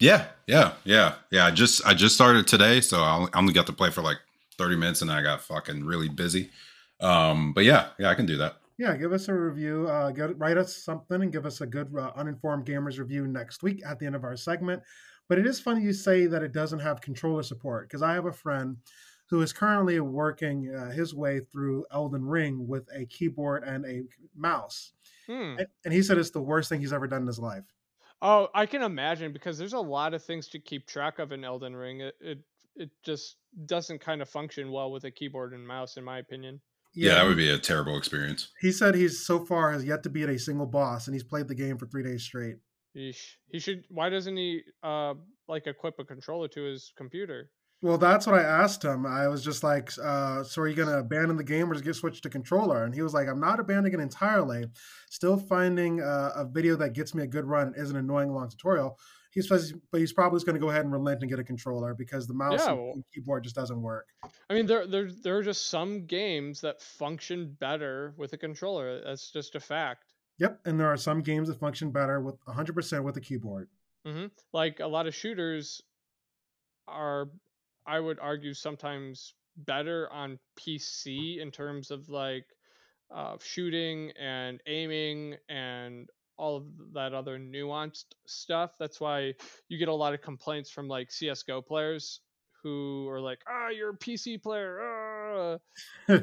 Yeah, 0.00 0.28
yeah, 0.46 0.72
yeah, 0.84 1.16
yeah. 1.30 1.44
I 1.44 1.50
just 1.50 1.86
I 1.86 1.92
just 1.92 2.14
started 2.14 2.46
today, 2.46 2.80
so 2.80 3.02
I 3.02 3.28
only 3.34 3.52
got 3.52 3.66
to 3.66 3.74
play 3.74 3.90
for 3.90 4.00
like 4.00 4.16
30 4.56 4.76
minutes, 4.76 5.02
and 5.02 5.10
I 5.10 5.20
got 5.20 5.42
fucking 5.42 5.84
really 5.84 6.08
busy. 6.08 6.48
Um, 7.00 7.52
but 7.52 7.64
yeah, 7.64 7.88
yeah, 7.98 8.08
I 8.08 8.14
can 8.14 8.24
do 8.24 8.38
that 8.38 8.56
yeah, 8.78 8.96
give 8.96 9.12
us 9.12 9.28
a 9.28 9.34
review. 9.34 9.86
Uh, 9.88 10.10
get, 10.10 10.36
write 10.38 10.56
us 10.56 10.84
something 10.84 11.22
and 11.22 11.32
give 11.32 11.46
us 11.46 11.60
a 11.60 11.66
good 11.66 11.92
uh, 11.96 12.10
uninformed 12.16 12.66
gamers 12.66 12.98
review 12.98 13.26
next 13.26 13.62
week 13.62 13.82
at 13.86 13.98
the 13.98 14.06
end 14.06 14.16
of 14.16 14.24
our 14.24 14.36
segment. 14.36 14.82
But 15.28 15.38
it 15.38 15.46
is 15.46 15.60
funny 15.60 15.82
you 15.82 15.92
say 15.92 16.26
that 16.26 16.42
it 16.42 16.52
doesn't 16.52 16.80
have 16.80 17.00
controller 17.00 17.42
support 17.42 17.88
because 17.88 18.02
I 18.02 18.12
have 18.12 18.26
a 18.26 18.32
friend 18.32 18.76
who 19.30 19.40
is 19.40 19.52
currently 19.52 19.98
working 20.00 20.74
uh, 20.74 20.90
his 20.90 21.14
way 21.14 21.40
through 21.50 21.84
Elden 21.92 22.24
Ring 22.24 22.68
with 22.68 22.86
a 22.94 23.06
keyboard 23.06 23.64
and 23.64 23.86
a 23.86 24.02
mouse. 24.36 24.92
Hmm. 25.26 25.56
And, 25.58 25.66
and 25.84 25.94
he 25.94 26.02
said 26.02 26.18
it's 26.18 26.30
the 26.30 26.42
worst 26.42 26.68
thing 26.68 26.80
he's 26.80 26.92
ever 26.92 27.06
done 27.06 27.22
in 27.22 27.26
his 27.26 27.38
life. 27.38 27.64
Oh, 28.20 28.48
I 28.54 28.66
can 28.66 28.82
imagine 28.82 29.32
because 29.32 29.56
there's 29.56 29.72
a 29.72 29.78
lot 29.78 30.14
of 30.14 30.22
things 30.22 30.48
to 30.48 30.58
keep 30.58 30.86
track 30.86 31.18
of 31.18 31.32
in 31.32 31.44
Elden 31.44 31.74
Ring. 31.74 32.00
It, 32.00 32.14
it 32.20 32.38
it 32.76 32.90
just 33.04 33.36
doesn't 33.66 34.00
kind 34.00 34.20
of 34.20 34.28
function 34.28 34.72
well 34.72 34.90
with 34.90 35.04
a 35.04 35.10
keyboard 35.10 35.52
and 35.52 35.66
mouse, 35.66 35.96
in 35.96 36.04
my 36.04 36.18
opinion. 36.18 36.60
Yeah, 36.94 37.08
yeah, 37.08 37.14
that 37.16 37.24
would 37.26 37.36
be 37.36 37.50
a 37.50 37.58
terrible 37.58 37.96
experience. 37.96 38.50
He 38.60 38.72
said 38.72 38.94
he's 38.94 39.26
so 39.26 39.44
far 39.44 39.72
has 39.72 39.84
yet 39.84 40.02
to 40.04 40.10
beat 40.10 40.28
a 40.28 40.38
single 40.38 40.66
boss, 40.66 41.06
and 41.06 41.14
he's 41.14 41.24
played 41.24 41.48
the 41.48 41.54
game 41.54 41.78
for 41.78 41.86
three 41.86 42.02
days 42.02 42.22
straight. 42.22 42.56
He 42.92 43.12
should. 43.58 43.84
Why 43.88 44.08
doesn't 44.08 44.36
he 44.36 44.62
uh 44.82 45.14
like 45.48 45.66
equip 45.66 45.98
a 45.98 46.04
controller 46.04 46.48
to 46.48 46.62
his 46.62 46.92
computer? 46.96 47.50
Well, 47.82 47.98
that's 47.98 48.26
what 48.26 48.36
I 48.36 48.42
asked 48.42 48.82
him. 48.82 49.04
I 49.04 49.28
was 49.28 49.44
just 49.44 49.62
like, 49.62 49.90
uh, 50.02 50.42
"So 50.42 50.62
are 50.62 50.68
you 50.68 50.74
going 50.74 50.88
to 50.88 50.98
abandon 50.98 51.36
the 51.36 51.44
game 51.44 51.70
or 51.70 51.74
just 51.74 51.84
get 51.84 51.94
switched 51.94 52.22
to 52.22 52.30
controller?" 52.30 52.84
And 52.84 52.94
he 52.94 53.02
was 53.02 53.12
like, 53.12 53.28
"I'm 53.28 53.40
not 53.40 53.60
abandoning 53.60 53.92
it 53.92 54.02
entirely. 54.02 54.64
Still 55.10 55.36
finding 55.36 56.00
uh, 56.00 56.32
a 56.34 56.46
video 56.46 56.76
that 56.76 56.94
gets 56.94 57.14
me 57.14 57.24
a 57.24 57.26
good 57.26 57.44
run 57.44 57.68
and 57.68 57.76
isn't 57.76 57.96
annoying 57.96 58.32
long 58.32 58.48
tutorial." 58.48 58.98
He 59.34 59.42
says, 59.42 59.74
but 59.90 60.00
he's 60.00 60.12
probably 60.12 60.38
going 60.44 60.54
to 60.54 60.60
go 60.60 60.70
ahead 60.70 60.84
and 60.84 60.92
relent 60.92 61.20
and 61.20 61.28
get 61.28 61.40
a 61.40 61.44
controller 61.44 61.92
because 61.92 62.28
the 62.28 62.34
mouse 62.34 62.60
yeah, 62.64 62.72
well, 62.72 62.92
and 62.94 63.04
keyboard 63.12 63.42
just 63.42 63.56
doesn't 63.56 63.82
work. 63.82 64.06
I 64.48 64.54
mean, 64.54 64.66
there 64.66 64.86
there 64.86 65.10
there 65.10 65.36
are 65.36 65.42
just 65.42 65.68
some 65.68 66.06
games 66.06 66.60
that 66.60 66.80
function 66.80 67.56
better 67.58 68.14
with 68.16 68.32
a 68.32 68.38
controller. 68.38 69.02
That's 69.04 69.32
just 69.32 69.56
a 69.56 69.60
fact. 69.60 70.04
Yep, 70.38 70.60
and 70.64 70.78
there 70.78 70.86
are 70.86 70.96
some 70.96 71.20
games 71.20 71.48
that 71.48 71.58
function 71.58 71.90
better 71.90 72.20
with 72.20 72.36
100% 72.46 73.04
with 73.04 73.16
a 73.16 73.20
keyboard. 73.20 73.68
Mm-hmm. 74.06 74.26
Like 74.52 74.80
a 74.80 74.86
lot 74.86 75.06
of 75.06 75.14
shooters 75.14 75.82
are 76.86 77.28
I 77.86 78.00
would 78.00 78.18
argue 78.20 78.54
sometimes 78.54 79.34
better 79.56 80.10
on 80.12 80.38
PC 80.58 81.40
in 81.40 81.50
terms 81.50 81.90
of 81.90 82.08
like 82.08 82.46
uh, 83.14 83.36
shooting 83.42 84.12
and 84.20 84.60
aiming 84.66 85.36
and 85.48 86.08
all 86.36 86.56
of 86.56 86.64
that 86.94 87.14
other 87.14 87.38
nuanced 87.38 88.06
stuff. 88.26 88.72
That's 88.78 89.00
why 89.00 89.34
you 89.68 89.78
get 89.78 89.88
a 89.88 89.94
lot 89.94 90.14
of 90.14 90.22
complaints 90.22 90.70
from 90.70 90.88
like 90.88 91.10
CS:GO 91.10 91.62
players 91.62 92.20
who 92.62 93.08
are 93.08 93.20
like, 93.20 93.40
"Ah, 93.48 93.68
you're 93.68 93.90
a 93.90 93.96
PC 93.96 94.42
player." 94.42 94.80
Ah. 94.80 95.58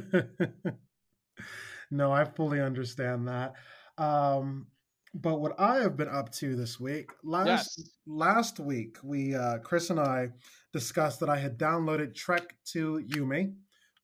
no, 1.91 2.11
I 2.11 2.25
fully 2.25 2.61
understand 2.61 3.27
that. 3.27 3.53
Um, 3.97 4.67
but 5.13 5.41
what 5.41 5.59
I 5.59 5.81
have 5.81 5.97
been 5.97 6.07
up 6.07 6.31
to 6.33 6.55
this 6.55 6.79
week, 6.79 7.11
last 7.23 7.77
yes. 7.77 7.89
last 8.07 8.59
week, 8.59 8.97
we 9.03 9.35
uh, 9.35 9.59
Chris 9.59 9.89
and 9.89 9.99
I 9.99 10.29
discussed 10.73 11.19
that 11.19 11.29
I 11.29 11.37
had 11.37 11.57
downloaded 11.57 12.15
Trek 12.15 12.55
to 12.71 13.03
Yomi, 13.09 13.53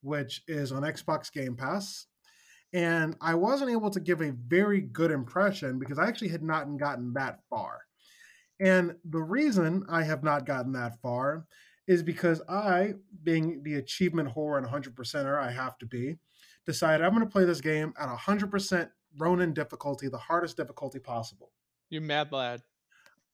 which 0.01 0.43
is 0.47 0.71
on 0.71 0.83
Xbox 0.83 1.31
Game 1.31 1.55
Pass, 1.55 2.07
and 2.73 3.15
I 3.21 3.33
wasn't 3.35 3.71
able 3.71 3.89
to 3.91 3.99
give 3.99 4.21
a 4.21 4.31
very 4.47 4.81
good 4.81 5.11
impression 5.11 5.79
because 5.79 5.99
I 5.99 6.07
actually 6.07 6.29
had 6.29 6.43
not 6.43 6.77
gotten 6.77 7.13
that 7.13 7.39
far. 7.49 7.79
And 8.59 8.95
the 9.05 9.21
reason 9.21 9.85
I 9.89 10.03
have 10.03 10.23
not 10.23 10.45
gotten 10.45 10.73
that 10.73 10.99
far 11.01 11.45
is 11.87 12.03
because 12.03 12.41
I, 12.49 12.93
being 13.23 13.63
the 13.63 13.75
achievement 13.75 14.29
whore 14.33 14.57
and 14.57 14.65
100 14.65 14.95
percenter 14.95 15.39
I 15.39 15.51
have 15.51 15.77
to 15.77 15.85
be, 15.85 16.17
decided 16.65 17.05
I'm 17.05 17.13
going 17.13 17.25
to 17.25 17.31
play 17.31 17.45
this 17.45 17.61
game 17.61 17.93
at 17.99 18.09
100% 18.09 18.89
Ronin 19.17 19.53
difficulty, 19.53 20.09
the 20.09 20.17
hardest 20.17 20.57
difficulty 20.57 20.99
possible. 20.99 21.51
You're 21.89 22.01
mad 22.01 22.31
lad. 22.31 22.61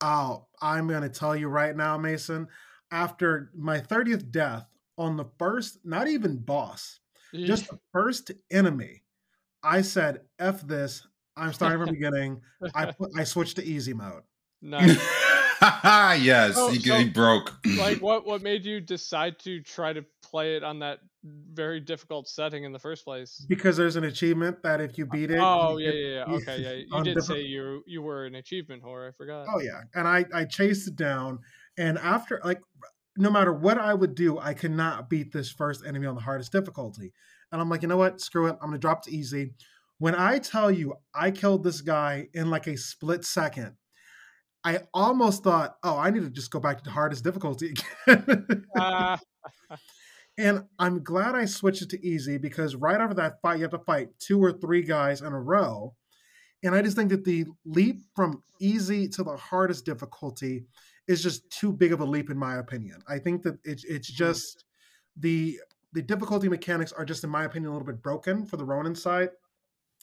Oh, 0.01 0.45
I'm 0.61 0.87
going 0.87 1.01
to 1.01 1.09
tell 1.09 1.35
you 1.35 1.47
right 1.47 1.75
now, 1.75 1.97
Mason. 1.97 2.47
After 2.91 3.49
my 3.55 3.79
30th 3.79 4.29
death 4.29 4.67
on 4.97 5.17
the 5.17 5.25
first, 5.39 5.79
not 5.83 6.07
even 6.07 6.37
boss, 6.37 6.99
just 7.33 7.67
the 7.69 7.79
first 7.91 8.29
enemy, 8.51 9.02
I 9.63 9.81
said, 9.81 10.21
F 10.39 10.61
this. 10.61 11.07
I'm 11.35 11.53
starting 11.53 11.79
from 11.79 11.87
the 11.87 11.93
beginning. 11.99 12.41
I 12.75 12.91
put, 12.91 13.11
I 13.17 13.23
switched 13.23 13.55
to 13.57 13.63
easy 13.63 13.93
mode. 13.93 14.23
Nice. 14.61 14.97
yes, 15.61 16.55
oh, 16.57 16.69
he, 16.69 16.79
so, 16.79 16.95
he 16.95 17.09
broke. 17.09 17.53
like, 17.77 17.97
what 18.01 18.25
what 18.25 18.41
made 18.41 18.65
you 18.65 18.81
decide 18.81 19.39
to 19.39 19.61
try 19.61 19.93
to 19.93 20.03
play 20.21 20.55
it 20.55 20.63
on 20.63 20.79
that 20.79 20.99
very 21.23 21.79
difficult 21.79 22.27
setting 22.27 22.63
in 22.63 22.71
the 22.71 22.79
first 22.79 23.05
place? 23.05 23.45
Because 23.47 23.77
there's 23.77 23.95
an 23.95 24.03
achievement 24.03 24.61
that 24.63 24.81
if 24.81 24.97
you 24.97 25.05
uh, 25.05 25.09
beat 25.11 25.31
it. 25.31 25.39
Oh 25.39 25.77
yeah, 25.77 25.91
yeah, 25.91 26.07
yeah. 26.07 26.35
Okay, 26.35 26.57
yeah. 26.59 26.97
You 26.97 27.03
did 27.03 27.15
different... 27.15 27.25
say 27.25 27.41
you 27.41 27.83
you 27.85 28.01
were 28.01 28.25
an 28.25 28.35
achievement 28.35 28.83
whore. 28.83 29.07
I 29.07 29.11
forgot. 29.11 29.47
Oh 29.49 29.59
yeah, 29.59 29.81
and 29.95 30.07
I 30.07 30.25
I 30.33 30.45
chased 30.45 30.87
it 30.87 30.95
down, 30.95 31.39
and 31.77 31.97
after 31.97 32.41
like, 32.43 32.61
no 33.17 33.29
matter 33.29 33.53
what 33.53 33.77
I 33.77 33.93
would 33.93 34.15
do, 34.15 34.39
I 34.39 34.53
cannot 34.53 35.09
beat 35.09 35.31
this 35.31 35.51
first 35.51 35.85
enemy 35.85 36.07
on 36.07 36.15
the 36.15 36.21
hardest 36.21 36.51
difficulty. 36.51 37.13
And 37.53 37.61
I'm 37.61 37.69
like, 37.69 37.83
you 37.83 37.87
know 37.87 37.97
what? 37.97 38.19
Screw 38.19 38.47
it. 38.47 38.57
I'm 38.61 38.69
gonna 38.69 38.79
drop 38.79 39.03
to 39.03 39.15
easy. 39.15 39.53
When 39.99 40.15
I 40.15 40.39
tell 40.39 40.71
you 40.71 40.95
I 41.15 41.31
killed 41.31 41.63
this 41.63 41.81
guy 41.81 42.27
in 42.33 42.49
like 42.49 42.67
a 42.67 42.75
split 42.75 43.23
second, 43.23 43.75
I 44.65 44.79
almost 44.93 45.43
thought, 45.43 45.77
oh, 45.83 45.97
I 45.97 46.09
need 46.09 46.23
to 46.23 46.29
just 46.29 46.51
go 46.51 46.59
back 46.59 46.79
to 46.79 46.83
the 46.83 46.89
hardest 46.89 47.23
difficulty 47.23 47.75
again. 48.07 48.65
uh. 48.77 49.17
And 50.35 50.63
I'm 50.79 51.03
glad 51.03 51.35
I 51.35 51.45
switched 51.45 51.83
it 51.83 51.89
to 51.91 52.05
easy 52.05 52.39
because 52.39 52.75
right 52.75 52.99
after 52.99 53.13
that 53.15 53.39
fight, 53.41 53.57
you 53.57 53.63
have 53.63 53.71
to 53.71 53.77
fight 53.77 54.09
two 54.17 54.43
or 54.43 54.51
three 54.51 54.81
guys 54.81 55.21
in 55.21 55.31
a 55.31 55.39
row. 55.39 55.93
And 56.63 56.73
I 56.73 56.81
just 56.81 56.97
think 56.97 57.09
that 57.11 57.23
the 57.23 57.45
leap 57.65 58.01
from 58.15 58.41
easy 58.59 59.07
to 59.09 59.23
the 59.23 59.37
hardest 59.37 59.85
difficulty 59.85 60.65
is 61.07 61.21
just 61.21 61.47
too 61.51 61.71
big 61.71 61.93
of 61.93 61.99
a 61.99 62.05
leap, 62.05 62.31
in 62.31 62.37
my 62.37 62.57
opinion. 62.57 63.03
I 63.07 63.19
think 63.19 63.43
that 63.43 63.59
it's 63.63 63.83
it's 63.83 64.09
mm-hmm. 64.09 64.17
just 64.17 64.65
the 65.17 65.59
the 65.93 66.01
difficulty 66.01 66.49
mechanics 66.49 66.91
are 66.91 67.05
just, 67.05 67.23
in 67.23 67.29
my 67.29 67.45
opinion, 67.45 67.69
a 67.69 67.73
little 67.73 67.85
bit 67.85 68.01
broken 68.01 68.45
for 68.45 68.57
the 68.57 68.65
Ronin 68.65 68.95
side, 68.95 69.29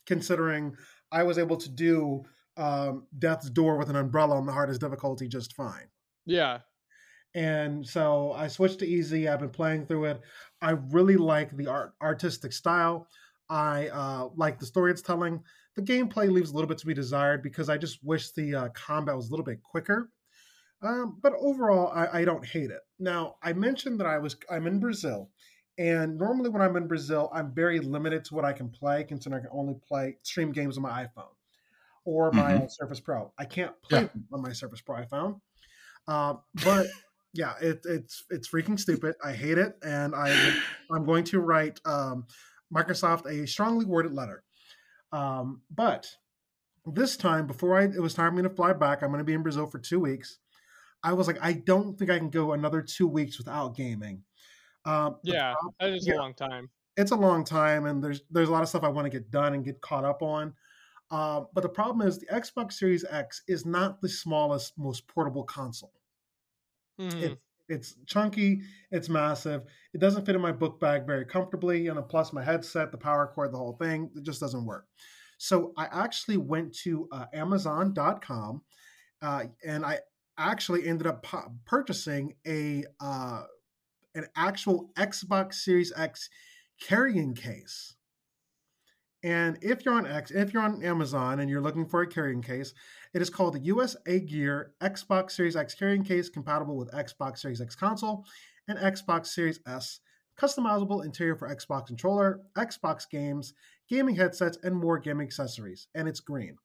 considering 0.07 0.77
I 1.13 1.23
was 1.23 1.39
able 1.39 1.57
to 1.57 1.69
do 1.69 2.25
um, 2.57 3.07
Death's 3.19 3.51
Door 3.51 3.79
with 3.79 3.91
an 3.91 3.97
umbrella 3.97 4.37
on 4.37 4.47
the 4.47 4.53
hardest 4.53 4.81
difficulty 4.81 5.29
just 5.29 5.55
fine. 5.55 5.89
Yeah. 6.27 6.59
And 7.35 7.87
so 7.87 8.33
I 8.33 8.49
switched 8.49 8.81
to 8.81 8.87
easy. 8.87 9.29
I've 9.29 9.41
been 9.41 9.51
playing 9.51 9.87
through 9.87 10.07
it. 10.07 10.21
I 10.61 10.71
really 10.71 11.17
like 11.17 11.57
the 11.57 11.69
art 11.69 11.93
artistic 12.03 12.53
style. 12.53 13.07
I 13.49 13.89
uh, 13.89 14.29
like 14.37 14.59
the 14.59 14.67
story 14.67 14.91
it's 14.91 15.03
telling. 15.03 15.43
The 15.77 15.83
gameplay 15.83 16.31
leaves 16.31 16.51
a 16.51 16.55
little 16.55 16.69
bit 16.69 16.79
to 16.79 16.87
be 16.87 16.95
desired 16.95 17.43
because 17.43 17.69
I 17.69 17.79
just 17.79 18.03
wish 18.03 18.33
the 18.33 18.55
uh, 18.55 18.69
combat 18.71 19.17
was 19.17 19.29
a 19.29 19.31
little 19.31 19.45
bit 19.45 19.63
quicker. 19.63 20.11
Um, 20.83 21.19
but 21.23 21.35
overall, 21.39 21.93
I, 21.95 22.21
I, 22.21 22.25
don't 22.25 22.45
hate 22.45 22.71
it. 22.71 22.81
Now, 22.99 23.37
I 23.43 23.53
mentioned 23.53 24.01
that 24.01 24.07
I 24.07 24.17
was 24.17 24.37
I'm 24.51 24.67
in 24.67 24.81
Brazil, 24.81 25.31
and 25.81 26.19
normally 26.19 26.51
when 26.51 26.61
I'm 26.61 26.77
in 26.77 26.87
Brazil, 26.87 27.31
I'm 27.33 27.55
very 27.55 27.81
limited 27.81 28.23
to 28.27 28.35
what 28.35 28.45
I 28.45 28.53
can 28.53 28.69
play, 28.69 29.03
considering 29.03 29.41
I 29.41 29.49
can 29.49 29.59
only 29.59 29.77
play 29.89 30.19
stream 30.23 30.53
games 30.53 30.77
on 30.77 30.83
my 30.83 31.05
iPhone 31.05 31.33
or 32.05 32.31
my 32.33 32.53
mm-hmm. 32.53 32.67
Surface 32.69 33.01
Pro. 33.01 33.33
I 33.39 33.47
can't 33.47 33.73
play 33.81 34.03
yeah. 34.03 34.09
on 34.31 34.43
my 34.43 34.53
Surface 34.53 34.83
Pro. 34.83 34.97
I 34.97 35.07
found, 35.07 35.37
uh, 36.07 36.35
but 36.67 36.87
yeah, 37.33 37.55
it, 37.63 37.81
it's 37.87 38.25
it's 38.29 38.47
freaking 38.47 38.79
stupid. 38.79 39.15
I 39.25 39.33
hate 39.33 39.57
it, 39.57 39.75
and 39.83 40.15
I 40.15 40.55
I'm 40.91 41.07
going 41.07 41.25
to 41.25 41.41
write 41.41 41.81
um, 41.87 42.27
Microsoft 42.75 43.25
a 43.25 43.47
strongly 43.47 43.87
worded 43.87 44.13
letter. 44.13 44.45
Um, 45.13 45.63
but 45.75 46.15
this 46.85 47.17
time, 47.17 47.47
before 47.47 47.79
I 47.79 47.85
it 47.85 48.03
was 48.03 48.13
time 48.13 48.33
for 48.33 48.37
me 48.37 48.43
to 48.43 48.55
fly 48.55 48.75
back, 48.75 49.03
I'm 49.03 49.09
going 49.09 49.19
to 49.21 49.25
be 49.25 49.33
in 49.33 49.43
Brazil 49.43 49.67
for 49.67 49.79
two 49.79 49.99
weeks. 49.99 50.41
I 51.03 51.15
was 51.15 51.27
like, 51.27 51.39
I 51.41 51.55
don't 51.55 51.99
think 51.99 52.11
I 52.11 52.19
can 52.19 52.29
go 52.29 52.53
another 52.53 52.83
two 52.83 53.07
weeks 53.07 53.39
without 53.39 53.75
gaming. 53.75 54.25
Um, 54.91 55.17
yeah, 55.23 55.55
that 55.79 55.91
is 55.91 56.07
yeah, 56.07 56.15
a 56.15 56.17
long 56.17 56.35
time. 56.35 56.69
It's 56.97 57.13
a 57.13 57.17
long 57.17 57.45
time, 57.45 57.87
and 57.87 58.03
there's 58.03 58.23
there's 58.31 58.49
a 58.49 58.53
lot 58.53 58.63
of 58.63 58.69
stuff 58.69 58.83
I 58.83 58.89
want 58.89 59.07
to 59.07 59.11
get 59.11 59.31
done 59.31 59.55
and 59.55 59.65
get 59.65 59.81
caught 59.81 60.05
up 60.05 60.23
on. 60.23 60.53
Uh, 61.11 61.43
but 61.55 61.63
the 61.63 61.69
problem 61.69 62.07
is 62.07 62.19
the 62.19 62.27
Xbox 62.27 62.75
Series 62.75 63.05
X 63.09 63.43
is 63.49 63.67
not 63.67 64.01
the 64.01 64.09
smallest, 64.09 64.79
most 64.79 65.07
portable 65.09 65.45
console. 65.45 65.93
Mm-hmm. 67.01 67.19
It, 67.19 67.39
it's 67.69 67.97
chunky, 68.07 68.63
it's 68.91 69.09
massive. 69.09 69.63
It 69.95 70.01
doesn't 70.01 70.27
fit 70.27 70.35
in 70.35 70.41
my 70.41 70.53
book 70.53 70.81
bag 70.81 71.07
very 71.07 71.25
comfortably, 71.25 71.87
and 71.87 72.09
plus 72.09 72.33
my 72.33 72.43
headset, 72.43 72.91
the 72.91 72.99
power 72.99 73.31
cord, 73.33 73.53
the 73.53 73.59
whole 73.59 73.77
thing, 73.81 74.11
it 74.17 74.25
just 74.25 74.41
doesn't 74.41 74.65
work. 74.65 74.87
So 75.39 75.73
I 75.77 75.87
actually 75.91 76.37
went 76.37 76.75
to 76.83 77.09
uh, 77.13 77.27
Amazon.com, 77.33 78.63
uh, 79.23 79.45
and 79.65 79.87
I 79.87 80.01
actually 80.37 80.87
ended 80.87 81.07
up 81.07 81.25
purchasing 81.65 82.35
a 82.47 82.85
uh, 83.01 83.45
an 84.15 84.27
actual 84.37 84.91
Xbox 84.97 85.55
Series 85.55 85.93
X 85.97 86.29
carrying 86.81 87.35
case. 87.35 87.95
And 89.23 89.59
if 89.61 89.85
you're 89.85 89.95
on 89.95 90.07
X, 90.07 90.31
if 90.31 90.55
you're 90.55 90.63
on 90.63 90.83
Amazon 90.83 91.41
and 91.41 91.51
you're 91.51 91.61
looking 91.61 91.87
for 91.87 92.01
a 92.03 92.07
carrying 92.07 92.41
case, 92.41 92.73
it 93.13 93.21
is 93.21 93.29
called 93.29 93.55
the 93.55 93.61
USA 93.61 94.19
Gear 94.19 94.73
Xbox 94.81 95.33
Series 95.33 95.57
X 95.57 95.75
carrying 95.75 96.05
case, 96.05 96.31
compatible 96.31 96.77
with 96.77 96.91
Xbox 96.93 97.39
Series 97.39 97.61
X 97.61 97.75
console 97.75 98.25
and 98.67 98.79
Xbox 98.79 99.27
Series 99.27 99.61
S. 99.67 100.01
Customizable 100.41 101.05
interior 101.05 101.37
for 101.37 101.55
Xbox 101.55 101.89
controller, 101.89 102.41
Xbox 102.57 103.05
games, 103.11 103.53
gaming 103.91 104.17
headsets, 104.17 104.57
and 104.63 104.75
more 104.75 104.99
gaming 104.99 105.27
accessories. 105.27 105.89
And 105.95 106.09
it's 106.09 106.21
green. 106.21 106.57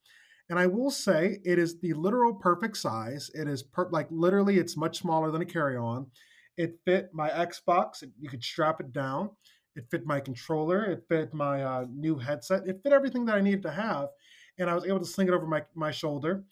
And 0.50 0.58
I 0.58 0.68
will 0.68 0.92
say 0.92 1.40
it 1.44 1.60
is 1.60 1.82
the 1.82 1.94
literal 1.94 2.36
perfect 2.36 2.78
size. 2.78 3.30
It 3.34 3.50
is 3.50 3.64
per- 3.64 3.90
like 3.90 4.08
literally, 4.12 4.60
it's 4.60 4.78
much 4.78 5.00
smaller 5.00 5.30
than 5.30 5.42
a 5.42 5.46
carry 5.46 5.76
on. 5.76 6.08
It 6.58 6.80
fit 6.86 7.10
my 7.14 7.30
Xbox. 7.30 8.04
You 8.20 8.30
could 8.30 8.44
strap 8.44 8.80
it 8.80 8.92
down. 8.92 9.30
It 9.76 9.86
fit 9.92 10.06
my 10.06 10.20
controller. 10.20 10.86
It 10.86 11.04
fit 11.10 11.34
my 11.34 11.64
uh, 11.64 11.86
new 11.90 12.18
headset. 12.18 12.68
It 12.68 12.82
fit 12.82 12.94
everything 12.94 13.26
that 13.26 13.36
I 13.36 13.42
needed 13.42 13.62
to 13.64 13.72
have, 13.72 14.10
and 14.58 14.70
I 14.70 14.74
was 14.74 14.86
able 14.86 15.00
to 15.00 15.06
sling 15.06 15.28
it 15.28 15.34
over 15.34 15.46
my 15.46 15.64
my 15.76 15.92
shoulder. 15.92 16.44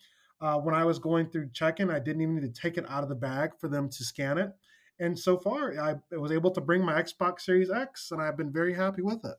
Uh, 0.42 0.60
when 0.60 0.76
I 0.76 0.84
was 0.84 1.00
going 1.00 1.30
through 1.30 1.52
check-in, 1.54 1.90
I 1.90 2.00
didn't 2.00 2.22
even 2.22 2.36
need 2.36 2.54
to 2.54 2.62
take 2.62 2.78
it 2.78 2.90
out 2.90 3.02
of 3.02 3.08
the 3.08 3.16
bag 3.16 3.52
for 3.62 3.70
them 3.70 3.88
to 3.88 4.04
scan 4.04 4.38
it. 4.38 4.52
And 5.00 5.18
so 5.18 5.38
far, 5.38 5.80
I 5.80 5.96
was 6.12 6.34
able 6.34 6.52
to 6.52 6.60
bring 6.60 6.84
my 6.84 7.02
Xbox 7.02 7.42
Series 7.42 7.72
X, 7.72 8.12
and 8.12 8.22
I've 8.22 8.36
been 8.36 8.52
very 8.52 8.74
happy 8.74 9.02
with 9.02 9.24
it. 9.24 9.36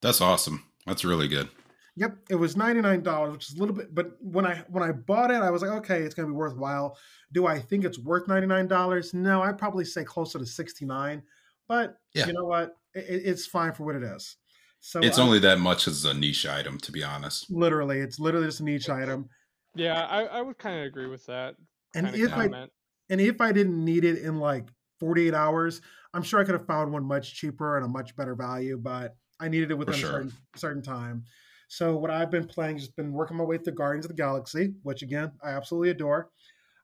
That's 0.00 0.22
awesome. 0.22 0.64
That's 0.86 1.04
really 1.04 1.28
good. 1.28 1.50
Yep, 1.96 2.16
it 2.28 2.34
was 2.34 2.56
ninety 2.56 2.82
nine 2.82 3.02
dollars, 3.02 3.32
which 3.32 3.48
is 3.48 3.56
a 3.56 3.58
little 3.58 3.74
bit. 3.74 3.94
But 3.94 4.12
when 4.20 4.46
I 4.46 4.62
when 4.68 4.82
I 4.82 4.92
bought 4.92 5.30
it, 5.30 5.42
I 5.42 5.50
was 5.50 5.62
like, 5.62 5.70
okay, 5.70 6.02
it's 6.02 6.14
going 6.14 6.28
to 6.28 6.32
be 6.32 6.36
worthwhile. 6.36 6.98
Do 7.32 7.46
I 7.46 7.58
think 7.58 7.84
it's 7.84 7.98
worth 7.98 8.28
ninety 8.28 8.46
nine 8.46 8.66
dollars? 8.66 9.14
No, 9.14 9.42
I'd 9.42 9.58
probably 9.58 9.84
say 9.84 10.04
closer 10.04 10.38
to 10.38 10.46
sixty 10.46 10.84
nine. 10.84 11.22
But 11.68 11.96
yeah. 12.14 12.26
you 12.26 12.34
know 12.34 12.44
what? 12.44 12.76
It, 12.94 13.22
it's 13.24 13.46
fine 13.46 13.72
for 13.72 13.84
what 13.84 13.96
it 13.96 14.02
is. 14.02 14.36
So 14.80 15.00
it's 15.00 15.18
uh, 15.18 15.22
only 15.22 15.38
that 15.40 15.58
much 15.58 15.88
as 15.88 16.04
a 16.04 16.12
niche 16.12 16.46
item, 16.46 16.78
to 16.78 16.92
be 16.92 17.02
honest. 17.02 17.50
Literally, 17.50 18.00
it's 18.00 18.20
literally 18.20 18.46
just 18.46 18.60
a 18.60 18.64
niche 18.64 18.90
item. 18.90 19.30
Yeah, 19.74 20.06
I, 20.06 20.24
I 20.24 20.42
would 20.42 20.58
kind 20.58 20.78
of 20.78 20.86
agree 20.86 21.06
with 21.06 21.26
that. 21.26 21.56
And 21.94 22.14
if 22.14 22.30
comment. 22.30 22.54
I 22.54 23.12
and 23.12 23.20
if 23.20 23.40
I 23.40 23.52
didn't 23.52 23.82
need 23.82 24.04
it 24.04 24.18
in 24.18 24.38
like 24.38 24.68
48 25.00 25.34
hours, 25.34 25.80
I'm 26.12 26.22
sure 26.22 26.40
I 26.40 26.44
could 26.44 26.54
have 26.54 26.66
found 26.66 26.92
one 26.92 27.04
much 27.04 27.34
cheaper 27.34 27.76
and 27.76 27.84
a 27.84 27.88
much 27.88 28.14
better 28.16 28.34
value, 28.34 28.78
but 28.78 29.16
I 29.40 29.48
needed 29.48 29.70
it 29.70 29.74
within 29.78 29.94
sure. 29.94 30.08
a 30.08 30.12
certain, 30.12 30.32
certain 30.56 30.82
time. 30.82 31.24
So 31.68 31.96
what 31.96 32.10
I've 32.10 32.30
been 32.30 32.46
playing 32.46 32.78
has 32.78 32.88
been 32.88 33.12
working 33.12 33.36
my 33.36 33.44
way 33.44 33.58
through 33.58 33.74
Guardians 33.74 34.06
of 34.06 34.10
the 34.10 34.16
Galaxy, 34.16 34.74
which 34.82 35.02
again 35.02 35.32
I 35.42 35.50
absolutely 35.50 35.90
adore. 35.90 36.30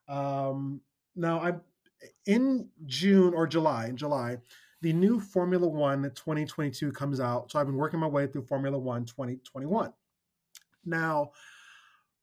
Um, 0.07 0.81
now 1.15 1.39
I'm 1.39 1.61
in 2.25 2.67
June 2.85 3.33
or 3.33 3.47
July. 3.47 3.87
In 3.87 3.97
July, 3.97 4.37
the 4.81 4.93
new 4.93 5.19
Formula 5.19 5.67
One 5.67 6.03
2022 6.03 6.91
comes 6.91 7.19
out. 7.19 7.51
So 7.51 7.59
I've 7.59 7.67
been 7.67 7.77
working 7.77 7.99
my 7.99 8.07
way 8.07 8.27
through 8.27 8.43
Formula 8.43 8.77
One 8.77 9.05
2021. 9.05 9.93
Now, 10.85 11.31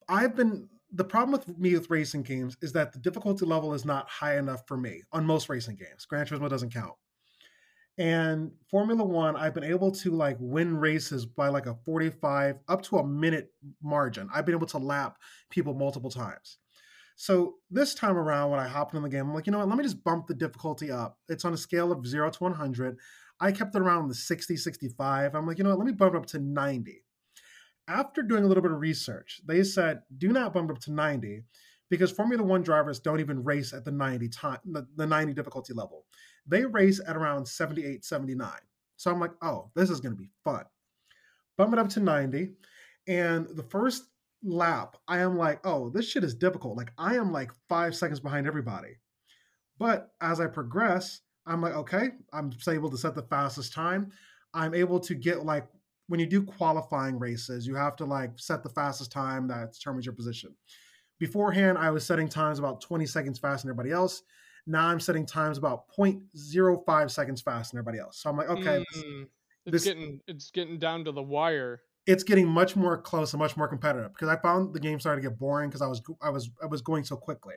I've 0.09 0.37
been 0.37 0.69
the 0.93 1.05
problem 1.05 1.33
with 1.33 1.59
me 1.59 1.75
with 1.75 1.89
racing 1.89 2.23
games 2.23 2.57
is 2.63 2.73
that 2.73 2.93
the 2.93 2.99
difficulty 2.99 3.47
level 3.47 3.73
is 3.75 3.85
not 3.85 4.09
high 4.09 4.39
enough 4.39 4.67
for 4.67 4.77
me 4.77 5.03
on 5.13 5.25
most 5.25 5.49
racing 5.49 5.77
games. 5.77 6.05
Gran 6.05 6.27
Turismo 6.27 6.49
doesn't 6.49 6.75
count. 6.75 6.95
And 8.01 8.53
Formula 8.71 9.05
One, 9.05 9.37
I've 9.37 9.53
been 9.53 9.63
able 9.63 9.93
to 9.93 10.11
like 10.11 10.39
win 10.41 10.75
races 10.79 11.27
by 11.27 11.49
like 11.49 11.67
a 11.67 11.77
45 11.85 12.57
up 12.67 12.81
to 12.85 12.97
a 12.97 13.07
minute 13.07 13.53
margin. 13.83 14.27
I've 14.35 14.47
been 14.47 14.55
able 14.55 14.69
to 14.69 14.79
lap 14.79 15.19
people 15.51 15.75
multiple 15.75 16.11
times. 16.11 16.57
So 17.17 17.57
this 17.71 17.93
time 17.93 18.17
around, 18.17 18.53
when 18.53 18.59
I 18.59 18.67
hopped 18.67 18.95
in 18.95 19.03
the 19.03 19.11
game, 19.11 19.27
I'm 19.27 19.35
like, 19.35 19.45
you 19.45 19.53
know 19.53 19.59
what? 19.59 19.69
Let 19.69 19.77
me 19.77 19.85
just 19.85 20.03
bump 20.03 20.29
the 20.29 20.35
difficulty 20.35 20.91
up. 20.91 21.19
It's 21.29 21.45
on 21.45 21.53
a 21.53 21.59
scale 21.59 21.93
of 21.93 22.07
zero 22.07 22.31
to 22.31 22.43
100. 22.43 22.97
I 23.39 23.53
kept 23.53 23.75
it 23.75 23.83
around 23.83 24.09
the 24.09 24.15
60, 24.15 24.57
65. 24.57 25.35
I'm 25.35 25.47
like, 25.47 25.59
you 25.59 25.65
know 25.65 25.71
what? 25.71 25.81
Let 25.81 25.87
me 25.87 25.93
bump 25.93 26.15
it 26.15 26.17
up 26.17 26.27
to 26.29 26.39
90. 26.39 27.05
After 27.87 28.23
doing 28.23 28.45
a 28.45 28.47
little 28.47 28.63
bit 28.63 28.73
of 28.73 28.81
research, 28.81 29.43
they 29.47 29.63
said 29.63 30.01
do 30.17 30.33
not 30.33 30.55
bump 30.55 30.71
it 30.71 30.77
up 30.79 30.83
to 30.85 30.93
90 30.93 31.43
because 31.91 32.11
Formula 32.11 32.43
One 32.43 32.63
drivers 32.63 32.99
don't 32.99 33.21
even 33.21 33.45
race 33.45 33.75
at 33.75 33.85
the 33.85 33.93
90 33.93 34.31
time, 34.31 34.59
the, 34.65 34.87
the 34.97 35.07
90 35.07 35.35
difficulty 35.35 35.75
level. 35.75 36.07
They 36.47 36.65
race 36.65 37.01
at 37.07 37.17
around 37.17 37.47
78, 37.47 38.05
79. 38.05 38.51
So 38.97 39.11
I'm 39.11 39.21
like, 39.21 39.33
oh, 39.43 39.71
this 39.75 39.91
is 39.91 40.01
going 40.01 40.13
to 40.13 40.21
be 40.21 40.31
fun. 40.45 40.65
Bump 41.57 41.73
it 41.73 41.79
up 41.79 41.89
to 41.91 42.01
90. 42.01 42.51
And 43.09 43.49
the 43.49 43.63
first 43.63 44.05
lap, 44.43 44.97
I 45.09 45.19
am 45.19 45.37
like, 45.37 45.61
oh, 45.65 45.91
this 45.91 46.09
shit 46.09 46.25
is 46.25 46.35
difficult. 46.35 46.77
Like, 46.77 46.93
I 46.99 47.17
am 47.17 47.33
like 47.33 47.51
five 47.69 47.95
seconds 47.95 48.21
behind 48.21 48.47
everybody. 48.47 48.99
But 49.79 50.11
as 50.21 50.41
I 50.41 50.47
progress, 50.47 51.23
I'm 51.47 51.63
like, 51.63 51.75
okay, 51.75 52.11
I'm 52.33 52.53
able 52.69 52.91
to 52.91 52.99
set 52.99 53.15
the 53.15 53.23
fastest 53.23 53.73
time. 53.73 54.13
I'm 54.53 54.75
able 54.75 55.01
to 55.01 55.15
get 55.15 55.45
like, 55.45 55.67
when 56.09 56.21
you 56.21 56.27
do 56.27 56.43
qualifying 56.43 57.19
races, 57.19 57.67
you 57.67 57.77
have 57.77 57.97
to 57.97 58.05
like 58.05 58.33
set 58.37 58.63
the 58.63 58.69
fastest 58.69 59.13
time 59.13 59.47
that 59.49 59.73
determines 59.73 60.05
your 60.05 60.15
position. 60.15 60.55
Beforehand, 61.19 61.79
I 61.79 61.91
was 61.91 62.05
setting 62.05 62.29
times 62.29 62.59
about 62.59 62.81
20 62.81 63.07
seconds 63.07 63.39
faster 63.39 63.67
than 63.67 63.75
everybody 63.75 63.93
else. 63.93 64.23
Now 64.67 64.87
I'm 64.87 65.01
setting 65.01 65.27
times 65.27 65.59
about 65.59 65.85
0.05 65.97 67.11
seconds 67.11 67.43
faster 67.43 67.75
than 67.75 67.81
everybody 67.81 67.99
else. 67.99 68.19
So 68.19 68.31
I'm 68.31 68.37
like, 68.37 68.49
okay, 68.51 68.85
mm, 68.97 69.27
it's 69.67 69.73
this, 69.73 69.85
getting 69.85 70.21
it's 70.27 70.51
getting 70.51 70.79
down 70.79 71.05
to 71.05 71.13
the 71.13 71.23
wire. 71.23 71.83
It's 72.07 72.25
getting 72.25 72.49
much 72.49 72.77
more 72.77 73.01
close 73.01 73.33
and 73.33 73.41
much 73.41 73.57
more 73.57 73.69
competitive 73.69 74.13
because 74.13 74.29
I 74.29 74.37
found 74.37 74.75
the 74.75 74.81
game 74.81 74.99
started 75.01 75.23
to 75.23 75.29
get 75.29 75.39
boring 75.39 75.69
because 75.69 75.83
I 75.83 75.87
was 75.87 76.03
I 76.23 76.31
was 76.31 76.51
I 76.63 76.67
was 76.67 76.83
going 76.83 77.05
so 77.05 77.17
quickly. 77.17 77.55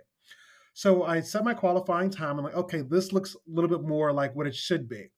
So 0.74 1.04
I 1.04 1.22
set 1.22 1.44
my 1.44 1.54
qualifying 1.54 2.10
time. 2.10 2.40
I'm 2.40 2.46
like, 2.46 2.56
okay, 2.56 2.82
this 2.82 3.14
looks 3.14 3.36
a 3.36 3.38
little 3.48 3.70
bit 3.70 3.84
more 3.84 4.12
like 4.12 4.36
what 4.36 4.48
it 4.48 4.56
should 4.56 4.90
be. 4.90 5.12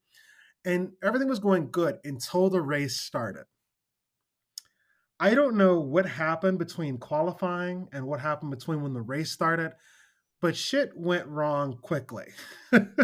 And 0.66 0.92
everything 1.02 1.30
was 1.30 1.40
going 1.40 1.70
good 1.72 2.00
until 2.04 2.50
the 2.50 2.62
race 2.62 2.98
started. 3.00 3.46
I 5.20 5.34
don't 5.34 5.56
know 5.56 5.80
what 5.80 6.06
happened 6.06 6.60
between 6.60 6.98
qualifying 6.98 7.88
and 7.94 8.06
what 8.06 8.20
happened 8.20 8.52
between 8.52 8.82
when 8.82 8.94
the 8.94 9.02
race 9.02 9.32
started, 9.32 9.72
but 10.46 10.56
shit 10.56 10.96
went 10.96 11.26
wrong 11.26 11.76
quickly. 11.82 12.28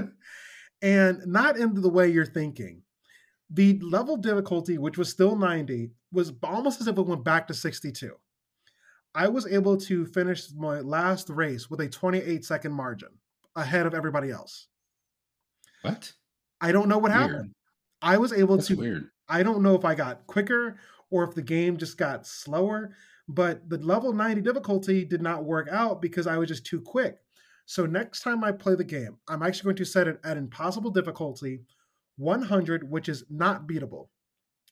and 0.83 1.25
not 1.25 1.57
in 1.57 1.73
the 1.73 1.89
way 1.89 2.07
you're 2.07 2.23
thinking. 2.23 2.83
The 3.49 3.79
level 3.79 4.15
difficulty, 4.15 4.77
which 4.77 4.95
was 4.95 5.09
still 5.09 5.35
90, 5.35 5.89
was 6.11 6.33
almost 6.43 6.81
as 6.81 6.87
if 6.87 6.99
it 6.99 7.01
went 7.01 7.23
back 7.23 7.47
to 7.47 7.55
62. 7.55 8.13
I 9.15 9.27
was 9.27 9.47
able 9.47 9.75
to 9.77 10.05
finish 10.05 10.51
my 10.55 10.81
last 10.81 11.31
race 11.31 11.67
with 11.67 11.79
a 11.79 11.89
28 11.89 12.45
second 12.45 12.73
margin 12.73 13.09
ahead 13.55 13.87
of 13.87 13.95
everybody 13.95 14.29
else. 14.29 14.67
What? 15.81 16.13
I 16.61 16.71
don't 16.71 16.89
know 16.89 16.99
what 16.99 17.09
weird. 17.09 17.21
happened. 17.21 17.53
I 18.03 18.19
was 18.19 18.33
able 18.33 18.57
That's 18.57 18.67
to. 18.67 18.75
Weird. 18.75 19.09
I 19.27 19.41
don't 19.41 19.63
know 19.63 19.73
if 19.73 19.83
I 19.83 19.95
got 19.95 20.27
quicker 20.27 20.77
or 21.09 21.23
if 21.23 21.33
the 21.33 21.41
game 21.41 21.77
just 21.77 21.97
got 21.97 22.27
slower, 22.27 22.95
but 23.27 23.67
the 23.67 23.79
level 23.79 24.13
90 24.13 24.43
difficulty 24.43 25.05
did 25.05 25.23
not 25.23 25.43
work 25.43 25.69
out 25.71 26.03
because 26.03 26.27
I 26.27 26.37
was 26.37 26.47
just 26.47 26.67
too 26.67 26.81
quick. 26.81 27.17
So 27.71 27.85
next 27.85 28.19
time 28.19 28.43
I 28.43 28.51
play 28.51 28.75
the 28.75 28.83
game, 28.83 29.15
I'm 29.29 29.41
actually 29.41 29.67
going 29.67 29.75
to 29.77 29.85
set 29.85 30.05
it 30.05 30.19
at 30.25 30.35
impossible 30.35 30.91
difficulty 30.91 31.61
100, 32.17 32.91
which 32.91 33.07
is 33.07 33.23
not 33.29 33.65
beatable, 33.65 34.09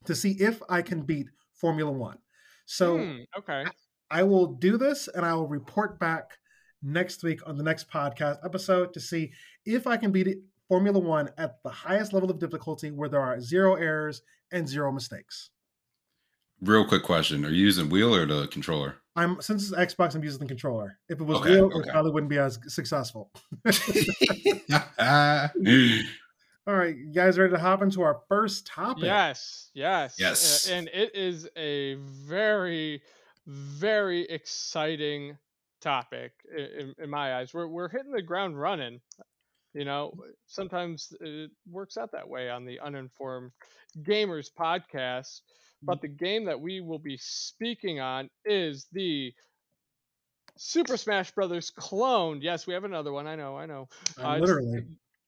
to 0.03 0.13
see 0.13 0.31
if 0.31 0.61
I 0.67 0.81
can 0.81 1.03
beat 1.03 1.27
Formula 1.53 1.93
One. 1.93 2.17
So 2.65 2.97
hmm, 2.97 3.19
okay, 3.37 3.63
I, 4.11 4.19
I 4.19 4.23
will 4.23 4.47
do 4.47 4.77
this 4.77 5.07
and 5.15 5.25
I 5.25 5.33
will 5.33 5.47
report 5.47 5.97
back 5.97 6.31
next 6.83 7.23
week 7.23 7.39
on 7.47 7.55
the 7.55 7.63
next 7.63 7.89
podcast 7.89 8.39
episode 8.43 8.93
to 8.95 8.99
see 8.99 9.31
if 9.65 9.87
I 9.87 9.95
can 9.95 10.11
beat 10.11 10.27
it, 10.27 10.39
Formula 10.67 10.99
One 10.99 11.29
at 11.37 11.63
the 11.63 11.69
highest 11.69 12.11
level 12.11 12.29
of 12.29 12.37
difficulty 12.37 12.91
where 12.91 13.07
there 13.07 13.21
are 13.21 13.39
zero 13.39 13.75
errors 13.75 14.23
and 14.51 14.67
zero 14.67 14.91
mistakes. 14.91 15.51
Real 16.59 16.85
quick 16.85 17.03
question: 17.03 17.45
Are 17.45 17.49
you 17.49 17.63
using 17.63 17.89
wheel 17.89 18.13
or 18.13 18.25
the 18.25 18.47
controller? 18.47 18.97
I'm 19.19 19.41
since 19.41 19.69
it's 19.69 19.77
Xbox, 19.77 20.15
I'm 20.15 20.23
using 20.23 20.39
the 20.39 20.45
controller. 20.45 20.97
If 21.09 21.19
it 21.19 21.23
was 21.23 21.39
okay, 21.39 21.51
wheel, 21.51 21.65
okay. 21.65 21.89
it 21.89 21.91
probably 21.91 22.11
wouldn't 22.11 22.29
be 22.29 22.37
as 22.37 22.57
successful. 22.67 23.31
All 26.67 26.75
right, 26.75 26.95
you 26.95 27.11
guys 27.13 27.37
ready 27.37 27.51
to 27.51 27.59
hop 27.59 27.81
into 27.81 28.01
our 28.01 28.21
first 28.29 28.65
topic? 28.65 29.03
Yes, 29.03 29.71
yes, 29.73 30.15
yes. 30.17 30.69
And 30.69 30.87
it 30.93 31.13
is 31.15 31.49
a 31.57 31.95
very, 31.95 33.01
very 33.45 34.21
exciting 34.23 35.37
topic 35.81 36.31
in, 36.55 36.95
in 36.97 37.09
my 37.09 37.35
eyes. 37.35 37.53
We're 37.53 37.67
we're 37.67 37.89
hitting 37.89 38.11
the 38.11 38.21
ground 38.21 38.59
running. 38.59 39.01
You 39.73 39.83
know, 39.83 40.13
sometimes 40.47 41.11
it 41.19 41.51
works 41.69 41.97
out 41.97 42.13
that 42.13 42.27
way 42.27 42.49
on 42.49 42.65
the 42.65 42.79
Uninformed 42.79 43.51
Gamers 44.01 44.49
podcast. 44.57 45.41
But 45.81 46.01
the 46.01 46.07
game 46.07 46.45
that 46.45 46.59
we 46.59 46.81
will 46.81 46.99
be 46.99 47.17
speaking 47.17 47.99
on 47.99 48.29
is 48.45 48.87
the 48.91 49.33
Super 50.57 50.97
Smash 50.97 51.31
Brothers 51.31 51.69
clone. 51.69 52.41
Yes, 52.41 52.67
we 52.67 52.73
have 52.73 52.83
another 52.83 53.13
one. 53.13 53.27
I 53.27 53.35
know, 53.35 53.57
I 53.57 53.65
know. 53.65 53.87
Uh, 54.21 54.37
literally. 54.37 54.83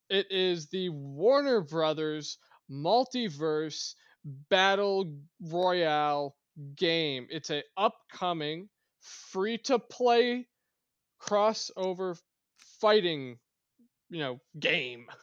It 0.09 0.27
is 0.29 0.67
the 0.67 0.89
Warner 0.89 1.61
Brothers 1.61 2.37
multiverse 2.69 3.93
battle 4.49 5.13
royale 5.41 6.35
game. 6.75 7.27
It's 7.29 7.49
a 7.49 7.63
upcoming 7.77 8.67
free 8.99 9.57
to 9.59 9.79
play 9.79 10.47
crossover 11.21 12.19
fighting, 12.79 13.37
you 14.09 14.19
know, 14.19 14.41
game. 14.59 15.05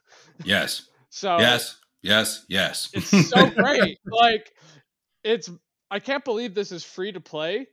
Yes. 0.45 0.89
so 1.11 1.39
Yes. 1.39 1.77
Yes. 2.01 2.45
Yes. 2.49 2.91
It's 2.93 3.29
so 3.29 3.51
great. 3.51 3.99
like 4.11 4.53
it's 5.25 5.51
I 5.91 6.01
can't 6.01 6.25
believe 6.25 6.55
this 6.55 6.73
is 6.73 6.85
free 6.85 7.13
to 7.13 7.21
play. 7.21 7.67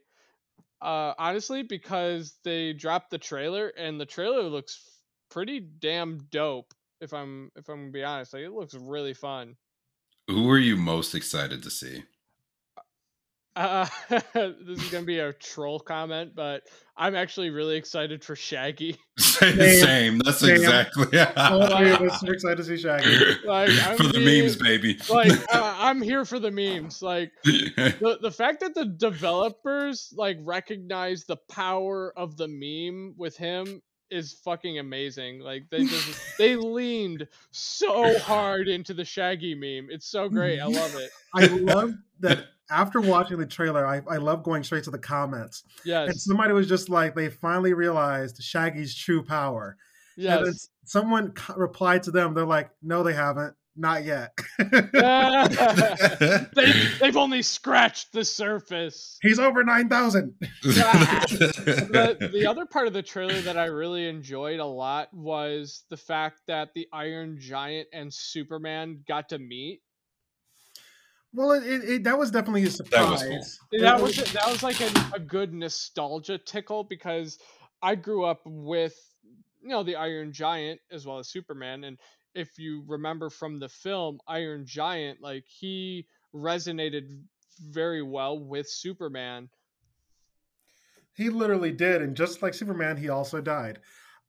Uh, 0.80 1.14
honestly, 1.18 1.62
because 1.62 2.34
they 2.44 2.72
dropped 2.72 3.10
the 3.10 3.18
trailer 3.18 3.68
and 3.68 4.00
the 4.00 4.06
trailer 4.06 4.42
looks 4.42 4.82
pretty 5.30 5.60
damn 5.60 6.18
dope. 6.30 6.72
If 7.00 7.12
I'm 7.12 7.50
if 7.56 7.68
I'm 7.68 7.76
gonna 7.76 7.90
be 7.90 8.04
honest, 8.04 8.32
like 8.32 8.42
it 8.42 8.52
looks 8.52 8.74
really 8.74 9.14
fun. 9.14 9.56
Who 10.28 10.50
are 10.50 10.58
you 10.58 10.76
most 10.76 11.14
excited 11.14 11.62
to 11.62 11.70
see? 11.70 12.02
Uh, 13.56 13.86
this 14.34 14.82
is 14.82 14.90
gonna 14.90 15.06
be 15.06 15.18
a 15.18 15.32
troll 15.32 15.80
comment, 15.80 16.32
but 16.34 16.64
I'm 16.94 17.14
actually 17.14 17.48
really 17.48 17.76
excited 17.76 18.22
for 18.22 18.36
Shaggy. 18.36 18.98
Same, 19.18 19.56
same. 19.56 20.18
That's 20.18 20.40
Same. 20.40 20.56
exactly. 20.56 21.06
Yeah. 21.12 21.32
All 21.36 21.66
three 21.76 21.90
of 21.90 22.02
us 22.02 22.22
are 22.22 22.32
excited 22.34 22.58
to 22.58 22.64
see 22.64 22.76
Shaggy. 22.76 23.36
Like, 23.44 23.70
for 23.96 24.04
the 24.04 24.12
being, 24.12 24.44
memes, 24.44 24.56
baby. 24.56 24.98
like 25.08 25.32
uh, 25.54 25.74
I'm 25.78 26.02
here 26.02 26.24
for 26.26 26.38
the 26.38 26.50
memes. 26.50 27.00
Like 27.02 27.32
the 27.44 28.18
the 28.20 28.30
fact 28.30 28.60
that 28.60 28.74
the 28.74 28.84
developers 28.84 30.12
like 30.16 30.38
recognize 30.42 31.24
the 31.24 31.36
power 31.36 32.12
of 32.16 32.36
the 32.36 32.48
meme 32.48 33.14
with 33.16 33.36
him 33.38 33.82
is 34.10 34.34
fucking 34.44 34.78
amazing. 34.78 35.40
Like 35.40 35.70
they 35.70 35.84
just 35.84 36.38
they 36.38 36.56
leaned 36.56 37.26
so 37.50 38.18
hard 38.18 38.68
into 38.68 38.92
the 38.92 39.04
Shaggy 39.04 39.54
meme. 39.54 39.88
It's 39.90 40.06
so 40.06 40.28
great. 40.28 40.60
I 40.60 40.66
love 40.66 40.94
it. 40.94 41.10
I 41.34 41.46
love 41.46 41.94
that 42.20 42.46
after 42.70 43.00
watching 43.00 43.38
the 43.38 43.46
trailer, 43.46 43.86
I, 43.86 44.02
I 44.08 44.16
love 44.16 44.42
going 44.42 44.64
straight 44.64 44.84
to 44.84 44.90
the 44.90 44.98
comments. 44.98 45.62
Yes. 45.84 46.08
And 46.08 46.20
somebody 46.20 46.52
was 46.52 46.68
just 46.68 46.88
like, 46.88 47.14
they 47.14 47.28
finally 47.28 47.74
realized 47.74 48.42
Shaggy's 48.42 48.94
true 48.94 49.22
power. 49.22 49.76
Yes. 50.16 50.68
someone 50.84 51.34
replied 51.56 52.02
to 52.04 52.10
them, 52.10 52.34
they're 52.34 52.46
like, 52.46 52.70
no, 52.82 53.02
they 53.02 53.12
haven't. 53.12 53.54
Not 53.78 54.04
yet. 54.04 54.32
they, 54.58 54.70
they've 57.00 57.16
only 57.16 57.42
scratched 57.42 58.12
the 58.12 58.24
surface. 58.24 59.18
He's 59.20 59.38
over 59.38 59.62
9,000. 59.62 60.34
the, 60.62 62.30
the 62.32 62.46
other 62.46 62.64
part 62.64 62.86
of 62.86 62.94
the 62.94 63.02
trailer 63.02 63.38
that 63.42 63.58
I 63.58 63.66
really 63.66 64.08
enjoyed 64.08 64.60
a 64.60 64.64
lot 64.64 65.12
was 65.12 65.84
the 65.90 65.98
fact 65.98 66.40
that 66.46 66.70
the 66.74 66.88
Iron 66.90 67.36
Giant 67.38 67.88
and 67.92 68.12
Superman 68.12 69.04
got 69.06 69.28
to 69.28 69.38
meet. 69.38 69.82
Well, 71.36 71.52
it, 71.52 71.64
it, 71.66 71.90
it 71.90 72.04
that 72.04 72.18
was 72.18 72.30
definitely 72.30 72.64
a 72.64 72.70
surprise. 72.70 73.20
That 73.20 73.28
was 73.28 73.60
cool. 73.70 73.80
that 73.80 74.00
was, 74.00 74.32
that 74.32 74.46
was 74.46 74.62
like 74.62 74.80
a, 74.80 74.90
a 75.14 75.20
good 75.20 75.52
nostalgia 75.52 76.38
tickle 76.38 76.82
because 76.82 77.38
I 77.82 77.94
grew 77.94 78.24
up 78.24 78.40
with 78.46 78.94
you 79.62 79.68
know 79.68 79.82
the 79.82 79.96
Iron 79.96 80.32
Giant 80.32 80.80
as 80.90 81.06
well 81.06 81.18
as 81.18 81.28
Superman, 81.28 81.84
and 81.84 81.98
if 82.34 82.58
you 82.58 82.84
remember 82.86 83.28
from 83.28 83.58
the 83.58 83.68
film 83.68 84.18
Iron 84.26 84.64
Giant, 84.64 85.20
like 85.20 85.44
he 85.46 86.06
resonated 86.34 87.20
very 87.60 88.02
well 88.02 88.38
with 88.38 88.66
Superman. 88.66 89.50
He 91.12 91.28
literally 91.28 91.72
did, 91.72 92.00
and 92.00 92.16
just 92.16 92.40
like 92.40 92.54
Superman, 92.54 92.96
he 92.96 93.10
also 93.10 93.42
died. 93.42 93.80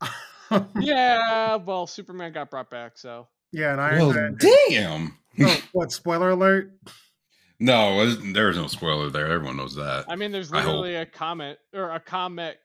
yeah, 0.77 1.55
well, 1.55 1.87
Superman 1.87 2.33
got 2.33 2.49
brought 2.49 2.69
back, 2.69 2.97
so 2.97 3.29
yeah, 3.53 3.71
and 3.71 3.79
Iron 3.79 3.99
well, 3.99 4.13
Man. 4.13 4.37
Damn. 4.67 5.17
Oh, 5.39 5.61
what 5.71 5.91
spoiler 5.91 6.31
alert? 6.31 6.71
No, 7.59 8.13
there's 8.15 8.55
no 8.55 8.67
spoiler 8.67 9.09
there. 9.09 9.31
Everyone 9.31 9.57
knows 9.57 9.75
that. 9.75 10.05
I 10.07 10.15
mean, 10.15 10.31
there's 10.31 10.51
literally 10.51 10.95
a 10.95 11.05
comment 11.05 11.57
or 11.73 11.91
a 11.91 11.99
comic 11.99 12.57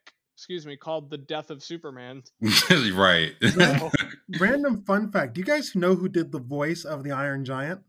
excuse 0.43 0.67
me, 0.67 0.77
called 0.77 1.09
The 1.09 1.19
Death 1.19 1.51
of 1.51 1.63
Superman. 1.63 2.25
right. 2.95 3.33
Random 4.41 4.83
fun 4.85 5.13
fact. 5.13 5.35
Do 5.35 5.41
you 5.41 5.45
guys 5.45 5.77
know 5.77 5.95
who 5.95 6.09
did 6.09 6.33
the 6.33 6.41
voice 6.41 6.85
of 6.85 7.05
the 7.05 7.13
Iron 7.13 7.45
Giant? 7.45 7.81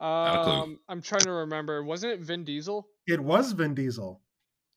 Um, 0.00 0.78
I'm 0.88 1.02
trying 1.02 1.24
to 1.24 1.32
remember. 1.32 1.84
Wasn't 1.84 2.12
it 2.12 2.20
Vin 2.20 2.44
Diesel? 2.44 2.88
It 3.06 3.20
was 3.20 3.52
Vin 3.52 3.74
Diesel. 3.74 4.22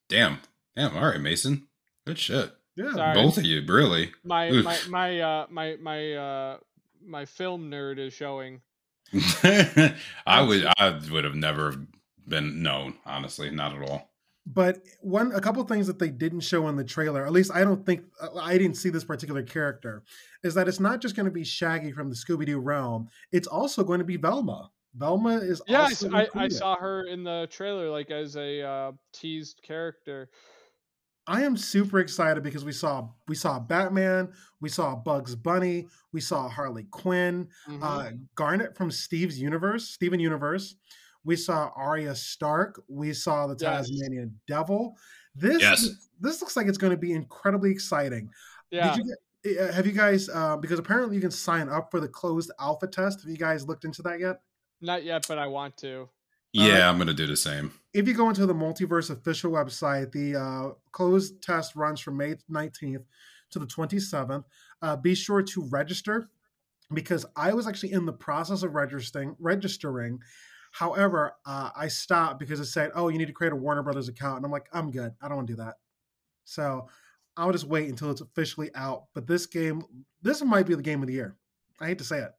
Damn. 0.09 0.39
Damn. 0.75 0.97
All 0.97 1.07
right, 1.07 1.21
Mason. 1.21 1.67
Good 2.05 2.19
shit. 2.19 2.51
Yeah. 2.75 2.91
Sorry. 2.91 3.13
Both 3.13 3.37
of 3.37 3.45
you, 3.45 3.63
really. 3.65 4.11
My 4.25 4.49
Oof. 4.49 4.65
my 4.65 4.77
my 4.89 5.19
uh 5.21 5.47
my 5.49 5.77
my 5.81 6.13
uh 6.13 6.57
my 7.05 7.25
film 7.25 7.71
nerd 7.71 7.97
is 7.97 8.13
showing. 8.13 8.59
I 10.25 10.41
would 10.41 10.65
I 10.77 10.99
would 11.11 11.23
have 11.23 11.35
never 11.35 11.75
been 12.27 12.61
known, 12.61 12.95
honestly, 13.05 13.49
not 13.49 13.75
at 13.75 13.89
all. 13.89 14.09
But 14.45 14.79
one, 15.01 15.31
a 15.33 15.41
couple 15.41 15.63
things 15.63 15.85
that 15.87 15.99
they 15.99 16.09
didn't 16.09 16.39
show 16.39 16.67
in 16.69 16.75
the 16.75 16.83
trailer, 16.83 17.25
at 17.25 17.31
least 17.31 17.51
I 17.53 17.63
don't 17.63 17.85
think 17.85 18.03
uh, 18.19 18.29
I 18.39 18.57
didn't 18.57 18.77
see 18.77 18.89
this 18.89 19.03
particular 19.03 19.43
character, 19.43 20.03
is 20.43 20.55
that 20.55 20.67
it's 20.67 20.79
not 20.79 21.01
just 21.01 21.15
going 21.15 21.27
to 21.27 21.31
be 21.31 21.43
Shaggy 21.43 21.91
from 21.91 22.09
the 22.09 22.15
Scooby 22.15 22.45
Doo 22.45 22.59
realm. 22.59 23.09
It's 23.31 23.47
also 23.47 23.83
going 23.83 23.99
to 23.99 24.05
be 24.05 24.17
Velma. 24.17 24.71
Velma 24.95 25.37
is 25.37 25.61
yeah. 25.67 25.87
I, 26.11 26.27
I, 26.33 26.47
saw 26.47 26.75
her 26.75 27.05
in 27.05 27.23
the 27.23 27.47
trailer, 27.51 27.89
like 27.91 28.09
as 28.09 28.35
a 28.37 28.61
uh, 28.61 28.91
teased 29.13 29.61
character. 29.61 30.29
I 31.29 31.43
am 31.43 31.55
super 31.55 31.99
excited 31.99 32.43
because 32.43 32.65
we 32.65 32.71
saw 32.71 33.07
we 33.27 33.35
saw 33.35 33.59
Batman, 33.59 34.33
we 34.61 34.69
saw 34.69 34.95
Bugs 34.95 35.35
Bunny, 35.35 35.87
we 36.11 36.21
saw 36.21 36.49
Harley 36.49 36.87
Quinn, 36.89 37.47
mm-hmm. 37.69 37.83
uh, 37.83 38.09
Garnet 38.33 38.75
from 38.75 38.89
Steve's 38.89 39.39
Universe, 39.39 39.89
Steven 39.89 40.19
Universe. 40.19 40.75
We 41.23 41.35
saw 41.35 41.69
Arya 41.75 42.15
Stark. 42.15 42.81
We 42.87 43.13
saw 43.13 43.45
the 43.45 43.55
yes. 43.59 43.87
Tasmanian 43.89 44.39
Devil. 44.47 44.95
This 45.35 45.61
yes. 45.61 45.89
this 46.19 46.41
looks 46.41 46.57
like 46.57 46.67
it's 46.67 46.79
going 46.79 46.91
to 46.91 46.97
be 46.97 47.13
incredibly 47.13 47.69
exciting. 47.69 48.31
Yeah. 48.71 48.95
Did 48.95 49.05
you 49.05 49.15
get, 49.43 49.73
have 49.73 49.85
you 49.85 49.93
guys 49.93 50.29
uh, 50.29 50.57
because 50.57 50.79
apparently 50.79 51.15
you 51.15 51.21
can 51.21 51.31
sign 51.31 51.69
up 51.69 51.91
for 51.91 51.99
the 51.99 52.07
closed 52.07 52.51
alpha 52.59 52.87
test. 52.87 53.21
Have 53.21 53.29
you 53.29 53.37
guys 53.37 53.67
looked 53.67 53.85
into 53.85 54.01
that 54.01 54.19
yet? 54.19 54.41
Not 54.81 55.03
yet, 55.03 55.25
but 55.27 55.37
I 55.37 55.45
want 55.45 55.77
to. 55.77 56.09
Yeah, 56.53 56.87
uh, 56.87 56.89
I'm 56.89 56.97
going 56.97 57.07
to 57.07 57.13
do 57.13 57.27
the 57.27 57.37
same. 57.37 57.71
If 57.93 58.07
you 58.07 58.13
go 58.13 58.29
into 58.29 58.45
the 58.45 58.53
Multiverse 58.53 59.09
official 59.09 59.51
website, 59.51 60.11
the 60.11 60.35
uh, 60.35 60.69
closed 60.91 61.41
test 61.43 61.75
runs 61.75 61.99
from 61.99 62.17
May 62.17 62.35
19th 62.51 63.03
to 63.51 63.59
the 63.59 63.65
27th. 63.65 64.43
Uh, 64.81 64.95
be 64.95 65.15
sure 65.15 65.41
to 65.41 65.63
register 65.69 66.29
because 66.93 67.25
I 67.35 67.53
was 67.53 67.67
actually 67.67 67.91
in 67.91 68.05
the 68.05 68.13
process 68.13 68.63
of 68.63 68.73
registering 68.73 69.35
registering 69.39 70.19
However, 70.71 71.35
uh, 71.45 71.71
I 71.75 71.87
stopped 71.87 72.39
because 72.39 72.59
it 72.59 72.65
said, 72.65 72.91
"Oh, 72.93 73.07
you 73.09 73.17
need 73.17 73.27
to 73.27 73.33
create 73.33 73.53
a 73.53 73.55
Warner 73.55 73.83
Brothers 73.83 74.07
account," 74.07 74.37
and 74.37 74.45
I'm 74.45 74.51
like, 74.51 74.69
"I'm 74.71 74.91
good. 74.91 75.13
I 75.21 75.27
don't 75.27 75.37
want 75.37 75.47
to 75.47 75.53
do 75.53 75.63
that." 75.63 75.75
So 76.45 76.87
I'll 77.37 77.51
just 77.51 77.65
wait 77.65 77.89
until 77.89 78.11
it's 78.11 78.21
officially 78.21 78.73
out. 78.75 79.05
But 79.13 79.27
this 79.27 79.45
game, 79.45 79.83
this 80.21 80.43
might 80.43 80.65
be 80.65 80.75
the 80.75 80.83
game 80.83 81.01
of 81.01 81.07
the 81.07 81.13
year. 81.13 81.37
I 81.79 81.87
hate 81.87 81.97
to 81.99 82.03
say 82.03 82.19
it. 82.19 82.31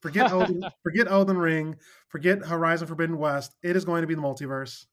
Forget 0.00 0.30
Elden, 0.32 0.64
forget 0.82 1.08
Elden 1.08 1.38
Ring, 1.38 1.76
forget 2.08 2.44
Horizon 2.44 2.86
Forbidden 2.86 3.18
West. 3.18 3.54
It 3.62 3.76
is 3.76 3.84
going 3.84 4.00
to 4.02 4.06
be 4.06 4.14
the 4.14 4.22
multiverse. 4.22 4.86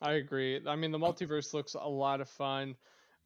I 0.00 0.12
agree. 0.12 0.60
I 0.66 0.76
mean, 0.76 0.92
the 0.92 0.98
multiverse 0.98 1.52
looks 1.52 1.74
a 1.74 1.88
lot 1.88 2.20
of 2.20 2.28
fun. 2.28 2.76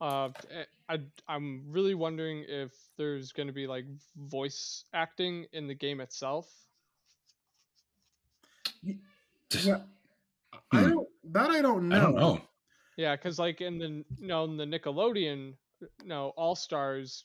Uh, 0.01 0.31
eh, 0.51 0.65
I 0.89 1.01
I'm 1.29 1.65
really 1.69 1.95
wondering 1.95 2.45
if 2.49 2.73
there's 2.97 3.31
going 3.31 3.47
to 3.47 3.53
be 3.53 3.67
like 3.67 3.85
voice 4.17 4.85
acting 4.93 5.47
in 5.53 5.69
the 5.69 5.75
game 5.75 6.01
itself. 6.01 6.51
Yeah, 8.83 9.81
I 10.73 10.81
hmm. 10.81 10.91
don't. 10.91 11.09
That 11.25 11.51
I 11.51 11.63
don't 11.63 11.89
know. 11.89 11.97
I 11.97 12.01
don't 12.01 12.15
know. 12.17 12.41
Yeah, 12.97 13.15
because 13.15 13.39
like 13.39 13.61
in 13.61 13.79
the 13.79 14.05
you 14.19 14.27
know 14.27 14.45
in 14.45 14.57
the 14.57 14.65
Nickelodeon, 14.65 15.55
you 15.81 15.89
know 16.05 16.33
All 16.37 16.57
Stars 16.57 17.25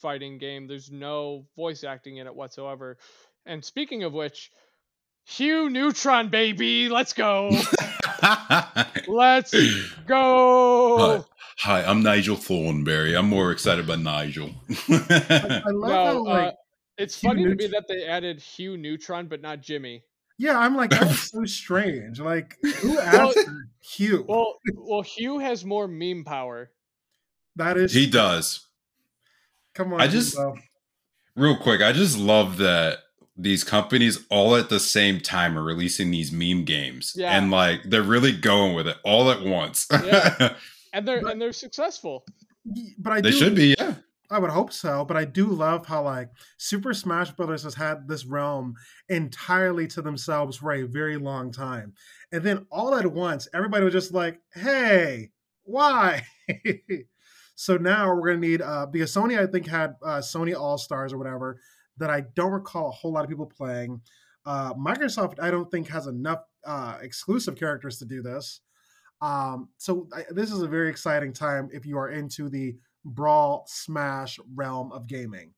fighting 0.00 0.38
game, 0.38 0.66
there's 0.66 0.90
no 0.90 1.46
voice 1.56 1.84
acting 1.84 2.18
in 2.18 2.26
it 2.26 2.34
whatsoever. 2.34 2.98
And 3.44 3.64
speaking 3.64 4.04
of 4.04 4.12
which, 4.12 4.50
Hugh 5.24 5.68
Neutron, 5.70 6.28
baby, 6.28 6.88
let's 6.88 7.12
go. 7.12 7.50
let's 9.08 9.54
go. 10.06 11.24
Hi, 11.58 11.82
I'm 11.82 12.02
Nigel 12.02 12.36
Thornberry. 12.36 13.16
I'm 13.16 13.28
more 13.28 13.50
excited 13.50 13.86
by 13.86 13.96
Nigel. 13.96 14.50
I, 14.88 15.62
I 15.66 15.70
love 15.70 15.90
how, 15.90 16.24
like, 16.24 16.48
uh, 16.48 16.56
it's 16.98 17.20
Hugh 17.20 17.30
funny 17.30 17.44
Neut- 17.44 17.50
to 17.50 17.56
me 17.56 17.66
that 17.68 17.84
they 17.88 18.04
added 18.04 18.40
Hugh 18.40 18.76
Neutron, 18.76 19.26
but 19.26 19.40
not 19.40 19.62
Jimmy. 19.62 20.02
Yeah, 20.38 20.58
I'm 20.58 20.76
like, 20.76 20.90
that's 20.90 21.30
so 21.30 21.44
strange. 21.46 22.20
Like, 22.20 22.56
who 22.62 22.98
asked 22.98 23.36
well, 23.36 23.62
Hugh? 23.80 24.24
Well, 24.28 24.58
well, 24.74 25.02
Hugh 25.02 25.38
has 25.38 25.64
more 25.64 25.88
meme 25.88 26.24
power. 26.24 26.70
That 27.56 27.78
is, 27.78 27.92
he 27.92 28.08
does. 28.08 28.66
Come 29.76 29.92
on, 29.92 30.00
I 30.00 30.06
just 30.06 30.38
real 31.36 31.54
quick. 31.54 31.82
I 31.82 31.92
just 31.92 32.16
love 32.16 32.56
that 32.56 33.00
these 33.36 33.62
companies 33.62 34.24
all 34.30 34.56
at 34.56 34.70
the 34.70 34.80
same 34.80 35.20
time 35.20 35.58
are 35.58 35.62
releasing 35.62 36.10
these 36.10 36.32
meme 36.32 36.64
games, 36.64 37.12
yeah. 37.14 37.36
and 37.36 37.50
like 37.50 37.82
they're 37.84 38.02
really 38.02 38.32
going 38.32 38.74
with 38.74 38.88
it 38.88 38.96
all 39.04 39.30
at 39.30 39.42
once. 39.42 39.86
Yeah. 39.92 40.54
and 40.94 41.06
they're 41.06 41.20
but, 41.20 41.32
and 41.32 41.42
they're 41.42 41.52
successful. 41.52 42.24
But 42.98 43.12
I 43.12 43.20
they 43.20 43.32
do, 43.32 43.36
should 43.36 43.54
be, 43.54 43.74
yeah. 43.78 43.96
I 44.30 44.38
would 44.38 44.50
hope 44.50 44.72
so, 44.72 45.04
but 45.04 45.18
I 45.18 45.26
do 45.26 45.46
love 45.48 45.86
how 45.86 46.02
like 46.02 46.30
Super 46.56 46.94
Smash 46.94 47.30
Brothers 47.32 47.62
has 47.62 47.74
had 47.74 48.08
this 48.08 48.24
realm 48.24 48.76
entirely 49.10 49.86
to 49.88 50.00
themselves 50.00 50.56
for 50.56 50.72
a 50.72 50.84
very 50.84 51.18
long 51.18 51.52
time, 51.52 51.92
and 52.32 52.42
then 52.42 52.66
all 52.70 52.94
at 52.94 53.12
once, 53.12 53.46
everybody 53.52 53.84
was 53.84 53.92
just 53.92 54.14
like, 54.14 54.40
"Hey, 54.54 55.32
why?" 55.64 56.24
so 57.56 57.78
now 57.78 58.14
we're 58.14 58.28
gonna 58.28 58.46
need 58.46 58.62
uh, 58.62 58.86
because 58.86 59.12
Sony, 59.12 59.38
I 59.38 59.50
think, 59.50 59.66
had 59.66 59.96
uh, 60.04 60.18
Sony 60.18 60.54
All 60.54 60.78
Stars 60.78 61.12
or 61.12 61.18
whatever 61.18 61.58
that 61.96 62.10
I 62.10 62.22
don't 62.34 62.52
recall 62.52 62.88
a 62.88 62.92
whole 62.92 63.12
lot 63.12 63.24
of 63.24 63.30
people 63.30 63.46
playing. 63.46 64.00
Uh, 64.44 64.74
Microsoft, 64.74 65.40
I 65.40 65.50
don't 65.50 65.70
think, 65.70 65.88
has 65.88 66.06
enough 66.06 66.44
uh, 66.64 66.98
exclusive 67.00 67.56
characters 67.56 67.98
to 67.98 68.04
do 68.04 68.22
this. 68.22 68.60
Um, 69.22 69.70
so 69.78 70.06
I, 70.14 70.24
this 70.30 70.52
is 70.52 70.60
a 70.60 70.68
very 70.68 70.90
exciting 70.90 71.32
time 71.32 71.70
if 71.72 71.86
you 71.86 71.96
are 71.96 72.10
into 72.10 72.50
the 72.50 72.76
brawl 73.04 73.64
smash 73.66 74.38
realm 74.54 74.92
of 74.92 75.06
gaming. 75.06 75.54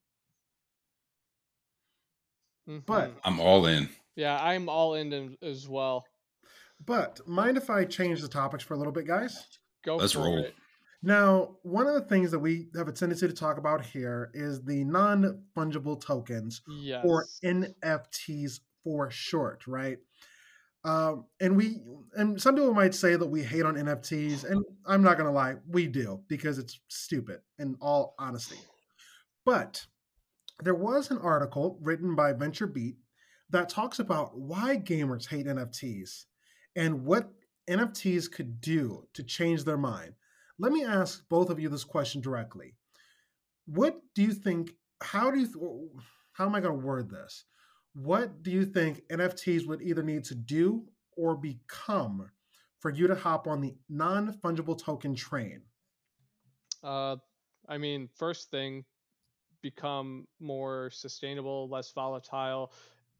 Mm-hmm. 2.68 2.80
But 2.86 3.12
I'm 3.24 3.40
all 3.40 3.66
in. 3.66 3.88
Yeah, 4.14 4.38
I'm 4.40 4.68
all 4.68 4.94
in 4.94 5.36
as 5.42 5.68
well. 5.68 6.04
But 6.84 7.26
mind 7.26 7.56
if 7.56 7.70
I 7.70 7.84
change 7.84 8.20
the 8.20 8.28
topics 8.28 8.62
for 8.62 8.74
a 8.74 8.76
little 8.76 8.92
bit, 8.92 9.06
guys? 9.06 9.44
Go 9.84 9.96
Let's 9.96 10.14
roll. 10.14 10.38
It. 10.38 10.54
Now, 11.02 11.56
one 11.62 11.86
of 11.86 11.94
the 11.94 12.00
things 12.00 12.30
that 12.32 12.40
we 12.40 12.68
have 12.76 12.88
a 12.88 12.92
tendency 12.92 13.28
to 13.28 13.32
talk 13.32 13.58
about 13.58 13.84
here 13.84 14.30
is 14.34 14.64
the 14.64 14.84
non 14.84 15.42
fungible 15.56 16.00
tokens, 16.00 16.60
yes. 16.80 17.04
or 17.04 17.26
NFTs 17.44 18.60
for 18.82 19.10
short, 19.10 19.66
right? 19.66 19.98
Um, 20.84 21.26
and 21.40 21.56
we 21.56 21.76
and 22.14 22.40
some 22.40 22.54
people 22.54 22.74
might 22.74 22.94
say 22.94 23.14
that 23.16 23.26
we 23.26 23.42
hate 23.42 23.64
on 23.64 23.74
NFTs, 23.74 24.44
and 24.44 24.64
I'm 24.86 25.02
not 25.02 25.18
gonna 25.18 25.32
lie, 25.32 25.56
we 25.68 25.86
do 25.86 26.20
because 26.28 26.58
it's 26.58 26.80
stupid. 26.88 27.40
In 27.58 27.76
all 27.80 28.14
honesty, 28.18 28.58
but 29.44 29.84
there 30.62 30.74
was 30.74 31.10
an 31.10 31.18
article 31.18 31.78
written 31.80 32.16
by 32.16 32.32
VentureBeat 32.32 32.96
that 33.50 33.68
talks 33.68 33.98
about 33.98 34.38
why 34.38 34.76
gamers 34.76 35.28
hate 35.28 35.46
NFTs 35.46 36.24
and 36.76 37.04
what 37.04 37.30
NFTs 37.68 38.30
could 38.30 38.60
do 38.60 39.06
to 39.14 39.22
change 39.22 39.64
their 39.64 39.78
mind. 39.78 40.14
Let 40.58 40.72
me 40.72 40.84
ask 40.84 41.28
both 41.28 41.50
of 41.50 41.60
you 41.60 41.68
this 41.68 41.84
question 41.84 42.20
directly. 42.20 42.74
What 43.66 44.00
do 44.14 44.22
you 44.22 44.32
think? 44.32 44.72
How 45.00 45.30
do 45.30 45.38
you? 45.38 45.90
How 46.32 46.46
am 46.46 46.54
I 46.54 46.60
going 46.60 46.78
to 46.78 46.86
word 46.86 47.10
this? 47.10 47.44
What 47.94 48.42
do 48.42 48.50
you 48.50 48.64
think 48.64 49.02
NFTs 49.08 49.66
would 49.66 49.82
either 49.82 50.02
need 50.02 50.24
to 50.24 50.34
do 50.34 50.84
or 51.16 51.36
become 51.36 52.30
for 52.80 52.90
you 52.90 53.06
to 53.06 53.14
hop 53.14 53.46
on 53.46 53.60
the 53.60 53.76
non 53.88 54.32
fungible 54.44 54.78
token 54.78 55.14
train? 55.14 55.62
Uh, 56.82 57.16
I 57.68 57.78
mean, 57.78 58.08
first 58.16 58.50
thing, 58.50 58.84
become 59.62 60.26
more 60.40 60.90
sustainable, 60.90 61.68
less 61.68 61.92
volatile, 61.92 62.72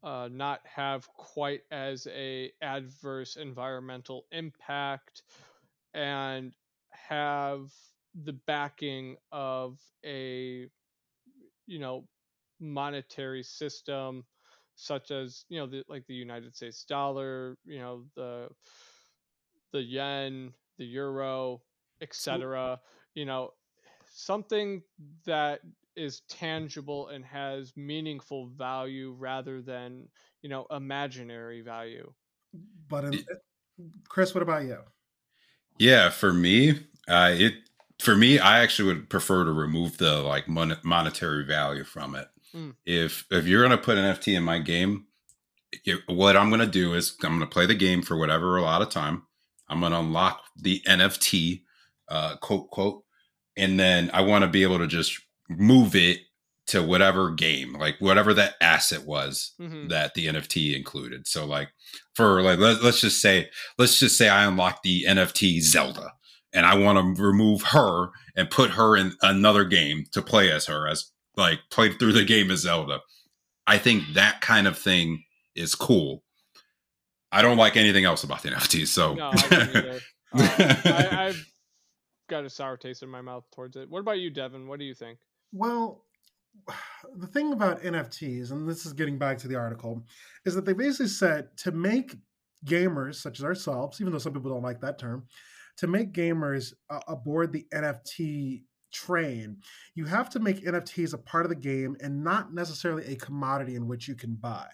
uh, 0.03 0.29
not 0.31 0.61
have 0.63 1.07
quite 1.09 1.61
as 1.71 2.07
a 2.07 2.51
adverse 2.61 3.35
environmental 3.35 4.25
impact, 4.31 5.23
and 5.93 6.53
have 7.07 7.71
the 8.23 8.33
backing 8.33 9.15
of 9.31 9.77
a 10.05 10.67
you 11.67 11.79
know 11.79 12.05
monetary 12.59 13.43
system 13.43 14.25
such 14.75 15.11
as 15.11 15.43
you 15.49 15.59
know 15.59 15.67
the, 15.67 15.83
like 15.89 16.05
the 16.07 16.13
United 16.13 16.55
States 16.55 16.85
dollar, 16.85 17.57
you 17.65 17.79
know 17.79 18.05
the 18.15 18.47
the 19.73 19.81
yen, 19.81 20.53
the 20.77 20.85
euro, 20.85 21.61
etc. 22.01 22.79
You 23.13 23.25
know 23.25 23.51
something 24.11 24.81
that 25.25 25.59
is 25.95 26.21
tangible 26.29 27.09
and 27.09 27.25
has 27.25 27.73
meaningful 27.75 28.47
value 28.47 29.13
rather 29.17 29.61
than 29.61 30.07
you 30.41 30.49
know 30.49 30.65
imaginary 30.71 31.61
value. 31.61 32.11
But 32.87 33.03
in, 33.03 33.25
Chris, 34.07 34.33
what 34.33 34.41
about 34.41 34.63
you? 34.63 34.79
Yeah, 35.79 36.09
for 36.09 36.33
me, 36.33 36.71
uh, 37.07 37.33
it 37.33 37.53
for 37.99 38.15
me, 38.15 38.39
I 38.39 38.59
actually 38.59 38.93
would 38.93 39.09
prefer 39.09 39.45
to 39.45 39.51
remove 39.51 39.97
the 39.97 40.21
like 40.21 40.47
mon- 40.47 40.77
monetary 40.83 41.45
value 41.45 41.83
from 41.83 42.15
it. 42.15 42.27
Mm. 42.53 42.75
If 42.85 43.25
if 43.31 43.47
you're 43.47 43.63
gonna 43.63 43.77
put 43.77 43.97
an 43.97 44.05
NFT 44.05 44.35
in 44.35 44.43
my 44.43 44.59
game, 44.59 45.05
it, 45.85 46.01
what 46.07 46.37
I'm 46.37 46.49
gonna 46.49 46.67
do 46.67 46.93
is 46.93 47.15
I'm 47.23 47.33
gonna 47.33 47.47
play 47.47 47.65
the 47.65 47.75
game 47.75 48.01
for 48.01 48.17
whatever 48.17 48.57
a 48.57 48.61
lot 48.61 48.81
of 48.81 48.89
time. 48.89 49.23
I'm 49.69 49.81
gonna 49.81 49.99
unlock 49.99 50.43
the 50.55 50.81
NFT, 50.85 51.63
uh, 52.09 52.35
quote 52.37 52.69
quote, 52.71 53.03
and 53.55 53.79
then 53.79 54.11
I 54.13 54.21
want 54.21 54.43
to 54.43 54.49
be 54.49 54.63
able 54.63 54.79
to 54.79 54.87
just 54.87 55.19
move 55.49 55.95
it 55.95 56.19
to 56.69 56.83
whatever 56.83 57.31
game, 57.31 57.73
like 57.73 57.95
whatever 57.99 58.33
that 58.35 58.53
asset 58.61 59.05
was 59.05 59.53
mm-hmm. 59.59 59.87
that 59.87 60.13
the 60.13 60.27
NFT 60.27 60.75
included. 60.75 61.27
So 61.27 61.45
like 61.45 61.69
for 62.13 62.41
like 62.41 62.59
let, 62.59 62.77
us 62.83 63.01
just 63.01 63.21
say 63.21 63.49
let's 63.77 63.99
just 63.99 64.17
say 64.17 64.29
I 64.29 64.45
unlock 64.45 64.83
the 64.83 65.03
NFT 65.05 65.61
Zelda 65.61 66.13
and 66.53 66.67
I 66.67 66.75
want 66.75 67.17
to 67.17 67.23
remove 67.23 67.63
her 67.63 68.09
and 68.35 68.51
put 68.51 68.71
her 68.71 68.95
in 68.95 69.13
another 69.23 69.65
game 69.65 70.05
to 70.11 70.21
play 70.21 70.51
as 70.51 70.67
her 70.67 70.87
as 70.87 71.11
like 71.35 71.59
play 71.71 71.91
through 71.91 72.13
the 72.13 72.23
game 72.23 72.51
as 72.51 72.59
Zelda. 72.59 72.99
I 73.65 73.79
think 73.79 74.03
that 74.13 74.41
kind 74.41 74.67
of 74.67 74.77
thing 74.77 75.23
is 75.55 75.73
cool. 75.73 76.23
I 77.31 77.41
don't 77.41 77.57
like 77.57 77.77
anything 77.77 78.05
else 78.05 78.23
about 78.23 78.43
the 78.43 78.49
NFT. 78.51 78.85
So 78.85 79.15
no, 79.15 79.31
I, 79.33 79.89
uh, 79.89 79.99
I 81.13 81.27
I've 81.29 81.51
got 82.29 82.45
a 82.45 82.49
sour 82.49 82.77
taste 82.77 83.01
in 83.01 83.09
my 83.09 83.21
mouth 83.21 83.45
towards 83.55 83.75
it. 83.75 83.89
What 83.89 84.01
about 84.01 84.19
you, 84.19 84.29
Devin? 84.29 84.67
What 84.67 84.77
do 84.77 84.85
you 84.85 84.93
think? 84.93 85.17
Well, 85.51 86.03
the 87.15 87.27
thing 87.27 87.53
about 87.53 87.81
NFTs, 87.81 88.51
and 88.51 88.67
this 88.67 88.85
is 88.85 88.93
getting 88.93 89.17
back 89.17 89.37
to 89.39 89.47
the 89.47 89.55
article, 89.55 90.03
is 90.45 90.55
that 90.55 90.65
they 90.65 90.73
basically 90.73 91.07
said 91.07 91.55
to 91.57 91.71
make 91.71 92.15
gamers 92.65 93.15
such 93.15 93.39
as 93.39 93.45
ourselves, 93.45 93.99
even 94.01 94.13
though 94.13 94.19
some 94.19 94.33
people 94.33 94.51
don't 94.51 94.63
like 94.63 94.81
that 94.81 94.99
term, 94.99 95.25
to 95.77 95.87
make 95.87 96.13
gamers 96.13 96.73
uh, 96.89 96.99
aboard 97.07 97.53
the 97.53 97.65
NFT 97.73 98.63
train, 98.91 99.57
you 99.95 100.05
have 100.05 100.29
to 100.31 100.39
make 100.39 100.65
NFTs 100.65 101.13
a 101.13 101.17
part 101.17 101.45
of 101.45 101.49
the 101.49 101.55
game 101.55 101.95
and 102.01 102.23
not 102.23 102.53
necessarily 102.53 103.05
a 103.05 103.15
commodity 103.15 103.75
in 103.75 103.87
which 103.87 104.07
you 104.07 104.15
can 104.15 104.35
buy. 104.35 104.67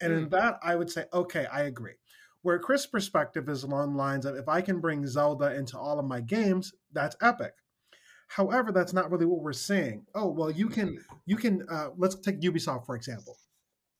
And 0.00 0.12
mm. 0.12 0.16
in 0.18 0.28
that, 0.30 0.58
I 0.62 0.76
would 0.76 0.90
say, 0.90 1.04
okay, 1.12 1.46
I 1.46 1.62
agree. 1.62 1.94
Where 2.42 2.58
Chris' 2.58 2.86
perspective 2.86 3.48
is 3.48 3.64
along 3.64 3.92
the 3.92 3.98
lines 3.98 4.24
of 4.24 4.36
if 4.36 4.48
I 4.48 4.60
can 4.60 4.80
bring 4.80 5.06
Zelda 5.06 5.54
into 5.54 5.78
all 5.78 5.98
of 5.98 6.06
my 6.06 6.20
games, 6.20 6.72
that's 6.92 7.16
epic. 7.20 7.52
However, 8.28 8.72
that's 8.72 8.92
not 8.92 9.10
really 9.10 9.26
what 9.26 9.42
we're 9.42 9.52
saying. 9.52 10.06
Oh, 10.14 10.28
well, 10.28 10.50
you 10.50 10.68
can 10.68 10.90
mm-hmm. 10.90 11.14
you 11.26 11.36
can 11.36 11.66
uh, 11.68 11.88
let's 11.96 12.14
take 12.14 12.40
Ubisoft 12.40 12.86
for 12.86 12.94
example. 12.94 13.36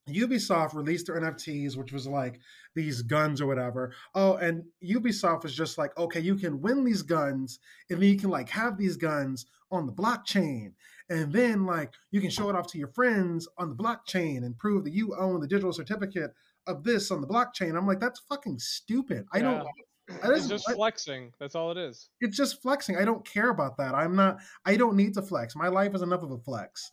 Ubisoft 0.08 0.74
released 0.74 1.06
their 1.06 1.20
NFTs, 1.20 1.76
which 1.76 1.92
was 1.92 2.06
like 2.06 2.40
these 2.74 3.02
guns 3.02 3.40
or 3.40 3.46
whatever. 3.46 3.92
Oh, 4.14 4.36
and 4.36 4.64
Ubisoft 4.82 5.42
was 5.42 5.54
just 5.54 5.76
like, 5.76 5.96
okay, 5.98 6.20
you 6.20 6.36
can 6.36 6.60
win 6.60 6.84
these 6.84 7.02
guns, 7.02 7.58
and 7.90 8.00
then 8.00 8.08
you 8.08 8.16
can 8.16 8.30
like 8.30 8.48
have 8.50 8.78
these 8.78 8.96
guns 8.96 9.46
on 9.70 9.86
the 9.86 9.92
blockchain, 9.92 10.72
and 11.10 11.32
then 11.32 11.66
like 11.66 11.92
you 12.10 12.20
can 12.20 12.30
show 12.30 12.48
it 12.48 12.56
off 12.56 12.66
to 12.68 12.78
your 12.78 12.88
friends 12.88 13.48
on 13.58 13.70
the 13.70 13.76
blockchain 13.76 14.38
and 14.38 14.58
prove 14.58 14.84
that 14.84 14.94
you 14.94 15.14
own 15.16 15.40
the 15.40 15.48
digital 15.48 15.72
certificate 15.72 16.32
of 16.66 16.84
this 16.84 17.10
on 17.10 17.20
the 17.20 17.26
blockchain. 17.26 17.76
I'm 17.76 17.86
like, 17.86 18.00
that's 18.00 18.20
fucking 18.28 18.58
stupid. 18.58 19.26
Yeah. 19.32 19.38
I 19.38 19.42
don't 19.42 19.66
it's 20.24 20.48
just 20.48 20.70
flexing. 20.70 21.32
That's 21.38 21.54
all 21.54 21.70
it 21.70 21.78
is. 21.78 22.10
It's 22.20 22.36
just 22.36 22.62
flexing. 22.62 22.96
I 22.96 23.04
don't 23.04 23.26
care 23.26 23.50
about 23.50 23.76
that. 23.78 23.94
I'm 23.94 24.16
not. 24.16 24.38
I 24.64 24.76
don't 24.76 24.96
need 24.96 25.14
to 25.14 25.22
flex. 25.22 25.54
My 25.54 25.68
life 25.68 25.94
is 25.94 26.02
enough 26.02 26.22
of 26.22 26.30
a 26.30 26.38
flex. 26.38 26.92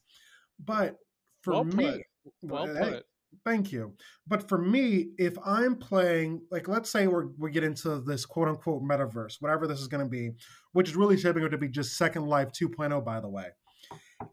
But 0.64 0.98
for 1.42 1.54
well 1.54 1.64
me, 1.64 2.04
well 2.42 2.68
put. 2.68 3.06
Thank 3.44 3.72
you. 3.72 3.94
But 4.28 4.48
for 4.48 4.58
me, 4.58 5.10
if 5.18 5.38
I'm 5.46 5.76
playing, 5.76 6.42
like, 6.52 6.68
let's 6.68 6.90
say 6.90 7.08
we're 7.08 7.28
we 7.38 7.52
get 7.52 7.64
into 7.64 8.00
this 8.02 8.26
quote 8.26 8.48
unquote 8.48 8.84
metaverse, 8.84 9.42
whatever 9.42 9.68
this 9.68 9.80
is 9.80 9.88
going 9.88 10.04
to 10.04 10.10
be, 10.10 10.32
which 10.74 10.90
is 10.90 10.96
really 10.96 11.18
shaping 11.18 11.44
up 11.44 11.52
to 11.52 11.58
be 11.58 11.68
just 11.68 11.98
Second 11.98 12.28
Life 12.28 12.50
2.0, 12.52 13.04
by 13.04 13.20
the 13.20 13.30
way. 13.30 13.48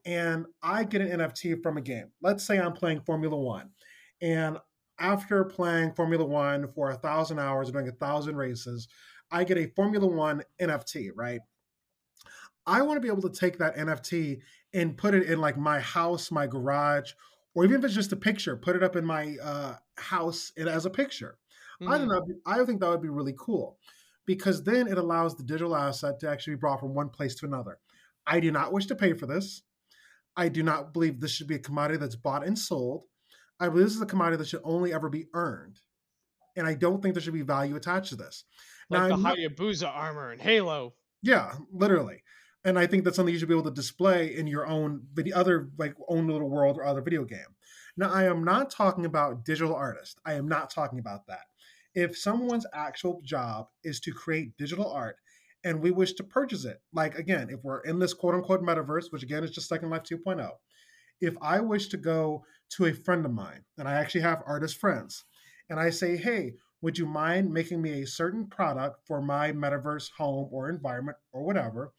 And 0.06 0.46
I 0.62 0.84
get 0.84 1.00
an 1.00 1.20
NFT 1.20 1.62
from 1.62 1.76
a 1.76 1.80
game. 1.80 2.10
Let's 2.22 2.44
say 2.44 2.58
I'm 2.58 2.72
playing 2.72 3.00
Formula 3.00 3.36
One, 3.36 3.70
and 4.20 4.58
after 4.98 5.44
playing 5.44 5.94
Formula 5.94 6.24
One 6.24 6.68
for 6.74 6.90
a 6.90 6.96
thousand 6.96 7.38
hours, 7.38 7.70
doing 7.70 7.88
a 7.88 7.92
thousand 7.92 8.36
races, 8.36 8.88
I 9.30 9.44
get 9.44 9.58
a 9.58 9.66
Formula 9.74 10.06
One 10.06 10.42
NFT, 10.60 11.10
right? 11.14 11.40
I 12.66 12.82
want 12.82 12.96
to 12.96 13.00
be 13.00 13.08
able 13.08 13.28
to 13.28 13.40
take 13.40 13.58
that 13.58 13.76
NFT 13.76 14.40
and 14.72 14.96
put 14.96 15.14
it 15.14 15.24
in 15.24 15.40
like 15.40 15.56
my 15.56 15.80
house, 15.80 16.30
my 16.30 16.46
garage, 16.46 17.12
or 17.54 17.64
even 17.64 17.78
if 17.78 17.84
it's 17.84 17.94
just 17.94 18.12
a 18.12 18.16
picture, 18.16 18.56
put 18.56 18.76
it 18.76 18.82
up 18.82 18.96
in 18.96 19.04
my 19.04 19.36
uh, 19.42 19.74
house 19.96 20.52
as 20.56 20.86
a 20.86 20.90
picture. 20.90 21.38
Mm. 21.82 21.90
I 21.90 21.98
don't 21.98 22.08
mm. 22.08 22.28
know. 22.28 22.34
I 22.46 22.64
think 22.64 22.80
that 22.80 22.88
would 22.88 23.02
be 23.02 23.08
really 23.08 23.34
cool 23.38 23.78
because 24.26 24.62
then 24.62 24.86
it 24.86 24.98
allows 24.98 25.36
the 25.36 25.42
digital 25.42 25.74
asset 25.74 26.20
to 26.20 26.30
actually 26.30 26.54
be 26.54 26.60
brought 26.60 26.80
from 26.80 26.94
one 26.94 27.08
place 27.08 27.34
to 27.36 27.46
another. 27.46 27.78
I 28.26 28.40
do 28.40 28.52
not 28.52 28.72
wish 28.72 28.86
to 28.86 28.94
pay 28.94 29.14
for 29.14 29.26
this. 29.26 29.62
I 30.36 30.48
do 30.48 30.62
not 30.62 30.92
believe 30.92 31.20
this 31.20 31.32
should 31.32 31.48
be 31.48 31.56
a 31.56 31.60
commodity 31.60 31.98
that's 31.98 32.16
bought 32.16 32.46
and 32.46 32.58
sold. 32.58 33.04
I 33.60 33.68
believe 33.68 33.86
this 33.86 33.94
is 33.94 34.02
a 34.02 34.06
commodity 34.06 34.38
that 34.38 34.48
should 34.48 34.62
only 34.64 34.92
ever 34.92 35.08
be 35.08 35.26
earned. 35.34 35.80
And 36.56 36.66
I 36.66 36.74
don't 36.74 37.02
think 37.02 37.14
there 37.14 37.22
should 37.22 37.32
be 37.32 37.42
value 37.42 37.76
attached 37.76 38.10
to 38.10 38.16
this. 38.16 38.44
Like 38.90 39.10
now, 39.10 39.16
the 39.16 39.22
Hayabusa 39.22 39.88
armor 39.88 40.32
in 40.32 40.38
Halo. 40.38 40.94
Yeah, 41.22 41.54
literally. 41.72 42.22
And 42.64 42.78
I 42.78 42.86
think 42.86 43.04
that's 43.04 43.16
something 43.16 43.32
you 43.32 43.38
should 43.38 43.48
be 43.48 43.54
able 43.54 43.64
to 43.64 43.70
display 43.70 44.36
in 44.36 44.46
your 44.46 44.66
own 44.66 45.02
video, 45.14 45.36
other 45.36 45.70
like 45.78 45.94
own 46.08 46.28
little 46.28 46.50
world 46.50 46.76
or 46.78 46.84
other 46.84 47.00
video 47.00 47.24
game. 47.24 47.56
Now, 47.96 48.10
I 48.12 48.24
am 48.24 48.44
not 48.44 48.70
talking 48.70 49.04
about 49.04 49.44
digital 49.44 49.74
artists. 49.74 50.16
I 50.24 50.34
am 50.34 50.48
not 50.48 50.70
talking 50.70 50.98
about 50.98 51.26
that. 51.26 51.44
If 51.94 52.16
someone's 52.16 52.66
actual 52.72 53.20
job 53.22 53.68
is 53.84 54.00
to 54.00 54.12
create 54.12 54.56
digital 54.56 54.90
art 54.90 55.16
and 55.64 55.80
we 55.80 55.90
wish 55.90 56.14
to 56.14 56.24
purchase 56.24 56.64
it, 56.64 56.80
like 56.92 57.18
again, 57.18 57.48
if 57.50 57.62
we're 57.62 57.80
in 57.80 57.98
this 57.98 58.14
quote 58.14 58.34
unquote 58.34 58.62
metaverse, 58.62 59.10
which 59.10 59.22
again 59.22 59.44
is 59.44 59.50
just 59.50 59.68
Second 59.68 59.90
Life 59.90 60.04
2.0, 60.04 60.50
if 61.20 61.34
I 61.42 61.60
wish 61.60 61.88
to 61.88 61.96
go 61.96 62.44
to 62.76 62.86
a 62.86 62.92
friend 62.92 63.24
of 63.24 63.32
mine, 63.32 63.64
and 63.78 63.88
I 63.88 63.94
actually 63.94 64.22
have 64.22 64.42
artist 64.46 64.78
friends, 64.78 65.24
and 65.68 65.78
I 65.78 65.90
say, 65.90 66.16
hey, 66.16 66.54
would 66.80 66.98
you 66.98 67.06
mind 67.06 67.52
making 67.52 67.80
me 67.80 68.02
a 68.02 68.06
certain 68.06 68.46
product 68.46 69.06
for 69.06 69.22
my 69.22 69.52
metaverse 69.52 70.10
home 70.16 70.48
or 70.50 70.68
environment 70.68 71.16
or 71.32 71.44
whatever? 71.44 71.92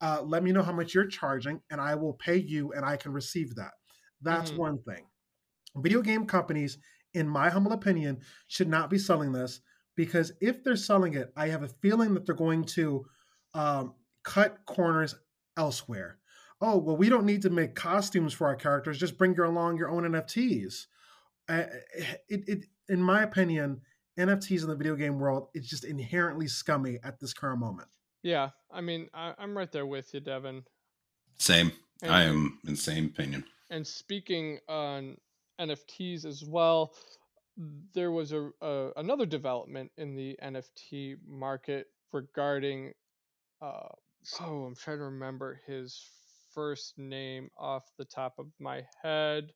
Uh, 0.00 0.22
let 0.22 0.42
me 0.42 0.52
know 0.52 0.62
how 0.62 0.72
much 0.72 0.94
you're 0.94 1.06
charging, 1.06 1.60
and 1.70 1.80
I 1.80 1.94
will 1.94 2.14
pay 2.14 2.36
you, 2.36 2.72
and 2.72 2.84
I 2.84 2.96
can 2.96 3.12
receive 3.12 3.54
that. 3.56 3.72
That's 4.22 4.50
mm-hmm. 4.50 4.60
one 4.60 4.78
thing. 4.82 5.06
Video 5.76 6.00
game 6.00 6.26
companies, 6.26 6.78
in 7.14 7.28
my 7.28 7.50
humble 7.50 7.72
opinion, 7.72 8.20
should 8.46 8.68
not 8.68 8.90
be 8.90 8.98
selling 8.98 9.32
this 9.32 9.60
because 9.96 10.32
if 10.40 10.62
they're 10.62 10.76
selling 10.76 11.14
it, 11.14 11.32
I 11.36 11.48
have 11.48 11.62
a 11.62 11.68
feeling 11.68 12.14
that 12.14 12.24
they're 12.24 12.34
going 12.34 12.64
to 12.64 13.04
um, 13.54 13.94
cut 14.22 14.58
corners 14.66 15.14
elsewhere 15.56 16.19
oh 16.60 16.76
well 16.76 16.96
we 16.96 17.08
don't 17.08 17.24
need 17.24 17.42
to 17.42 17.50
make 17.50 17.74
costumes 17.74 18.32
for 18.32 18.46
our 18.46 18.56
characters 18.56 18.98
just 18.98 19.18
bring 19.18 19.34
your 19.34 19.46
along 19.46 19.76
your 19.76 19.90
own 19.90 20.04
nfts 20.04 20.86
uh, 21.48 21.64
it, 22.28 22.48
it 22.48 22.66
in 22.88 23.02
my 23.02 23.22
opinion 23.22 23.80
NFTs 24.20 24.62
in 24.62 24.68
the 24.68 24.76
video 24.76 24.96
game 24.96 25.18
world 25.18 25.48
is 25.54 25.66
just 25.68 25.84
inherently 25.84 26.46
scummy 26.46 26.98
at 27.02 27.18
this 27.18 27.32
current 27.32 27.60
moment. 27.60 27.88
Yeah, 28.22 28.50
I 28.70 28.80
mean, 28.82 29.08
I, 29.14 29.34
am 29.38 29.56
right 29.56 29.70
there 29.72 29.86
with 29.86 30.12
you, 30.12 30.20
Devin. 30.20 30.64
Same. 31.38 31.72
And, 32.02 32.12
I 32.12 32.24
am 32.24 32.58
in 32.66 32.76
same 32.76 33.06
opinion. 33.06 33.44
And 33.70 33.86
speaking 33.86 34.58
on 34.68 35.16
NFTs 35.60 36.26
as 36.26 36.44
well, 36.44 36.94
there 37.94 38.10
was 38.10 38.32
a, 38.32 38.50
a 38.60 38.90
another 38.96 39.26
development 39.26 39.90
in 39.96 40.14
the 40.14 40.36
NFT 40.42 41.16
market 41.26 41.86
regarding. 42.12 42.92
Uh, 43.62 43.88
oh, 44.40 44.64
I'm 44.64 44.74
trying 44.74 44.98
to 44.98 45.04
remember 45.04 45.60
his 45.66 46.02
first 46.54 46.98
name 46.98 47.50
off 47.58 47.84
the 47.98 48.04
top 48.04 48.34
of 48.38 48.46
my 48.58 48.82
head. 49.02 49.52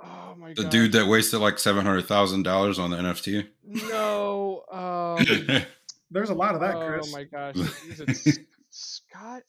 Oh 0.00 0.34
my 0.36 0.48
the 0.48 0.54
god. 0.54 0.64
The 0.64 0.70
dude 0.70 0.92
that 0.92 1.06
wasted 1.06 1.40
like 1.40 1.58
seven 1.58 1.84
hundred 1.84 2.06
thousand 2.06 2.42
dollars 2.42 2.78
on 2.78 2.90
the 2.90 2.96
NFT. 2.96 3.46
No. 3.64 4.64
Um, 4.70 5.64
There's 6.10 6.30
a 6.30 6.34
lot 6.34 6.54
of 6.54 6.60
that, 6.60 6.74
Chris. 6.76 7.08
Oh 7.08 7.12
my 7.12 7.24
gosh. 7.24 7.56
Is 7.88 8.00
it 8.00 8.46
Scott? 8.70 9.42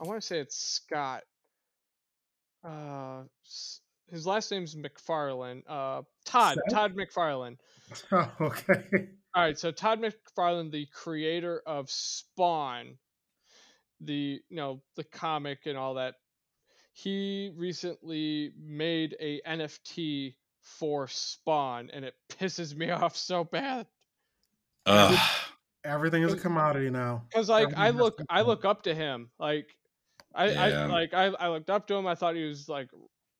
I 0.00 0.04
want 0.06 0.20
to 0.20 0.26
say 0.26 0.38
it's 0.38 0.56
Scott. 0.56 1.22
Uh, 2.64 3.22
his 4.10 4.26
last 4.26 4.50
name's 4.50 4.74
McFarlane. 4.74 5.62
Uh, 5.68 6.02
Todd. 6.24 6.58
Seth? 6.68 6.74
Todd 6.74 6.96
McFarlane. 6.96 7.56
Oh, 8.12 8.30
okay. 8.40 9.08
All 9.34 9.42
right. 9.42 9.58
So 9.58 9.72
Todd 9.72 10.00
McFarlane, 10.00 10.70
the 10.70 10.86
creator 10.92 11.60
of 11.66 11.90
Spawn, 11.90 12.98
the 14.00 14.40
you 14.48 14.56
know 14.56 14.80
the 14.96 15.04
comic 15.04 15.66
and 15.66 15.76
all 15.76 15.94
that, 15.94 16.14
he 16.92 17.52
recently 17.56 18.52
made 18.58 19.16
a 19.20 19.40
NFT 19.46 20.34
for 20.60 21.08
Spawn, 21.08 21.90
and 21.92 22.04
it 22.04 22.14
pisses 22.28 22.74
me 22.74 22.90
off 22.90 23.16
so 23.16 23.44
bad. 23.44 23.86
Uh, 24.86 25.16
Everything 25.84 26.22
is 26.22 26.32
a 26.32 26.36
commodity 26.36 26.90
now. 26.90 27.24
Because 27.28 27.48
like 27.48 27.64
Everything 27.64 27.82
I 27.82 27.90
look, 27.90 28.22
I 28.28 28.40
look 28.42 28.64
up 28.64 28.82
to 28.82 28.94
him. 28.94 29.30
Like 29.38 29.66
I, 30.34 30.50
yeah. 30.50 30.84
I 30.84 30.86
like 30.86 31.14
I, 31.14 31.26
I 31.26 31.48
looked 31.48 31.70
up 31.70 31.86
to 31.88 31.94
him. 31.94 32.06
I 32.06 32.14
thought 32.14 32.34
he 32.36 32.44
was 32.44 32.68
like 32.68 32.88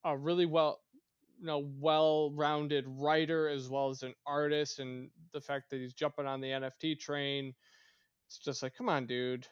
a 0.04 0.16
really 0.16 0.46
well, 0.46 0.80
you 1.38 1.46
know, 1.46 1.68
well-rounded 1.78 2.84
writer 2.86 3.48
as 3.48 3.68
well 3.68 3.90
as 3.90 4.02
an 4.02 4.14
artist, 4.26 4.78
and 4.78 5.10
the 5.32 5.40
fact 5.40 5.70
that 5.70 5.80
he's 5.80 5.92
jumping 5.92 6.26
on 6.26 6.40
the 6.40 6.48
NFT 6.48 6.98
train, 6.98 7.54
it's 8.26 8.38
just 8.38 8.62
like, 8.62 8.74
come 8.74 8.88
on, 8.88 9.06
dude. 9.06 9.46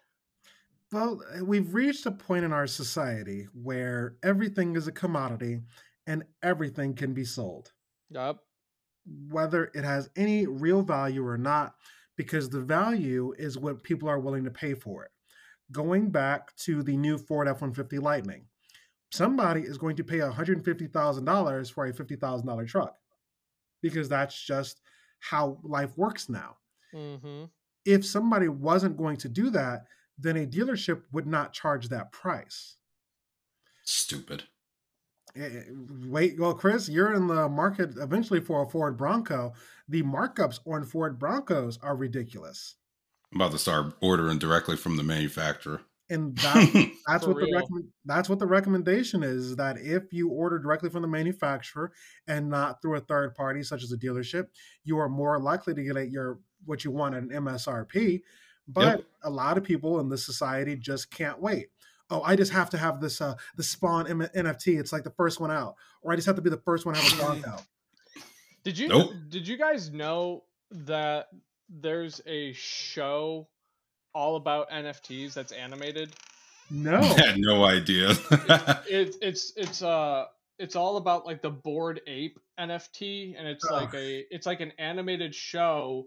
Well, 0.92 1.22
eh, 1.34 1.40
we've 1.42 1.74
reached 1.74 2.06
a 2.06 2.10
point 2.10 2.44
in 2.44 2.52
our 2.52 2.66
society 2.66 3.46
where 3.52 4.16
everything 4.22 4.76
is 4.76 4.86
a 4.86 4.92
commodity 4.92 5.60
and 6.06 6.24
everything 6.42 6.94
can 6.94 7.12
be 7.12 7.24
sold. 7.24 7.72
Yep. 8.10 8.38
Whether 9.28 9.70
it 9.74 9.84
has 9.84 10.10
any 10.16 10.46
real 10.46 10.82
value 10.82 11.26
or 11.26 11.38
not, 11.38 11.74
because 12.16 12.48
the 12.48 12.60
value 12.60 13.34
is 13.38 13.58
what 13.58 13.82
people 13.82 14.08
are 14.08 14.18
willing 14.18 14.44
to 14.44 14.50
pay 14.50 14.74
for 14.74 15.04
it. 15.04 15.10
Going 15.70 16.10
back 16.10 16.54
to 16.56 16.82
the 16.82 16.96
new 16.96 17.18
Ford 17.18 17.46
F 17.46 17.60
150 17.60 17.98
Lightning, 17.98 18.46
somebody 19.12 19.62
is 19.62 19.78
going 19.78 19.96
to 19.96 20.04
pay 20.04 20.18
$150,000 20.18 21.72
for 21.72 21.86
a 21.86 21.92
$50,000 21.92 22.68
truck 22.68 22.94
because 23.82 24.08
that's 24.08 24.40
just 24.40 24.80
how 25.20 25.58
life 25.62 25.96
works 25.96 26.28
now. 26.28 26.56
Mm-hmm. 26.94 27.44
If 27.84 28.04
somebody 28.04 28.48
wasn't 28.48 28.96
going 28.96 29.16
to 29.18 29.28
do 29.28 29.50
that, 29.50 29.84
then 30.18 30.36
a 30.36 30.46
dealership 30.46 31.02
would 31.12 31.26
not 31.26 31.52
charge 31.52 31.88
that 31.88 32.12
price. 32.12 32.76
Stupid. 33.84 34.44
Eh, 35.36 35.44
eh, 35.44 35.62
wait, 36.06 36.38
well, 36.38 36.54
Chris, 36.54 36.88
you're 36.88 37.14
in 37.14 37.26
the 37.26 37.48
market 37.48 37.96
eventually 37.98 38.40
for 38.40 38.62
a 38.62 38.68
Ford 38.68 38.96
Bronco. 38.96 39.52
The 39.88 40.02
markups 40.02 40.60
on 40.66 40.84
Ford 40.84 41.18
Broncos 41.18 41.78
are 41.82 41.96
ridiculous. 41.96 42.76
I'm 43.32 43.40
about 43.40 43.52
to 43.52 43.58
start 43.58 43.94
ordering 44.00 44.38
directly 44.38 44.76
from 44.76 44.96
the 44.96 45.02
manufacturer. 45.02 45.82
And 46.10 46.36
that, 46.38 46.90
that's 47.06 47.26
what 47.26 47.36
real. 47.36 47.46
the 47.46 47.56
recommend, 47.56 47.88
that's 48.06 48.28
what 48.28 48.38
the 48.38 48.46
recommendation 48.46 49.22
is, 49.22 49.46
is 49.46 49.56
that 49.56 49.76
if 49.78 50.12
you 50.12 50.30
order 50.30 50.58
directly 50.58 50.88
from 50.88 51.02
the 51.02 51.08
manufacturer 51.08 51.92
and 52.26 52.48
not 52.48 52.80
through 52.80 52.96
a 52.96 53.00
third 53.00 53.34
party 53.34 53.62
such 53.62 53.82
as 53.82 53.92
a 53.92 53.98
dealership, 53.98 54.46
you 54.84 54.98
are 54.98 55.08
more 55.08 55.38
likely 55.38 55.74
to 55.74 55.82
get 55.82 56.10
your 56.10 56.40
what 56.64 56.84
you 56.84 56.90
want 56.90 57.14
at 57.14 57.22
an 57.22 57.28
MSRP. 57.28 58.22
But 58.68 58.98
yep. 58.98 59.04
a 59.22 59.30
lot 59.30 59.56
of 59.56 59.64
people 59.64 59.98
in 60.00 60.08
this 60.08 60.24
society 60.24 60.76
just 60.76 61.10
can't 61.10 61.40
wait 61.40 61.68
oh, 62.10 62.22
I 62.22 62.36
just 62.36 62.52
have 62.52 62.70
to 62.70 62.78
have 62.78 63.00
this 63.00 63.20
uh 63.20 63.34
the 63.56 63.62
spawn 63.62 64.06
M- 64.08 64.28
NFT. 64.34 64.78
It's 64.78 64.92
like 64.92 65.04
the 65.04 65.10
first 65.10 65.40
one 65.40 65.50
out, 65.50 65.76
or 66.02 66.12
I 66.12 66.16
just 66.16 66.26
have 66.26 66.36
to 66.36 66.42
be 66.42 66.50
the 66.50 66.58
first 66.58 66.86
one 66.86 66.94
to 66.94 67.00
have 67.00 67.12
a 67.12 67.16
spawn 67.16 67.44
out. 67.48 67.62
Did 68.64 68.78
you 68.78 68.88
nope. 68.88 69.12
did 69.28 69.46
you 69.46 69.56
guys 69.56 69.90
know 69.92 70.44
that 70.70 71.28
there's 71.68 72.20
a 72.26 72.52
show 72.52 73.48
all 74.14 74.36
about 74.36 74.70
NFTs 74.70 75.34
that's 75.34 75.52
animated? 75.52 76.12
No, 76.70 76.98
I 77.00 77.26
had 77.26 77.38
no 77.38 77.64
idea. 77.64 78.10
it's 78.88 79.18
it's 79.20 79.52
it's 79.56 79.82
uh 79.82 80.26
it's 80.58 80.76
all 80.76 80.96
about 80.96 81.24
like 81.24 81.40
the 81.40 81.50
Bored 81.50 82.00
Ape 82.06 82.38
NFT, 82.58 83.34
and 83.38 83.46
it's 83.46 83.64
oh. 83.70 83.74
like 83.74 83.94
a 83.94 84.24
it's 84.34 84.46
like 84.46 84.60
an 84.60 84.72
animated 84.78 85.34
show 85.34 86.06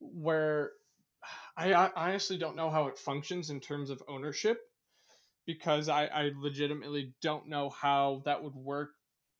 where 0.00 0.72
I, 1.58 1.72
I 1.72 1.90
honestly 1.96 2.38
don't 2.38 2.56
know 2.56 2.70
how 2.70 2.86
it 2.86 2.98
functions 2.98 3.50
in 3.50 3.60
terms 3.60 3.90
of 3.90 4.02
ownership 4.08 4.60
because 5.46 5.88
I, 5.88 6.06
I 6.06 6.30
legitimately 6.36 7.14
don't 7.20 7.48
know 7.48 7.70
how 7.70 8.22
that 8.26 8.44
would 8.44 8.54
work. 8.54 8.90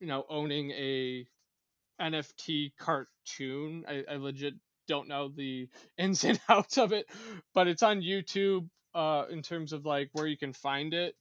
You 0.00 0.08
know, 0.08 0.24
owning 0.28 0.72
a 0.72 1.26
NFT 2.00 2.72
cartoon, 2.78 3.84
I, 3.88 4.04
I 4.10 4.16
legit 4.16 4.54
don't 4.88 5.08
know 5.08 5.28
the 5.28 5.68
ins 5.98 6.24
and 6.24 6.40
outs 6.48 6.78
of 6.78 6.92
it, 6.92 7.06
but 7.54 7.68
it's 7.68 7.82
on 7.82 8.02
YouTube. 8.02 8.68
Uh, 8.94 9.26
in 9.30 9.42
terms 9.42 9.72
of 9.72 9.86
like 9.86 10.08
where 10.14 10.26
you 10.26 10.36
can 10.36 10.52
find 10.52 10.94
it, 10.94 11.14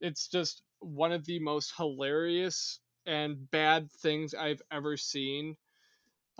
it's 0.00 0.28
just 0.28 0.62
one 0.80 1.12
of 1.12 1.26
the 1.26 1.38
most 1.40 1.72
hilarious 1.76 2.80
and 3.06 3.50
bad 3.50 3.90
things 3.92 4.34
I've 4.34 4.62
ever 4.72 4.96
seen. 4.96 5.56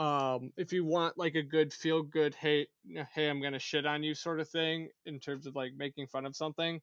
Um, 0.01 0.51
if 0.57 0.73
you 0.73 0.87
want 0.87 1.19
like 1.19 1.35
a 1.35 1.43
good 1.43 1.75
feel 1.75 2.03
good, 2.03 2.35
hey, 2.35 2.67
hey, 3.15 3.29
I'm 3.29 3.43
gonna 3.43 3.59
shit 3.59 3.85
on 3.85 4.03
you 4.03 4.15
sort 4.15 4.41
of 4.41 4.49
thing 4.49 4.89
in 5.05 5.21
terms 5.21 5.47
of 5.47 5.55
like 5.55 5.73
making 5.77 6.07
fun 6.07 6.25
of 6.25 6.35
something, 6.35 6.81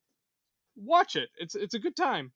watch 0.75 1.15
it. 1.15 1.29
It's 1.39 1.55
it's 1.55 1.73
a 1.73 1.79
good 1.79 1.95
time. 1.95 2.31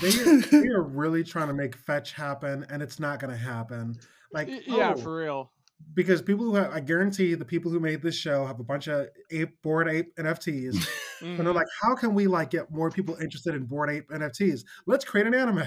They, 0.00 0.10
they 0.10 0.68
are 0.68 0.82
really 0.82 1.24
trying 1.24 1.48
to 1.48 1.54
make 1.54 1.74
fetch 1.74 2.12
happen, 2.12 2.66
and 2.68 2.82
it's 2.82 3.00
not 3.00 3.18
going 3.18 3.30
to 3.30 3.36
happen. 3.36 3.96
Like 4.30 4.48
yeah, 4.66 4.92
oh, 4.94 5.00
for 5.00 5.16
real. 5.16 5.52
Because 5.94 6.20
people 6.20 6.44
who 6.44 6.54
have, 6.54 6.70
I 6.70 6.80
guarantee 6.80 7.34
the 7.34 7.44
people 7.44 7.70
who 7.70 7.80
made 7.80 8.02
this 8.02 8.14
show 8.14 8.46
have 8.46 8.60
a 8.60 8.64
bunch 8.64 8.88
of 8.88 9.08
ape 9.30 9.60
Bored 9.62 9.88
Ape 9.88 10.14
NFTs, 10.16 10.74
mm-hmm. 10.74 11.26
and 11.26 11.38
they're 11.40 11.52
like, 11.52 11.66
how 11.82 11.94
can 11.94 12.14
we 12.14 12.26
like 12.26 12.50
get 12.50 12.70
more 12.70 12.90
people 12.90 13.16
interested 13.16 13.54
in 13.54 13.64
Bored 13.64 13.90
Ape 13.90 14.08
NFTs? 14.10 14.64
Let's 14.86 15.04
create 15.04 15.26
an 15.26 15.34
anime. 15.34 15.64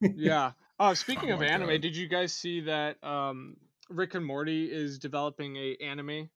yeah. 0.00 0.52
Uh, 0.78 0.94
speaking 0.94 1.30
oh 1.30 1.34
of 1.34 1.42
anime, 1.42 1.68
God. 1.68 1.80
did 1.80 1.96
you 1.96 2.08
guys 2.08 2.32
see 2.34 2.60
that 2.62 3.02
um, 3.04 3.56
Rick 3.92 4.14
and 4.14 4.24
Morty 4.24 4.66
is 4.66 4.98
developing 4.98 5.56
a 5.56 5.76
anime? 5.82 6.30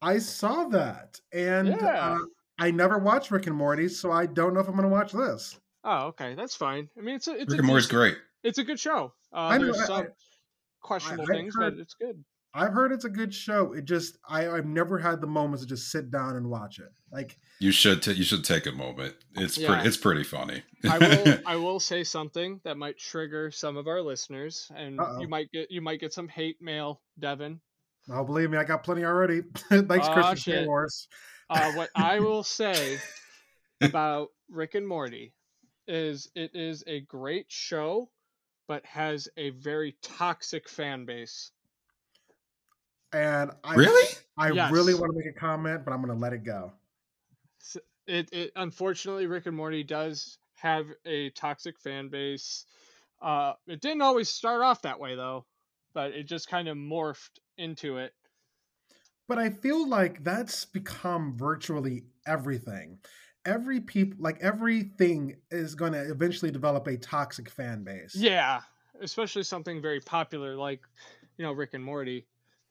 I 0.00 0.18
saw 0.18 0.64
that, 0.68 1.20
and 1.32 1.68
yeah. 1.68 2.16
uh, 2.16 2.18
I 2.58 2.70
never 2.70 2.98
watched 2.98 3.30
Rick 3.30 3.46
and 3.46 3.56
Morty, 3.56 3.88
so 3.88 4.12
I 4.12 4.26
don't 4.26 4.54
know 4.54 4.60
if 4.60 4.68
I'm 4.68 4.74
going 4.74 4.88
to 4.88 4.88
watch 4.88 5.12
this. 5.12 5.58
Oh, 5.84 6.06
okay, 6.08 6.34
that's 6.34 6.54
fine. 6.54 6.88
I 6.96 7.00
mean, 7.00 7.16
it's 7.16 7.28
a, 7.28 7.32
it's 7.32 7.50
Rick 7.50 7.58
a 7.58 7.62
and 7.62 7.66
Morty's 7.66 7.86
great. 7.86 8.16
It's 8.44 8.58
a 8.58 8.64
good 8.64 8.78
show. 8.78 9.12
Uh, 9.32 9.58
there's 9.58 9.84
some 9.86 10.02
I, 10.02 10.06
questionable 10.82 11.24
I, 11.24 11.34
things, 11.34 11.54
heard, 11.56 11.74
but 11.74 11.80
it's 11.80 11.94
good. 11.94 12.24
I've 12.58 12.72
heard 12.72 12.90
it's 12.90 13.04
a 13.04 13.10
good 13.10 13.32
show. 13.32 13.72
It 13.72 13.84
just 13.84 14.18
I, 14.28 14.48
I've 14.48 14.66
never 14.66 14.98
had 14.98 15.20
the 15.20 15.26
moments 15.26 15.62
to 15.62 15.68
just 15.68 15.90
sit 15.92 16.10
down 16.10 16.36
and 16.36 16.50
watch 16.50 16.80
it. 16.80 16.92
Like 17.12 17.38
you 17.60 17.70
should 17.70 18.02
t- 18.02 18.12
you 18.12 18.24
should 18.24 18.44
take 18.44 18.66
a 18.66 18.72
moment. 18.72 19.14
It's 19.36 19.56
yeah. 19.56 19.68
pretty 19.68 19.88
it's 19.88 19.96
pretty 19.96 20.24
funny. 20.24 20.62
I 20.90 20.98
will 20.98 21.38
I 21.46 21.56
will 21.56 21.80
say 21.80 22.02
something 22.02 22.60
that 22.64 22.76
might 22.76 22.98
trigger 22.98 23.50
some 23.50 23.76
of 23.76 23.86
our 23.86 24.02
listeners, 24.02 24.70
and 24.74 25.00
Uh-oh. 25.00 25.20
you 25.20 25.28
might 25.28 25.52
get 25.52 25.70
you 25.70 25.80
might 25.80 26.00
get 26.00 26.12
some 26.12 26.26
hate 26.26 26.60
mail, 26.60 27.00
Devin. 27.18 27.60
Oh, 28.10 28.24
believe 28.24 28.50
me, 28.50 28.58
I 28.58 28.64
got 28.64 28.82
plenty 28.82 29.04
already. 29.04 29.42
Thanks, 29.68 30.08
oh, 30.08 30.12
Christian 30.12 30.66
Wars. 30.66 31.08
Uh, 31.50 31.72
what 31.72 31.90
I 31.94 32.18
will 32.20 32.42
say 32.42 32.98
about 33.80 34.28
Rick 34.50 34.74
and 34.74 34.88
Morty 34.88 35.32
is 35.86 36.30
it 36.34 36.52
is 36.54 36.82
a 36.86 37.00
great 37.00 37.46
show, 37.48 38.10
but 38.66 38.84
has 38.86 39.28
a 39.36 39.50
very 39.50 39.96
toxic 40.02 40.68
fan 40.68 41.04
base. 41.04 41.52
And 43.12 43.50
I 43.64 43.74
really, 43.74 44.08
I 44.36 44.50
yes. 44.50 44.70
really 44.70 44.94
want 44.94 45.12
to 45.12 45.18
make 45.18 45.34
a 45.34 45.38
comment, 45.38 45.84
but 45.84 45.92
I'm 45.92 46.02
going 46.02 46.14
to 46.14 46.20
let 46.20 46.32
it 46.32 46.44
go. 46.44 46.72
It, 48.06 48.28
it 48.32 48.52
unfortunately, 48.56 49.26
Rick 49.26 49.46
and 49.46 49.56
Morty 49.56 49.82
does 49.82 50.38
have 50.56 50.86
a 51.06 51.30
toxic 51.30 51.78
fan 51.78 52.08
base. 52.08 52.64
Uh, 53.20 53.52
it 53.66 53.80
didn't 53.80 54.02
always 54.02 54.28
start 54.28 54.62
off 54.62 54.82
that 54.82 54.98
way 55.00 55.14
though, 55.14 55.44
but 55.94 56.12
it 56.12 56.24
just 56.24 56.48
kind 56.48 56.68
of 56.68 56.76
morphed 56.76 57.38
into 57.56 57.98
it. 57.98 58.12
But 59.28 59.38
I 59.38 59.50
feel 59.50 59.86
like 59.86 60.24
that's 60.24 60.64
become 60.64 61.36
virtually 61.36 62.04
everything. 62.26 62.98
Every 63.44 63.80
people 63.80 64.18
like 64.20 64.38
everything 64.40 65.36
is 65.50 65.74
going 65.74 65.92
to 65.92 66.10
eventually 66.10 66.50
develop 66.50 66.86
a 66.86 66.96
toxic 66.96 67.50
fan 67.50 67.84
base. 67.84 68.14
Yeah, 68.14 68.60
especially 69.00 69.42
something 69.42 69.82
very 69.82 70.00
popular 70.00 70.56
like, 70.56 70.80
you 71.36 71.44
know, 71.44 71.52
Rick 71.52 71.74
and 71.74 71.84
Morty. 71.84 72.26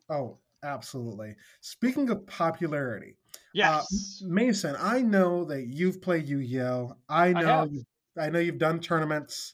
Oh, 0.10 0.38
absolutely. 0.64 1.36
Speaking 1.62 2.10
of 2.10 2.26
popularity, 2.28 3.18
uh, 3.36 3.38
Yes. 3.53 4.22
uh, 4.24 4.28
Mason, 4.28 4.76
I 4.80 5.01
know 5.01 5.43
that 5.45 5.68
you've 5.68 6.01
played 6.01 6.28
Yu-Gi-Oh. 6.28 6.95
I 7.10 7.34
know, 7.34 7.60
I, 7.62 7.64
you, 7.66 7.84
I 8.20 8.30
know 8.30 8.39
you've 8.39 8.58
done 8.58 8.80
tournaments. 8.80 9.53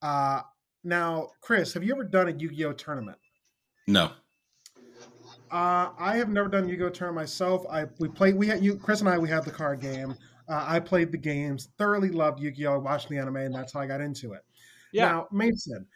Uh, 0.00 0.42
now, 0.84 1.28
Chris, 1.40 1.72
have 1.74 1.84
you 1.84 1.92
ever 1.92 2.04
done 2.04 2.28
a 2.28 2.32
Yu-Gi-Oh 2.32 2.72
tournament? 2.72 3.18
No. 3.86 4.12
Uh, 5.50 5.90
I 5.98 6.16
have 6.16 6.30
never 6.30 6.48
done 6.48 6.68
Yu-Gi-Oh 6.68 6.90
tournament 6.90 7.24
myself. 7.24 7.66
I 7.70 7.84
we 7.98 8.08
played. 8.08 8.34
We 8.36 8.46
had 8.46 8.64
you, 8.64 8.76
Chris 8.76 9.00
and 9.00 9.08
I. 9.08 9.18
We 9.18 9.28
had 9.28 9.44
the 9.44 9.50
card 9.50 9.80
game. 9.80 10.14
Uh, 10.48 10.64
I 10.66 10.80
played 10.80 11.12
the 11.12 11.18
games. 11.18 11.68
Thoroughly 11.76 12.08
loved 12.08 12.40
Yu-Gi-Oh. 12.40 12.78
Watched 12.78 13.08
the 13.10 13.18
anime, 13.18 13.36
and 13.36 13.54
that's 13.54 13.72
how 13.72 13.80
I 13.80 13.86
got 13.86 14.00
into 14.00 14.32
it. 14.32 14.42
Yeah. 14.92 15.08
Now, 15.08 15.28
Mason, 15.30 15.86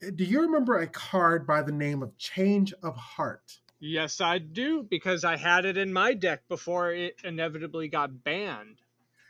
do 0.00 0.24
you 0.24 0.42
remember 0.42 0.78
a 0.78 0.86
card 0.86 1.46
by 1.46 1.62
the 1.62 1.72
name 1.72 2.02
of 2.02 2.16
Change 2.18 2.72
of 2.82 2.96
Heart? 2.96 3.58
Yes, 3.80 4.20
I 4.20 4.38
do 4.38 4.82
because 4.82 5.24
I 5.24 5.36
had 5.36 5.64
it 5.64 5.76
in 5.76 5.92
my 5.92 6.14
deck 6.14 6.42
before 6.48 6.92
it 6.92 7.16
inevitably 7.22 7.88
got 7.88 8.24
banned. 8.24 8.80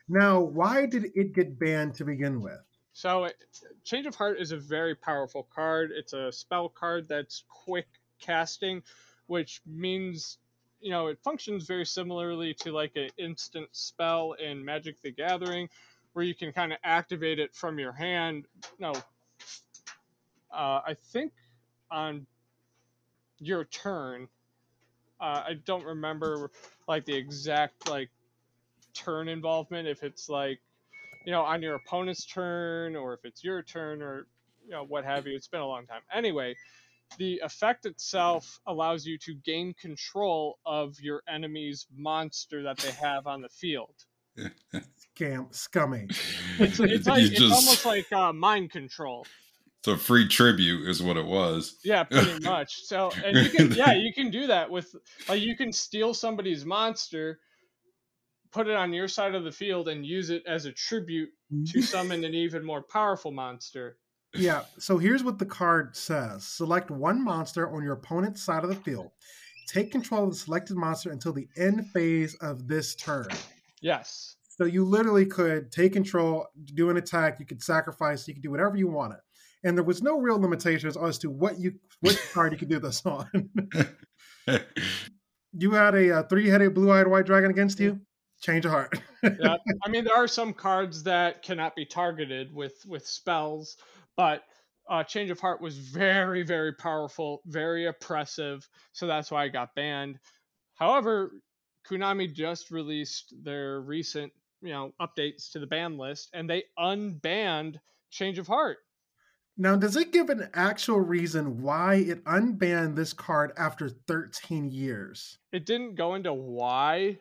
Now, 0.08 0.40
why 0.40 0.86
did 0.86 1.06
it 1.14 1.34
get 1.34 1.58
banned 1.58 1.94
to 1.96 2.04
begin 2.04 2.40
with? 2.40 2.60
So, 2.94 3.24
it, 3.24 3.36
Change 3.84 4.06
of 4.06 4.14
Heart 4.14 4.40
is 4.40 4.52
a 4.52 4.56
very 4.56 4.94
powerful 4.94 5.46
card. 5.54 5.90
It's 5.94 6.14
a 6.14 6.32
spell 6.32 6.68
card 6.68 7.08
that's 7.08 7.44
quick 7.48 7.86
casting, 8.20 8.82
which 9.26 9.60
means 9.66 10.38
you 10.80 10.90
know 10.90 11.08
it 11.08 11.18
functions 11.22 11.66
very 11.66 11.84
similarly 11.84 12.54
to 12.54 12.72
like 12.72 12.92
an 12.96 13.10
instant 13.18 13.68
spell 13.72 14.32
in 14.32 14.64
Magic 14.64 15.00
the 15.02 15.12
Gathering, 15.12 15.68
where 16.14 16.24
you 16.24 16.34
can 16.34 16.52
kind 16.52 16.72
of 16.72 16.78
activate 16.82 17.38
it 17.38 17.54
from 17.54 17.78
your 17.78 17.92
hand. 17.92 18.46
No, 18.78 18.94
uh, 20.52 20.80
I 20.86 20.96
think 21.12 21.32
on 21.90 22.26
your 23.38 23.64
turn. 23.64 24.28
Uh, 25.20 25.42
I 25.48 25.54
don't 25.64 25.84
remember 25.84 26.50
like 26.86 27.04
the 27.04 27.14
exact 27.14 27.88
like 27.88 28.10
turn 28.94 29.28
involvement 29.28 29.86
if 29.86 30.02
it's 30.02 30.28
like 30.28 30.60
you 31.24 31.32
know 31.32 31.42
on 31.42 31.62
your 31.62 31.74
opponent's 31.74 32.24
turn 32.24 32.96
or 32.96 33.14
if 33.14 33.24
it's 33.24 33.44
your 33.44 33.62
turn 33.62 34.02
or 34.02 34.26
you 34.64 34.70
know 34.70 34.84
what 34.84 35.04
have 35.04 35.26
you. 35.26 35.34
It's 35.34 35.48
been 35.48 35.60
a 35.60 35.66
long 35.66 35.86
time. 35.86 36.02
Anyway, 36.12 36.56
the 37.16 37.40
effect 37.44 37.86
itself 37.86 38.60
allows 38.66 39.06
you 39.06 39.18
to 39.18 39.34
gain 39.34 39.74
control 39.74 40.58
of 40.66 41.00
your 41.00 41.22
enemy's 41.28 41.86
monster 41.96 42.62
that 42.64 42.78
they 42.78 42.92
have 42.92 43.26
on 43.26 43.40
the 43.40 43.48
field. 43.48 43.94
Scam, 45.18 45.52
scummy. 45.52 46.06
It's, 46.58 46.78
it's, 46.78 47.06
like, 47.06 47.22
just... 47.22 47.32
it's 47.32 47.40
almost 47.40 47.86
like 47.86 48.12
uh, 48.12 48.32
mind 48.32 48.70
control. 48.70 49.26
So 49.84 49.96
free 49.96 50.26
tribute 50.26 50.88
is 50.88 51.02
what 51.02 51.16
it 51.16 51.24
was. 51.24 51.76
Yeah, 51.84 52.04
pretty 52.04 52.40
much. 52.44 52.82
So 52.82 53.12
and 53.24 53.36
you 53.36 53.50
can 53.50 53.72
yeah, 53.72 53.92
you 53.92 54.12
can 54.12 54.30
do 54.30 54.46
that 54.48 54.70
with 54.70 54.94
like 55.28 55.40
you 55.40 55.56
can 55.56 55.72
steal 55.72 56.14
somebody's 56.14 56.64
monster, 56.64 57.38
put 58.50 58.66
it 58.66 58.74
on 58.74 58.92
your 58.92 59.08
side 59.08 59.34
of 59.34 59.44
the 59.44 59.52
field 59.52 59.88
and 59.88 60.04
use 60.04 60.30
it 60.30 60.42
as 60.46 60.64
a 60.64 60.72
tribute 60.72 61.30
to 61.50 61.54
mm-hmm. 61.54 61.80
summon 61.80 62.24
an 62.24 62.34
even 62.34 62.64
more 62.64 62.82
powerful 62.82 63.30
monster. 63.30 63.98
Yeah, 64.34 64.64
so 64.78 64.98
here's 64.98 65.24
what 65.24 65.38
the 65.38 65.46
card 65.46 65.96
says. 65.96 66.44
Select 66.44 66.90
one 66.90 67.24
monster 67.24 67.70
on 67.74 67.82
your 67.82 67.94
opponent's 67.94 68.42
side 68.42 68.62
of 68.62 68.68
the 68.68 68.76
field. 68.76 69.10
Take 69.68 69.90
control 69.90 70.24
of 70.24 70.30
the 70.30 70.36
selected 70.36 70.76
monster 70.76 71.12
until 71.12 71.32
the 71.32 71.48
end 71.56 71.86
phase 71.92 72.34
of 72.36 72.68
this 72.68 72.94
turn. 72.94 73.28
Yes. 73.80 74.36
So 74.48 74.64
you 74.64 74.84
literally 74.84 75.24
could 75.24 75.70
take 75.70 75.92
control, 75.92 76.46
do 76.74 76.90
an 76.90 76.96
attack, 76.96 77.38
you 77.38 77.46
could 77.46 77.62
sacrifice, 77.62 78.26
you 78.26 78.34
could 78.34 78.42
do 78.42 78.50
whatever 78.50 78.76
you 78.76 78.88
wanted 78.88 79.18
and 79.64 79.76
there 79.76 79.84
was 79.84 80.02
no 80.02 80.18
real 80.18 80.40
limitations 80.40 80.96
as 80.96 81.18
to 81.18 81.30
what 81.30 81.58
you 81.58 81.74
what 82.00 82.20
card 82.32 82.52
you 82.52 82.58
could 82.58 82.68
do 82.68 82.78
this 82.78 83.04
on. 83.04 83.28
you 85.52 85.72
had 85.72 85.94
a, 85.94 86.08
a 86.08 86.18
uh, 86.18 86.22
three-headed 86.24 86.74
blue-eyed 86.74 87.06
white 87.06 87.26
dragon 87.26 87.50
against 87.50 87.80
you. 87.80 88.00
Change 88.40 88.64
of 88.66 88.70
heart. 88.70 89.00
yeah, 89.22 89.56
I 89.84 89.88
mean 89.88 90.04
there 90.04 90.16
are 90.16 90.28
some 90.28 90.52
cards 90.52 91.02
that 91.04 91.42
cannot 91.42 91.74
be 91.74 91.84
targeted 91.84 92.54
with 92.54 92.84
with 92.86 93.06
spells, 93.06 93.76
but 94.16 94.44
uh, 94.88 95.02
Change 95.02 95.30
of 95.30 95.40
Heart 95.40 95.60
was 95.60 95.76
very 95.76 96.44
very 96.44 96.72
powerful, 96.72 97.42
very 97.46 97.86
oppressive, 97.86 98.68
so 98.92 99.06
that's 99.06 99.30
why 99.30 99.44
I 99.44 99.48
got 99.48 99.74
banned. 99.74 100.18
However, 100.74 101.32
Konami 101.88 102.32
just 102.32 102.70
released 102.70 103.34
their 103.42 103.80
recent 103.80 104.32
you 104.62 104.70
know 104.70 104.92
updates 105.00 105.50
to 105.52 105.58
the 105.58 105.66
ban 105.66 105.98
list, 105.98 106.30
and 106.32 106.48
they 106.48 106.62
unbanned 106.78 107.76
Change 108.10 108.38
of 108.38 108.46
Heart. 108.46 108.78
Now, 109.60 109.74
does 109.74 109.96
it 109.96 110.12
give 110.12 110.30
an 110.30 110.48
actual 110.54 111.00
reason 111.00 111.60
why 111.60 111.96
it 111.96 112.24
unbanned 112.24 112.94
this 112.94 113.12
card 113.12 113.52
after 113.58 113.88
13 113.88 114.70
years? 114.70 115.38
It 115.52 115.66
didn't 115.66 115.96
go 115.96 116.14
into 116.14 116.32
why. 116.32 117.18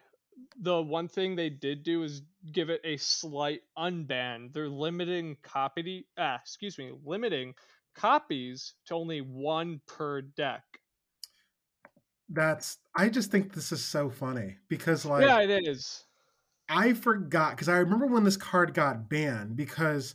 The 0.61 0.79
one 0.79 1.07
thing 1.07 1.35
they 1.35 1.49
did 1.49 1.81
do 1.81 2.03
is 2.03 2.21
give 2.51 2.69
it 2.69 2.81
a 2.83 2.97
slight 2.97 3.61
unban. 3.75 4.53
They're 4.53 4.69
limiting 4.69 5.37
copy, 5.41 6.05
ah, 6.19 6.37
excuse 6.39 6.77
me, 6.77 6.91
limiting 7.03 7.55
copies 7.95 8.75
to 8.85 8.93
only 8.93 9.21
one 9.21 9.81
per 9.87 10.21
deck. 10.21 10.63
That's. 12.29 12.77
I 12.95 13.09
just 13.09 13.31
think 13.31 13.51
this 13.51 13.71
is 13.71 13.83
so 13.83 14.11
funny 14.11 14.57
because, 14.69 15.05
like, 15.05 15.25
yeah, 15.25 15.39
it 15.39 15.67
is. 15.67 16.03
I 16.69 16.93
forgot 16.93 17.51
because 17.51 17.69
I 17.69 17.77
remember 17.77 18.05
when 18.05 18.25
this 18.25 18.37
card 18.37 18.75
got 18.75 19.09
banned 19.09 19.55
because 19.55 20.13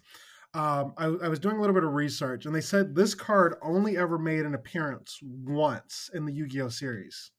um, 0.54 0.92
I, 0.98 1.06
I, 1.06 1.28
was 1.28 1.38
doing 1.38 1.56
a 1.56 1.60
little 1.60 1.74
bit 1.74 1.84
of 1.84 1.94
research, 1.94 2.44
and 2.44 2.54
they 2.54 2.60
said 2.60 2.94
this 2.94 3.14
card 3.14 3.54
only 3.62 3.96
ever 3.96 4.18
made 4.18 4.44
an 4.44 4.54
appearance 4.54 5.18
once 5.22 6.10
in 6.12 6.26
the 6.26 6.32
Yu-Gi-Oh 6.32 6.68
series. 6.68 7.30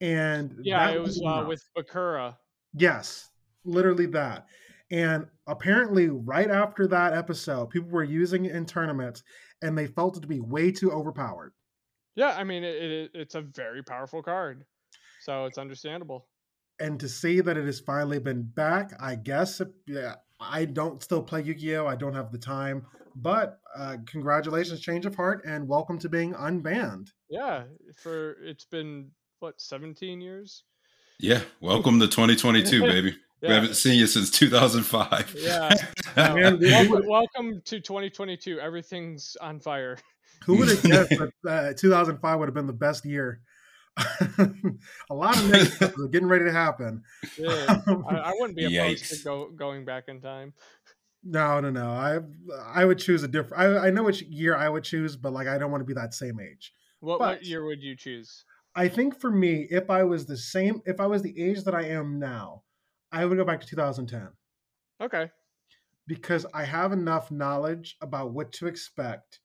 And 0.00 0.56
yeah, 0.62 0.90
it 0.90 1.00
was 1.00 1.22
uh, 1.24 1.44
with 1.46 1.62
Bakura. 1.78 2.36
Yes, 2.74 3.30
literally 3.64 4.06
that. 4.06 4.46
And 4.90 5.26
apparently, 5.46 6.08
right 6.08 6.50
after 6.50 6.88
that 6.88 7.14
episode, 7.14 7.70
people 7.70 7.88
were 7.88 8.02
using 8.02 8.46
it 8.46 8.54
in 8.54 8.66
tournaments, 8.66 9.22
and 9.62 9.78
they 9.78 9.86
felt 9.86 10.16
it 10.16 10.20
to 10.20 10.26
be 10.26 10.40
way 10.40 10.72
too 10.72 10.90
overpowered. 10.90 11.52
Yeah, 12.16 12.34
I 12.36 12.42
mean, 12.42 12.64
it, 12.64 12.82
it, 12.82 13.10
it's 13.14 13.34
a 13.36 13.42
very 13.42 13.82
powerful 13.84 14.22
card, 14.22 14.64
so 15.22 15.46
it's 15.46 15.58
understandable. 15.58 16.26
And 16.80 16.98
to 16.98 17.08
see 17.08 17.40
that 17.40 17.56
it 17.56 17.64
has 17.64 17.78
finally 17.78 18.18
been 18.18 18.42
back, 18.42 18.90
I 19.00 19.14
guess, 19.14 19.62
yeah, 19.86 20.16
I 20.40 20.64
don't 20.64 21.02
still 21.02 21.22
play 21.22 21.42
Yu 21.42 21.54
Gi 21.54 21.76
Oh! 21.76 21.86
I 21.86 21.96
don't 21.96 22.14
have 22.14 22.32
the 22.32 22.38
time, 22.38 22.86
but 23.16 23.60
uh, 23.76 23.96
congratulations, 24.06 24.80
Change 24.80 25.06
of 25.06 25.14
Heart, 25.14 25.44
and 25.46 25.68
welcome 25.68 25.98
to 26.00 26.08
being 26.08 26.34
unbanned. 26.34 27.10
Yeah, 27.28 27.64
for 28.02 28.36
it's 28.42 28.64
been 28.64 29.10
what 29.40 29.60
17 29.60 30.20
years. 30.20 30.64
Yeah, 31.20 31.40
welcome 31.60 32.00
to 32.00 32.08
2022, 32.08 32.82
baby. 32.86 33.16
Yeah. 33.40 33.48
We 33.48 33.54
haven't 33.54 33.74
seen 33.74 33.98
you 33.98 34.06
since 34.06 34.30
2005. 34.30 35.36
Yeah. 35.38 35.74
Man, 36.16 36.58
welcome, 36.60 37.06
welcome, 37.06 37.62
to 37.66 37.80
2022. 37.80 38.58
Everything's 38.58 39.36
on 39.40 39.60
fire. 39.60 39.98
Who 40.44 40.58
would 40.58 40.68
have 40.68 40.82
guessed 41.08 41.10
that 41.10 41.32
uh, 41.46 41.72
2005 41.74 42.38
would 42.38 42.48
have 42.48 42.54
been 42.54 42.66
the 42.66 42.72
best 42.72 43.04
year? 43.04 43.40
a 45.10 45.14
lot 45.14 45.36
of 45.36 45.50
things 45.50 45.80
are 45.82 46.08
getting 46.08 46.28
ready 46.28 46.44
to 46.44 46.52
happen. 46.52 47.02
Yeah, 47.38 47.80
I, 48.08 48.16
I, 48.16 48.32
wouldn't 48.34 48.56
be 48.56 48.64
opposed 48.64 49.04
Yikes. 49.04 49.18
to 49.18 49.24
go, 49.24 49.50
going 49.50 49.84
back 49.84 50.04
in 50.08 50.20
time. 50.20 50.52
No, 51.22 51.60
no, 51.60 51.70
no. 51.70 51.86
I 51.90 52.18
I 52.66 52.84
would 52.84 52.98
choose 52.98 53.22
a 53.22 53.28
different. 53.28 53.62
I, 53.62 53.86
I 53.86 53.90
know 53.90 54.02
which 54.02 54.22
year 54.22 54.56
I 54.56 54.68
would 54.68 54.84
choose, 54.84 55.16
but 55.16 55.32
like 55.32 55.46
I 55.46 55.58
don't 55.58 55.70
want 55.70 55.80
to 55.80 55.86
be 55.86 55.94
that 55.94 56.12
same 56.12 56.40
age. 56.40 56.72
What, 57.00 57.20
what 57.20 57.44
year 57.44 57.64
would 57.64 57.82
you 57.82 57.96
choose? 57.96 58.44
I 58.74 58.88
think 58.88 59.20
for 59.20 59.30
me, 59.30 59.68
if 59.70 59.88
I 59.90 60.02
was 60.02 60.26
the 60.26 60.36
same, 60.36 60.82
if 60.84 61.00
I 61.00 61.06
was 61.06 61.22
the 61.22 61.40
age 61.40 61.62
that 61.64 61.74
I 61.74 61.84
am 61.84 62.18
now, 62.18 62.62
I 63.12 63.24
would 63.24 63.38
go 63.38 63.44
back 63.44 63.60
to 63.60 63.66
2010. 63.66 64.28
Okay. 65.00 65.30
Because 66.06 66.44
I 66.52 66.64
have 66.64 66.92
enough 66.92 67.30
knowledge 67.30 67.96
about 68.00 68.32
what 68.32 68.52
to 68.54 68.66
expect 68.66 69.40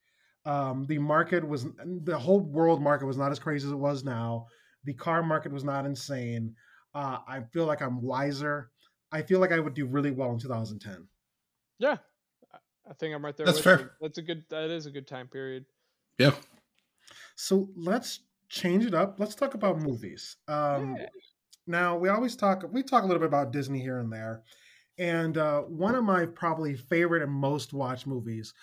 um, 0.45 0.85
the 0.87 0.97
market 0.97 1.47
was 1.47 1.65
the 2.03 2.17
whole 2.17 2.39
world 2.39 2.81
market 2.81 3.05
was 3.05 3.17
not 3.17 3.31
as 3.31 3.39
crazy 3.39 3.67
as 3.67 3.73
it 3.73 3.77
was 3.77 4.03
now. 4.03 4.47
The 4.85 4.93
car 4.93 5.21
market 5.21 5.51
was 5.51 5.63
not 5.63 5.85
insane. 5.85 6.55
Uh, 6.93 7.19
I 7.27 7.41
feel 7.51 7.65
like 7.65 7.81
I'm 7.81 8.01
wiser. 8.01 8.71
I 9.11 9.21
feel 9.21 9.39
like 9.39 9.51
I 9.51 9.59
would 9.59 9.73
do 9.73 9.85
really 9.85 10.11
well 10.11 10.31
in 10.31 10.39
2010. 10.39 11.07
Yeah, 11.77 11.97
I 12.89 12.93
think 12.93 13.13
I'm 13.13 13.23
right 13.23 13.35
there. 13.35 13.45
That's 13.45 13.59
fair. 13.59 13.79
You. 13.79 13.89
That's 14.01 14.17
a 14.17 14.21
good. 14.21 14.43
That 14.49 14.69
is 14.69 14.85
a 14.85 14.91
good 14.91 15.07
time 15.07 15.27
period. 15.27 15.65
Yeah. 16.17 16.31
So 17.35 17.69
let's 17.75 18.21
change 18.49 18.85
it 18.85 18.93
up. 18.93 19.19
Let's 19.19 19.35
talk 19.35 19.53
about 19.53 19.79
movies. 19.79 20.37
Um, 20.47 20.95
yeah. 20.99 21.05
Now 21.67 21.97
we 21.97 22.09
always 22.09 22.35
talk. 22.35 22.63
We 22.71 22.81
talk 22.81 23.03
a 23.03 23.05
little 23.05 23.19
bit 23.19 23.27
about 23.27 23.51
Disney 23.51 23.79
here 23.79 23.99
and 23.99 24.11
there, 24.11 24.43
and 24.97 25.37
uh, 25.37 25.61
one 25.61 25.95
of 25.95 26.03
my 26.03 26.25
probably 26.25 26.75
favorite 26.75 27.21
and 27.21 27.31
most 27.31 27.73
watched 27.73 28.07
movies 28.07 28.53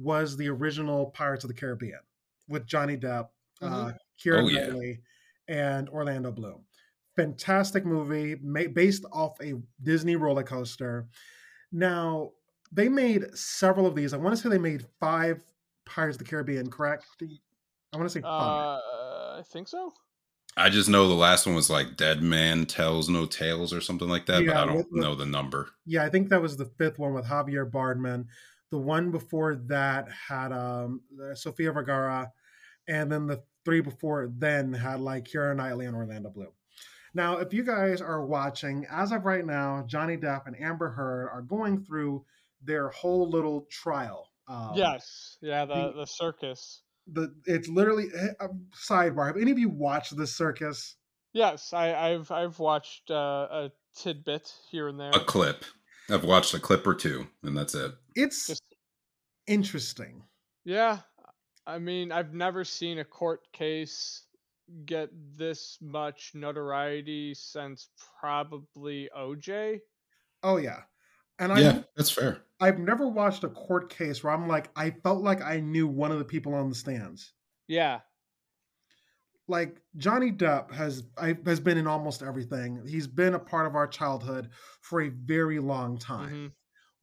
was 0.00 0.36
the 0.36 0.48
original 0.48 1.06
Pirates 1.06 1.44
of 1.44 1.48
the 1.48 1.54
Caribbean 1.54 2.00
with 2.48 2.66
Johnny 2.66 2.96
Depp, 2.96 3.28
uh, 3.62 3.66
mm-hmm. 3.66 3.74
uh, 3.74 3.92
Keira 4.22 4.42
oh, 4.42 4.48
Knightley, 4.48 5.00
yeah. 5.48 5.76
and 5.76 5.88
Orlando 5.88 6.32
Bloom. 6.32 6.64
Fantastic 7.16 7.84
movie 7.84 8.34
based 8.34 9.04
off 9.12 9.36
a 9.42 9.54
Disney 9.82 10.16
roller 10.16 10.42
coaster. 10.42 11.08
Now, 11.72 12.30
they 12.72 12.88
made 12.88 13.36
several 13.36 13.86
of 13.86 13.94
these. 13.94 14.14
I 14.14 14.16
want 14.16 14.34
to 14.34 14.40
say 14.40 14.48
they 14.48 14.58
made 14.58 14.86
five 15.00 15.42
Pirates 15.84 16.16
of 16.16 16.24
the 16.24 16.30
Caribbean, 16.30 16.70
correct? 16.70 17.04
I 17.20 17.96
want 17.96 18.08
to 18.08 18.12
say 18.12 18.22
five. 18.22 18.80
Uh, 18.80 19.38
I 19.38 19.42
think 19.52 19.68
so. 19.68 19.92
I 20.56 20.68
just 20.68 20.88
know 20.88 21.08
the 21.08 21.14
last 21.14 21.46
one 21.46 21.54
was 21.54 21.70
like 21.70 21.96
Dead 21.96 22.22
Man 22.22 22.66
Tells 22.66 23.08
No 23.08 23.26
Tales 23.26 23.72
or 23.72 23.80
something 23.80 24.08
like 24.08 24.26
that, 24.26 24.42
yeah, 24.42 24.52
but 24.52 24.56
I 24.56 24.66
don't 24.66 24.92
the, 24.92 25.00
know 25.00 25.14
the 25.14 25.26
number. 25.26 25.70
Yeah, 25.86 26.04
I 26.04 26.08
think 26.08 26.28
that 26.30 26.42
was 26.42 26.56
the 26.56 26.64
fifth 26.64 26.98
one 26.98 27.14
with 27.14 27.26
Javier 27.26 27.70
Bardem. 27.70 28.26
The 28.70 28.78
one 28.78 29.10
before 29.10 29.56
that 29.66 30.08
had 30.28 30.52
um, 30.52 31.00
Sofia 31.34 31.72
Vergara, 31.72 32.30
and 32.88 33.10
then 33.10 33.26
the 33.26 33.42
three 33.64 33.80
before 33.80 34.30
then 34.36 34.72
had 34.72 35.00
like 35.00 35.24
Keira 35.24 35.56
Knightley 35.56 35.86
and 35.86 35.96
Orlando 35.96 36.30
Bloom. 36.30 36.52
Now, 37.12 37.38
if 37.38 37.52
you 37.52 37.64
guys 37.64 38.00
are 38.00 38.24
watching, 38.24 38.86
as 38.90 39.10
of 39.12 39.24
right 39.24 39.44
now, 39.44 39.84
Johnny 39.88 40.16
Depp 40.16 40.46
and 40.46 40.60
Amber 40.60 40.90
Heard 40.90 41.28
are 41.32 41.42
going 41.42 41.84
through 41.84 42.24
their 42.62 42.88
whole 42.90 43.28
little 43.28 43.66
trial. 43.70 44.30
Um, 44.46 44.72
yes, 44.74 45.38
yeah, 45.40 45.64
the 45.64 45.74
the, 45.74 45.92
the 46.00 46.06
circus. 46.06 46.82
The 47.12 47.34
it's 47.46 47.68
literally 47.68 48.08
a 48.14 48.22
eh, 48.22 48.28
um, 48.40 48.66
sidebar. 48.74 49.26
Have 49.26 49.36
any 49.36 49.50
of 49.50 49.58
you 49.58 49.68
watched 49.68 50.16
the 50.16 50.26
circus? 50.26 50.96
Yes, 51.32 51.72
I, 51.72 51.86
have 52.10 52.30
I've 52.30 52.58
watched 52.58 53.10
uh, 53.10 53.46
a 53.50 53.72
tidbit 53.94 54.52
here 54.70 54.88
and 54.88 54.98
there. 54.98 55.10
A 55.10 55.20
clip. 55.20 55.64
I've 56.12 56.24
watched 56.24 56.54
a 56.54 56.60
clip 56.60 56.86
or 56.86 56.94
two, 56.94 57.26
and 57.42 57.56
that's 57.56 57.74
it. 57.74 57.92
It's 58.14 58.48
Just, 58.48 58.62
interesting. 59.46 60.22
Yeah, 60.64 60.98
I 61.66 61.78
mean, 61.78 62.12
I've 62.12 62.34
never 62.34 62.64
seen 62.64 62.98
a 62.98 63.04
court 63.04 63.40
case 63.52 64.24
get 64.84 65.10
this 65.36 65.78
much 65.80 66.32
notoriety 66.34 67.34
since 67.34 67.88
probably 68.20 69.08
OJ. 69.16 69.80
Oh 70.42 70.56
yeah. 70.56 70.82
And 71.38 71.52
I 71.52 71.60
Yeah, 71.60 71.82
that's 71.96 72.10
fair. 72.10 72.42
I've 72.60 72.78
never 72.78 73.08
watched 73.08 73.44
a 73.44 73.48
court 73.48 73.90
case 73.90 74.22
where 74.22 74.32
I'm 74.32 74.46
like 74.48 74.70
I 74.76 74.90
felt 74.90 75.22
like 75.22 75.42
I 75.42 75.60
knew 75.60 75.86
one 75.86 76.12
of 76.12 76.18
the 76.18 76.24
people 76.24 76.54
on 76.54 76.68
the 76.68 76.74
stands. 76.74 77.32
Yeah. 77.66 78.00
Like 79.50 79.80
Johnny 79.96 80.30
Depp 80.30 80.72
has 80.72 81.02
I, 81.18 81.36
has 81.44 81.58
been 81.58 81.76
in 81.76 81.88
almost 81.88 82.22
everything. 82.22 82.80
He's 82.86 83.08
been 83.08 83.34
a 83.34 83.38
part 83.38 83.66
of 83.66 83.74
our 83.74 83.88
childhood 83.88 84.50
for 84.80 85.02
a 85.02 85.08
very 85.08 85.58
long 85.58 85.98
time. 85.98 86.28
Mm-hmm. 86.28 86.46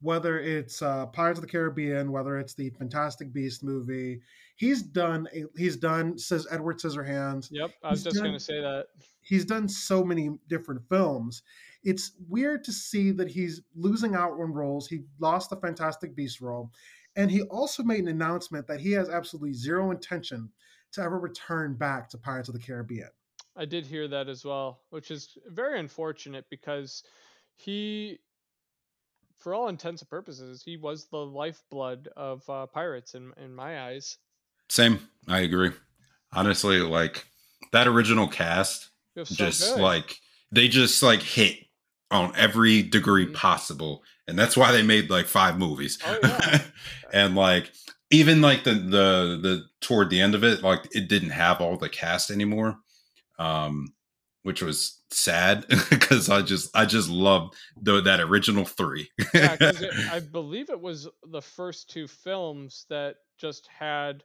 Whether 0.00 0.38
it's 0.38 0.80
uh, 0.80 1.06
Pirates 1.06 1.38
of 1.38 1.44
the 1.44 1.50
Caribbean, 1.50 2.12
whether 2.12 2.38
it's 2.38 2.54
the 2.54 2.70
Fantastic 2.70 3.32
Beast 3.32 3.62
movie, 3.64 4.20
he's 4.56 4.80
done 4.80 5.28
a, 5.34 5.44
he's 5.56 5.76
done 5.76 6.16
says 6.16 6.46
Edward 6.50 6.78
Scissorhands. 6.78 7.48
Yep, 7.50 7.70
I 7.82 7.90
was 7.90 8.04
he's 8.04 8.12
just 8.12 8.22
going 8.22 8.32
to 8.32 8.40
say 8.40 8.60
that. 8.60 8.86
He's 9.20 9.44
done 9.44 9.68
so 9.68 10.02
many 10.02 10.30
different 10.48 10.80
films. 10.88 11.42
It's 11.82 12.12
weird 12.28 12.64
to 12.64 12.72
see 12.72 13.10
that 13.10 13.28
he's 13.28 13.60
losing 13.76 14.14
out 14.14 14.32
on 14.32 14.54
roles. 14.54 14.88
He 14.88 15.02
lost 15.18 15.50
the 15.50 15.56
Fantastic 15.56 16.16
Beast 16.16 16.40
role, 16.40 16.70
and 17.16 17.30
he 17.30 17.42
also 17.42 17.82
made 17.82 18.00
an 18.00 18.08
announcement 18.08 18.66
that 18.68 18.80
he 18.80 18.92
has 18.92 19.10
absolutely 19.10 19.52
zero 19.52 19.90
intention 19.90 20.48
to 20.92 21.02
ever 21.02 21.18
return 21.18 21.74
back 21.74 22.08
to 22.10 22.18
Pirates 22.18 22.48
of 22.48 22.54
the 22.54 22.60
Caribbean. 22.60 23.08
I 23.56 23.64
did 23.64 23.84
hear 23.84 24.06
that 24.08 24.28
as 24.28 24.44
well, 24.44 24.82
which 24.90 25.10
is 25.10 25.36
very 25.48 25.80
unfortunate 25.80 26.44
because 26.48 27.02
he 27.56 28.18
for 29.38 29.54
all 29.54 29.68
intents 29.68 30.02
and 30.02 30.10
purposes, 30.10 30.62
he 30.64 30.76
was 30.76 31.06
the 31.06 31.18
lifeblood 31.18 32.08
of 32.16 32.48
uh, 32.48 32.66
pirates 32.66 33.14
in 33.14 33.32
in 33.36 33.54
my 33.54 33.82
eyes. 33.82 34.18
Same. 34.68 35.00
I 35.26 35.40
agree. 35.40 35.70
Honestly, 36.32 36.78
like 36.80 37.24
that 37.72 37.86
original 37.86 38.28
cast, 38.28 38.90
so 39.16 39.24
just 39.24 39.74
good. 39.74 39.82
like 39.82 40.16
they 40.52 40.68
just 40.68 41.02
like 41.02 41.22
hit 41.22 41.56
on 42.10 42.32
every 42.36 42.82
degree 42.82 43.26
mm-hmm. 43.26 43.34
possible, 43.34 44.02
and 44.26 44.38
that's 44.38 44.56
why 44.56 44.72
they 44.72 44.82
made 44.82 45.10
like 45.10 45.26
five 45.26 45.58
movies. 45.58 45.98
Oh, 46.04 46.18
yeah. 46.22 46.62
and 47.12 47.34
like 47.34 47.72
even 48.10 48.40
like 48.40 48.64
the 48.64 48.74
the 48.74 49.38
the 49.42 49.64
toward 49.80 50.10
the 50.10 50.20
end 50.20 50.34
of 50.34 50.44
it, 50.44 50.62
like 50.62 50.88
it 50.94 51.08
didn't 51.08 51.30
have 51.30 51.60
all 51.60 51.76
the 51.76 51.88
cast 51.88 52.30
anymore, 52.30 52.78
um, 53.38 53.92
which 54.42 54.62
was 54.62 55.02
sad 55.10 55.66
because 55.90 56.30
I 56.30 56.42
just 56.42 56.74
I 56.76 56.86
just 56.86 57.08
loved 57.10 57.54
the, 57.80 58.00
that 58.02 58.20
original 58.20 58.64
three. 58.64 59.10
yeah, 59.34 59.56
it, 59.60 60.08
I 60.12 60.20
believe 60.20 60.70
it 60.70 60.80
was 60.80 61.08
the 61.30 61.42
first 61.42 61.90
two 61.90 62.08
films 62.08 62.86
that 62.88 63.16
just 63.38 63.68
had 63.68 64.24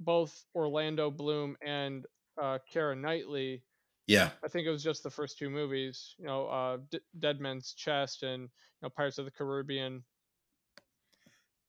both 0.00 0.44
Orlando 0.54 1.10
Bloom 1.10 1.56
and 1.64 2.06
uh, 2.40 2.58
Keira 2.72 2.98
Knightley. 2.98 3.62
Yeah, 4.06 4.30
I 4.44 4.48
think 4.48 4.66
it 4.66 4.70
was 4.70 4.82
just 4.82 5.02
the 5.02 5.10
first 5.10 5.38
two 5.38 5.50
movies. 5.50 6.14
You 6.18 6.26
know, 6.26 6.46
uh, 6.46 6.78
D- 6.90 7.00
Dead 7.18 7.40
Man's 7.40 7.74
Chest 7.74 8.22
and 8.22 8.42
you 8.42 8.48
know 8.82 8.90
Pirates 8.90 9.18
of 9.18 9.24
the 9.24 9.30
Caribbean. 9.30 10.04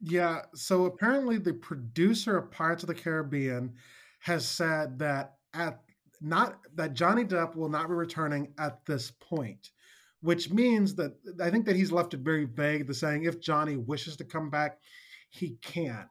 Yeah, 0.01 0.43
so 0.55 0.85
apparently 0.85 1.37
the 1.37 1.53
producer 1.53 2.37
of 2.37 2.51
Pirates 2.51 2.83
of 2.83 2.87
the 2.87 2.95
Caribbean 2.95 3.73
has 4.19 4.47
said 4.47 4.99
that 4.99 5.35
at 5.53 5.81
not 6.21 6.59
that 6.75 6.93
Johnny 6.93 7.23
Depp 7.23 7.55
will 7.55 7.69
not 7.69 7.87
be 7.87 7.93
returning 7.93 8.53
at 8.57 8.85
this 8.85 9.11
point, 9.11 9.71
which 10.21 10.51
means 10.51 10.95
that 10.95 11.13
I 11.41 11.49
think 11.49 11.65
that 11.65 11.75
he's 11.75 11.91
left 11.91 12.13
it 12.13 12.21
very 12.21 12.45
vague. 12.45 12.87
The 12.87 12.93
saying 12.93 13.23
if 13.23 13.39
Johnny 13.39 13.77
wishes 13.77 14.17
to 14.17 14.25
come 14.25 14.49
back, 14.49 14.79
he 15.29 15.57
can. 15.61 16.09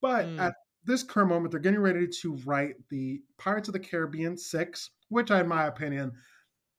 But 0.00 0.26
mm. 0.26 0.38
at 0.38 0.54
this 0.84 1.02
current 1.02 1.30
moment, 1.30 1.50
they're 1.50 1.60
getting 1.60 1.80
ready 1.80 2.06
to 2.20 2.36
write 2.44 2.76
the 2.90 3.20
Pirates 3.38 3.68
of 3.68 3.72
the 3.72 3.80
Caribbean 3.80 4.36
6, 4.36 4.90
which, 5.08 5.30
in 5.30 5.48
my 5.48 5.66
opinion, 5.66 6.12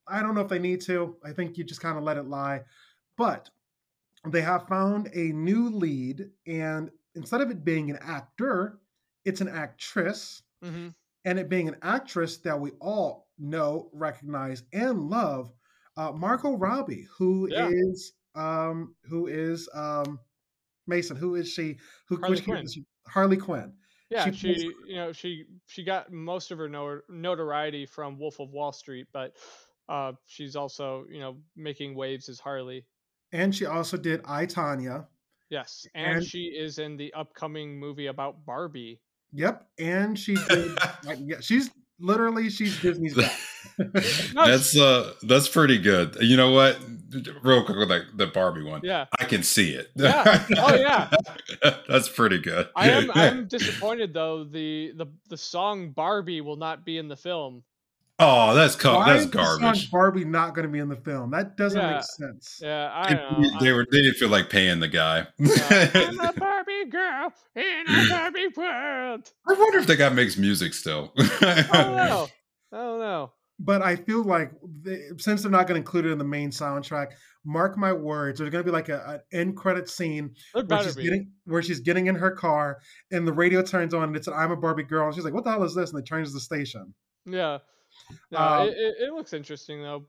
I 0.07 0.21
don't 0.21 0.35
know 0.35 0.41
if 0.41 0.47
they 0.47 0.59
need 0.59 0.81
to. 0.81 1.17
I 1.25 1.31
think 1.31 1.57
you 1.57 1.63
just 1.63 1.81
kind 1.81 1.97
of 1.97 2.03
let 2.03 2.17
it 2.17 2.27
lie. 2.27 2.61
But 3.17 3.49
they 4.31 4.41
have 4.41 4.67
found 4.67 5.09
a 5.13 5.31
new 5.33 5.69
lead, 5.69 6.29
and 6.47 6.89
instead 7.15 7.41
of 7.41 7.51
it 7.51 7.63
being 7.63 7.89
an 7.89 7.99
actor, 8.01 8.79
it's 9.23 9.41
an 9.41 9.49
actress. 9.49 10.41
Mm-hmm. 10.63 10.89
And 11.25 11.39
it 11.39 11.49
being 11.49 11.67
an 11.67 11.77
actress 11.81 12.37
that 12.37 12.59
we 12.59 12.71
all 12.79 13.27
know, 13.39 13.89
recognize, 13.93 14.61
and 14.73 15.09
love, 15.09 15.51
uh, 15.97 16.11
Margot 16.11 16.55
Robbie, 16.55 17.07
who 17.17 17.49
yeah. 17.49 17.69
is 17.71 18.13
um, 18.35 18.95
who 19.05 19.27
is 19.27 19.67
um, 19.73 20.19
Mason? 20.87 21.17
Who 21.17 21.35
is 21.35 21.51
she? 21.51 21.77
Who 22.09 22.17
Harley 22.17 22.41
Quinn. 22.41 22.65
Harley 23.07 23.37
Quinn. 23.37 23.73
Yeah, 24.09 24.25
she, 24.25 24.53
she 24.53 24.71
you 24.87 24.95
know 24.95 25.11
she 25.11 25.45
she 25.67 25.83
got 25.83 26.11
most 26.11 26.51
of 26.51 26.59
her 26.59 27.01
notoriety 27.09 27.85
from 27.85 28.19
Wolf 28.19 28.39
of 28.39 28.51
Wall 28.51 28.71
Street, 28.71 29.07
but 29.11 29.33
uh, 29.89 30.13
she's 30.25 30.55
also 30.55 31.05
you 31.09 31.19
know 31.19 31.37
making 31.55 31.95
waves 31.95 32.29
as 32.29 32.39
Harley. 32.39 32.85
And 33.35 33.53
she 33.53 33.65
also 33.65 33.97
did 33.97 34.21
I 34.25 34.45
Tonya. 34.45 35.07
Yes, 35.49 35.85
and, 35.93 36.17
and 36.17 36.25
she 36.25 36.45
is 36.45 36.79
in 36.79 36.97
the 36.97 37.13
upcoming 37.13 37.77
movie 37.77 38.07
about 38.07 38.45
Barbie. 38.45 38.99
Yep, 39.33 39.67
and 39.77 40.17
she 40.17 40.35
did. 40.49 40.77
like, 41.03 41.19
yeah, 41.21 41.39
she's 41.41 41.69
literally 41.99 42.49
she's 42.49 42.81
Disney's. 42.81 43.15
that's 44.33 44.77
uh, 44.77 45.13
that's 45.23 45.49
pretty 45.49 45.77
good. 45.77 46.15
You 46.21 46.37
know 46.37 46.51
what? 46.51 46.79
real 47.43 47.63
quick 47.63 47.77
with 47.77 47.89
the, 47.89 48.05
the 48.15 48.27
Barbie 48.27 48.63
one. 48.63 48.81
Yeah, 48.83 49.05
I 49.19 49.25
can 49.25 49.43
see 49.43 49.71
it. 49.71 49.91
Yeah. 49.95 50.45
Oh 50.57 50.75
yeah. 50.75 51.11
That's 51.87 52.09
pretty 52.09 52.39
good. 52.39 52.69
I 52.75 52.89
am. 52.89 53.11
I'm 53.13 53.47
disappointed 53.47 54.13
though. 54.13 54.43
The 54.45 54.93
the 54.95 55.07
the 55.29 55.37
song 55.37 55.91
Barbie 55.91 56.41
will 56.41 56.55
not 56.55 56.85
be 56.85 56.97
in 56.97 57.07
the 57.07 57.17
film. 57.17 57.63
Oh, 58.17 58.53
that's 58.53 58.75
co- 58.75 59.03
that's 59.05 59.25
garbage. 59.25 59.91
Barbie 59.91 60.23
not 60.23 60.55
going 60.55 60.65
to 60.65 60.71
be 60.71 60.79
in 60.79 60.87
the 60.87 60.95
film. 60.95 61.31
That 61.31 61.57
doesn't 61.57 61.79
yeah. 61.79 61.95
make 61.95 62.03
sense. 62.03 62.59
Yeah, 62.61 62.89
I 62.93 63.13
know. 63.13 63.59
They, 63.59 63.73
were 63.73 63.85
they 63.91 64.01
didn't 64.01 64.15
feel 64.15 64.29
like 64.29 64.49
paying 64.49 64.79
the 64.79 64.87
guy. 64.87 65.27
I'm 65.39 66.19
a 66.19 66.31
Barbie 66.33 66.85
girl 66.89 67.33
in 67.55 67.83
a 67.87 68.05
Barbie 68.09 68.47
world. 68.55 69.31
I 69.47 69.53
wonder 69.53 69.79
if 69.79 69.87
the 69.87 69.97
guy 69.97 70.09
makes 70.09 70.37
music 70.37 70.73
still. 70.73 71.11
I 71.17 71.67
don't 71.71 71.95
know. 71.95 72.27
I 72.71 72.77
don't 72.77 72.99
know 72.99 73.31
but 73.59 73.81
I 73.81 73.95
feel 73.95 74.23
like 74.23 74.51
they, 74.81 75.01
since 75.17 75.41
they're 75.41 75.51
not 75.51 75.67
going 75.67 75.75
to 75.75 75.85
include 75.85 76.05
it 76.05 76.11
in 76.11 76.17
the 76.17 76.25
main 76.25 76.49
soundtrack, 76.49 77.11
mark 77.45 77.77
my 77.77 77.93
words, 77.93 78.39
there's 78.39 78.49
going 78.49 78.63
to 78.63 78.69
be 78.69 78.73
like 78.73 78.89
a, 78.89 79.21
an 79.31 79.39
end 79.39 79.57
credit 79.57 79.89
scene 79.89 80.35
where 80.53 80.83
she's, 80.83 80.95
getting, 80.95 81.31
where 81.45 81.61
she's 81.61 81.79
getting 81.79 82.07
in 82.07 82.15
her 82.15 82.31
car 82.31 82.79
and 83.11 83.27
the 83.27 83.33
radio 83.33 83.61
turns 83.61 83.93
on 83.93 84.03
and 84.03 84.15
it's 84.15 84.27
an 84.27 84.33
I'm 84.33 84.51
a 84.51 84.57
Barbie 84.57 84.83
girl. 84.83 85.05
And 85.05 85.15
she's 85.15 85.23
like, 85.23 85.33
what 85.33 85.43
the 85.43 85.51
hell 85.51 85.63
is 85.63 85.73
this? 85.73 85.91
And 85.91 85.99
it 85.99 86.05
changes 86.05 86.33
the 86.33 86.39
station. 86.39 86.93
Yeah. 87.25 87.59
No, 88.31 88.37
um, 88.37 88.67
it, 88.69 88.95
it, 88.99 89.13
looks 89.13 89.33
interesting 89.33 89.81
though. 89.81 90.05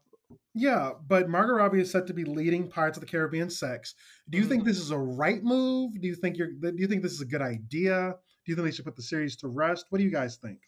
Yeah, 0.55 0.93
but 1.07 1.29
Margot 1.29 1.55
Robbie 1.55 1.81
is 1.81 1.91
set 1.91 2.07
to 2.09 2.15
be 2.15 2.25
leading 2.25 2.69
Pirates 2.69 2.97
of 2.97 3.03
the 3.03 3.07
Caribbean 3.07 3.49
six. 3.49 3.95
Do 4.31 4.39
you 4.39 4.45
mm. 4.45 4.49
think 4.49 4.65
this 4.65 4.79
is 4.79 4.91
a 4.91 4.99
right 4.99 5.43
move? 5.43 6.01
Do 6.01 6.07
you 6.07 6.15
think 6.15 6.37
you're? 6.37 6.53
Do 6.53 6.75
you 6.77 6.87
think 6.87 7.03
this 7.03 7.13
is 7.13 7.21
a 7.21 7.27
good 7.27 7.43
idea? 7.43 8.15
Do 8.45 8.53
you 8.53 8.57
think 8.57 8.67
they 8.67 8.73
should 8.73 8.85
put 8.85 8.97
the 8.97 9.03
series 9.03 9.37
to 9.37 9.49
rest? 9.49 9.87
What 9.91 9.99
do 9.99 10.05
you 10.05 10.11
guys 10.11 10.37
think? 10.37 10.59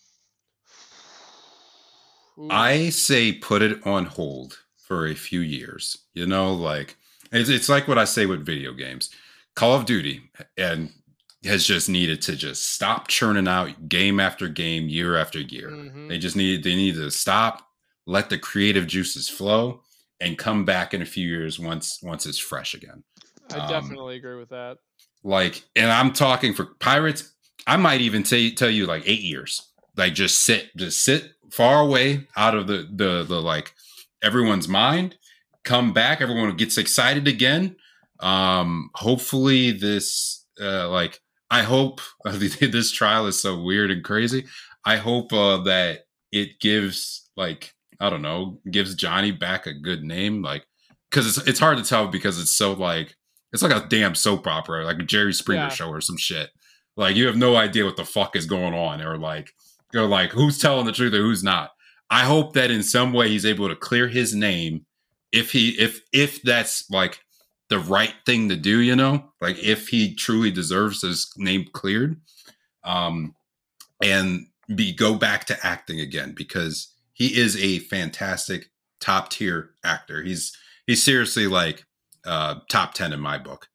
I 2.50 2.90
say 2.90 3.32
put 3.32 3.62
it 3.62 3.84
on 3.84 4.04
hold 4.06 4.58
for 4.76 5.06
a 5.06 5.14
few 5.14 5.40
years. 5.40 5.98
You 6.14 6.26
know, 6.26 6.52
like 6.52 6.96
it's, 7.32 7.48
it's 7.48 7.68
like 7.68 7.88
what 7.88 7.98
I 7.98 8.04
say 8.04 8.26
with 8.26 8.46
video 8.46 8.72
games. 8.72 9.10
Call 9.54 9.74
of 9.74 9.86
Duty 9.86 10.22
and 10.56 10.92
has 11.44 11.64
just 11.64 11.88
needed 11.88 12.20
to 12.22 12.36
just 12.36 12.70
stop 12.70 13.08
churning 13.08 13.46
out 13.46 13.88
game 13.88 14.18
after 14.18 14.48
game, 14.48 14.88
year 14.88 15.16
after 15.16 15.40
year. 15.40 15.70
Mm-hmm. 15.70 16.08
They 16.08 16.18
just 16.18 16.36
need 16.36 16.64
they 16.64 16.74
need 16.74 16.94
to 16.96 17.10
stop, 17.10 17.66
let 18.06 18.30
the 18.30 18.38
creative 18.38 18.86
juices 18.86 19.28
flow, 19.28 19.82
and 20.20 20.36
come 20.36 20.64
back 20.64 20.94
in 20.94 21.02
a 21.02 21.06
few 21.06 21.28
years 21.28 21.58
once 21.58 22.00
once 22.02 22.26
it's 22.26 22.38
fresh 22.38 22.74
again. 22.74 23.04
I 23.52 23.58
um, 23.58 23.70
definitely 23.70 24.16
agree 24.16 24.36
with 24.36 24.50
that. 24.50 24.78
Like, 25.22 25.64
and 25.76 25.90
I'm 25.90 26.12
talking 26.12 26.54
for 26.54 26.66
Pirates. 26.80 27.34
I 27.66 27.76
might 27.76 28.00
even 28.00 28.24
say 28.24 28.50
tell 28.50 28.70
you 28.70 28.86
like 28.86 29.02
eight 29.06 29.22
years. 29.22 29.62
Like, 29.96 30.14
just 30.14 30.44
sit, 30.44 30.70
just 30.76 31.04
sit, 31.04 31.32
far 31.50 31.80
away 31.80 32.26
out 32.36 32.54
of 32.54 32.66
the 32.66 32.88
the 32.90 33.24
the 33.24 33.40
like 33.40 33.74
everyone's 34.22 34.68
mind. 34.68 35.16
Come 35.64 35.92
back, 35.92 36.20
everyone 36.20 36.56
gets 36.56 36.78
excited 36.78 37.28
again. 37.28 37.76
Um, 38.20 38.90
hopefully, 38.94 39.70
this 39.72 40.46
uh, 40.60 40.88
like 40.88 41.20
I 41.50 41.62
hope 41.62 42.00
uh, 42.24 42.32
this 42.38 42.92
trial 42.92 43.26
is 43.26 43.40
so 43.40 43.60
weird 43.60 43.90
and 43.90 44.04
crazy. 44.04 44.46
I 44.84 44.96
hope 44.96 45.32
uh, 45.32 45.58
that 45.62 46.04
it 46.32 46.60
gives 46.60 47.28
like 47.36 47.74
I 48.00 48.10
don't 48.10 48.22
know, 48.22 48.60
gives 48.70 48.94
Johnny 48.94 49.32
back 49.32 49.66
a 49.66 49.72
good 49.72 50.02
name, 50.02 50.42
like 50.42 50.64
because 51.10 51.26
it's 51.26 51.48
it's 51.48 51.60
hard 51.60 51.78
to 51.78 51.84
tell 51.84 52.06
because 52.06 52.40
it's 52.40 52.54
so 52.54 52.72
like 52.72 53.14
it's 53.52 53.62
like 53.62 53.74
a 53.74 53.86
damn 53.88 54.14
soap 54.14 54.46
opera, 54.46 54.84
like 54.84 54.98
a 54.98 55.04
Jerry 55.04 55.32
Springer 55.32 55.64
yeah. 55.64 55.68
show 55.68 55.88
or 55.88 56.00
some 56.00 56.16
shit. 56.16 56.50
Like 56.96 57.16
you 57.16 57.26
have 57.26 57.36
no 57.36 57.56
idea 57.56 57.84
what 57.84 57.96
the 57.96 58.04
fuck 58.04 58.36
is 58.36 58.46
going 58.46 58.74
on, 58.74 59.02
or 59.02 59.18
like 59.18 59.52
you're 59.92 60.06
like 60.06 60.30
who's 60.30 60.58
telling 60.58 60.86
the 60.86 60.92
truth 60.92 61.14
or 61.14 61.18
who's 61.18 61.42
not. 61.42 61.70
I 62.10 62.24
hope 62.24 62.54
that 62.54 62.70
in 62.70 62.82
some 62.82 63.12
way 63.12 63.28
he's 63.28 63.44
able 63.44 63.68
to 63.68 63.76
clear 63.76 64.08
his 64.08 64.34
name 64.34 64.86
if 65.32 65.52
he 65.52 65.70
if 65.70 66.00
if 66.12 66.42
that's 66.42 66.88
like 66.90 67.20
the 67.68 67.78
right 67.78 68.14
thing 68.24 68.48
to 68.48 68.56
do, 68.56 68.80
you 68.80 68.96
know, 68.96 69.32
like 69.40 69.58
if 69.58 69.88
he 69.88 70.14
truly 70.14 70.50
deserves 70.50 71.02
his 71.02 71.30
name 71.36 71.66
cleared, 71.72 72.20
um, 72.84 73.34
and 74.02 74.46
be 74.74 74.92
go 74.92 75.14
back 75.14 75.44
to 75.46 75.66
acting 75.66 76.00
again 76.00 76.32
because 76.36 76.94
he 77.12 77.38
is 77.38 77.56
a 77.56 77.78
fantastic 77.80 78.70
top 79.00 79.30
tier 79.30 79.70
actor. 79.84 80.22
He's 80.22 80.56
he's 80.86 81.02
seriously 81.02 81.46
like 81.46 81.84
uh 82.24 82.56
top 82.70 82.94
10 82.94 83.12
in 83.12 83.20
my 83.20 83.38
book. 83.38 83.68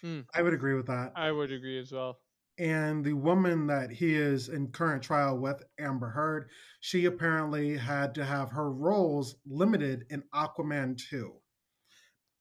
Hmm. 0.00 0.20
I 0.34 0.42
would 0.42 0.54
agree 0.54 0.74
with 0.74 0.86
that. 0.86 1.12
I 1.16 1.32
would 1.32 1.52
agree 1.52 1.78
as 1.78 1.92
well. 1.92 2.18
And 2.58 3.04
the 3.04 3.14
woman 3.14 3.66
that 3.66 3.90
he 3.90 4.14
is 4.14 4.48
in 4.48 4.68
current 4.68 5.02
trial 5.02 5.38
with, 5.38 5.62
Amber 5.80 6.08
Heard, 6.08 6.48
she 6.80 7.06
apparently 7.06 7.76
had 7.76 8.14
to 8.14 8.24
have 8.24 8.50
her 8.50 8.70
roles 8.70 9.34
limited 9.44 10.04
in 10.10 10.22
Aquaman 10.32 10.96
2. 11.10 11.32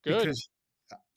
Good. 0.04 0.20
Because 0.20 0.50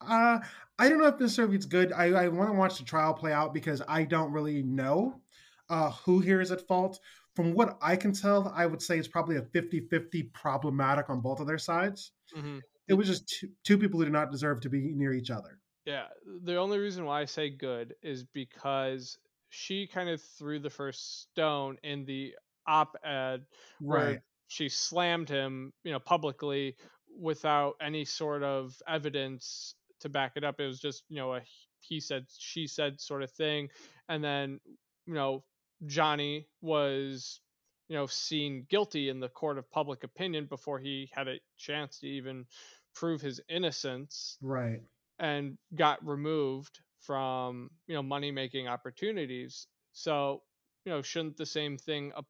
uh, 0.00 0.38
I 0.78 0.88
don't 0.88 0.98
know 0.98 1.06
if 1.06 1.20
necessarily 1.20 1.56
it's 1.56 1.66
good. 1.66 1.92
I, 1.92 2.06
I 2.06 2.28
want 2.28 2.50
to 2.50 2.56
watch 2.56 2.78
the 2.78 2.84
trial 2.84 3.14
play 3.14 3.32
out 3.32 3.54
because 3.54 3.82
I 3.88 4.04
don't 4.04 4.32
really 4.32 4.62
know 4.62 5.20
uh, 5.68 5.90
who 5.90 6.20
here 6.20 6.40
is 6.40 6.52
at 6.52 6.66
fault. 6.66 7.00
From 7.34 7.52
what 7.52 7.76
I 7.82 7.96
can 7.96 8.12
tell, 8.12 8.52
I 8.54 8.64
would 8.66 8.80
say 8.80 8.98
it's 8.98 9.08
probably 9.08 9.36
a 9.36 9.42
50 9.42 9.80
50 9.90 10.22
problematic 10.34 11.10
on 11.10 11.20
both 11.20 11.40
of 11.40 11.46
their 11.46 11.58
sides. 11.58 12.12
Mm-hmm. 12.36 12.58
It 12.88 12.94
was 12.94 13.08
just 13.08 13.28
two, 13.28 13.48
two 13.64 13.78
people 13.78 13.98
who 13.98 14.06
do 14.06 14.12
not 14.12 14.30
deserve 14.30 14.60
to 14.62 14.70
be 14.70 14.92
near 14.94 15.12
each 15.12 15.30
other. 15.30 15.58
Yeah. 15.84 16.06
The 16.44 16.56
only 16.56 16.78
reason 16.78 17.04
why 17.04 17.20
I 17.20 17.24
say 17.24 17.50
good 17.50 17.94
is 18.02 18.24
because 18.24 19.18
she 19.50 19.86
kind 19.86 20.08
of 20.08 20.20
threw 20.20 20.58
the 20.58 20.70
first 20.70 21.22
stone 21.22 21.76
in 21.82 22.04
the 22.04 22.34
op 22.66 22.96
ed 23.04 23.42
where 23.80 24.06
right. 24.06 24.20
she 24.48 24.68
slammed 24.68 25.28
him, 25.28 25.72
you 25.84 25.92
know, 25.92 26.00
publicly 26.00 26.76
without 27.18 27.74
any 27.80 28.04
sort 28.04 28.42
of 28.42 28.74
evidence 28.86 29.74
to 30.00 30.08
back 30.08 30.32
it 30.36 30.44
up. 30.44 30.60
It 30.60 30.66
was 30.66 30.80
just, 30.80 31.04
you 31.08 31.16
know, 31.16 31.34
a 31.34 31.42
he 31.80 32.00
said, 32.00 32.26
she 32.36 32.66
said 32.66 33.00
sort 33.00 33.22
of 33.22 33.30
thing. 33.30 33.68
And 34.08 34.22
then, 34.22 34.60
you 35.06 35.14
know, 35.14 35.44
Johnny 35.86 36.48
was, 36.60 37.40
you 37.88 37.96
know, 37.96 38.06
seen 38.06 38.66
guilty 38.68 39.08
in 39.08 39.20
the 39.20 39.28
court 39.28 39.58
of 39.58 39.70
public 39.70 40.04
opinion 40.04 40.46
before 40.46 40.78
he 40.78 41.10
had 41.12 41.28
a 41.28 41.38
chance 41.56 42.00
to 42.00 42.08
even 42.08 42.46
prove 42.94 43.20
his 43.20 43.40
innocence. 43.48 44.36
Right. 44.40 44.82
And 45.18 45.56
got 45.74 46.06
removed 46.06 46.80
from, 47.00 47.70
you 47.86 47.94
know, 47.94 48.02
money 48.02 48.30
making 48.30 48.68
opportunities. 48.68 49.66
So, 49.92 50.42
you 50.84 50.92
know, 50.92 51.02
shouldn't 51.02 51.36
the 51.36 51.46
same 51.46 51.78
thing 51.78 52.12
ap- 52.16 52.24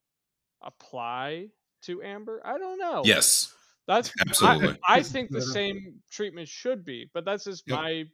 apply 0.63 1.49
to 1.83 2.03
Amber? 2.03 2.43
I 2.45 2.59
don't 2.59 2.79
know. 2.79 3.03
Yes. 3.05 3.53
That's 3.87 4.13
absolutely. 4.21 4.79
I, 4.87 4.97
I 4.97 5.03
think 5.03 5.31
the 5.31 5.43
same 5.43 5.95
treatment 6.11 6.49
should 6.49 6.85
be, 6.85 7.11
but 7.15 7.25
that's 7.25 7.45
just 7.45 7.65
yep. 7.67 7.79
my 7.79 8.05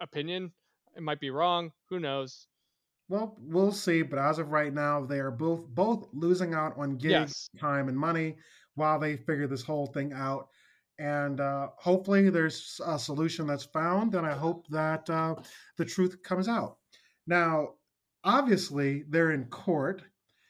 opinion. 0.00 0.52
It 0.96 1.02
might 1.02 1.20
be 1.20 1.30
wrong. 1.30 1.70
Who 1.90 1.98
knows? 1.98 2.46
Well, 3.08 3.36
we'll 3.38 3.72
see. 3.72 4.02
But 4.02 4.18
as 4.18 4.38
of 4.38 4.50
right 4.50 4.72
now, 4.72 5.04
they 5.04 5.18
are 5.18 5.30
both 5.30 5.66
both 5.68 6.08
losing 6.12 6.54
out 6.54 6.74
on 6.76 6.96
gigs, 6.96 7.50
yes. 7.52 7.60
time, 7.60 7.88
and 7.88 7.98
money 7.98 8.36
while 8.74 8.98
they 8.98 9.16
figure 9.16 9.46
this 9.46 9.62
whole 9.62 9.86
thing 9.86 10.12
out. 10.12 10.48
And 10.98 11.40
uh, 11.40 11.68
hopefully, 11.76 12.30
there's 12.30 12.80
a 12.86 12.98
solution 12.98 13.46
that's 13.46 13.64
found, 13.64 14.14
and 14.14 14.26
I 14.26 14.32
hope 14.32 14.66
that 14.68 15.08
uh, 15.10 15.34
the 15.76 15.84
truth 15.84 16.22
comes 16.22 16.48
out. 16.48 16.76
Now, 17.26 17.70
obviously, 18.22 19.04
they're 19.08 19.32
in 19.32 19.46
court. 19.46 20.02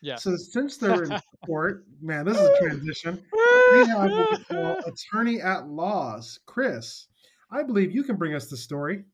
Yeah. 0.03 0.17
So 0.17 0.37
since 0.37 0.77
they're 0.77 1.05
in 1.05 1.19
court, 1.47 1.87
man, 2.03 2.27
this 2.27 2.37
is 2.37 2.47
a 2.47 2.59
transition. 2.61 3.25
We 3.73 3.87
have 3.87 4.11
what 4.49 4.89
attorney 4.89 5.41
at 5.41 5.69
laws, 5.69 6.41
Chris. 6.47 7.07
I 7.51 7.63
believe 7.63 7.93
you 7.93 8.03
can 8.05 8.17
bring 8.17 8.35
us 8.35 8.47
the 8.47 8.57
story. 8.57 9.05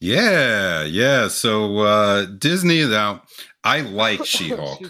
Yeah, 0.00 0.84
yeah. 0.84 1.28
So 1.28 1.78
uh 1.78 2.26
Disney 2.26 2.86
now 2.86 3.22
I 3.64 3.80
like 3.80 4.24
She-Hulk. 4.24 4.80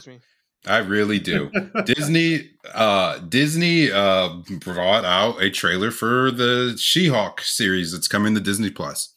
I 0.66 0.78
really 0.78 1.18
do. 1.18 1.50
Disney 1.86 2.50
uh 2.74 3.18
Disney 3.18 3.90
uh 3.90 4.28
brought 4.60 5.04
out 5.04 5.42
a 5.42 5.50
trailer 5.50 5.90
for 5.90 6.30
the 6.30 6.76
She-Hulk 6.78 7.40
series 7.40 7.92
that's 7.92 8.08
coming 8.08 8.34
to 8.34 8.40
Disney 8.40 8.70
Plus. 8.70 9.14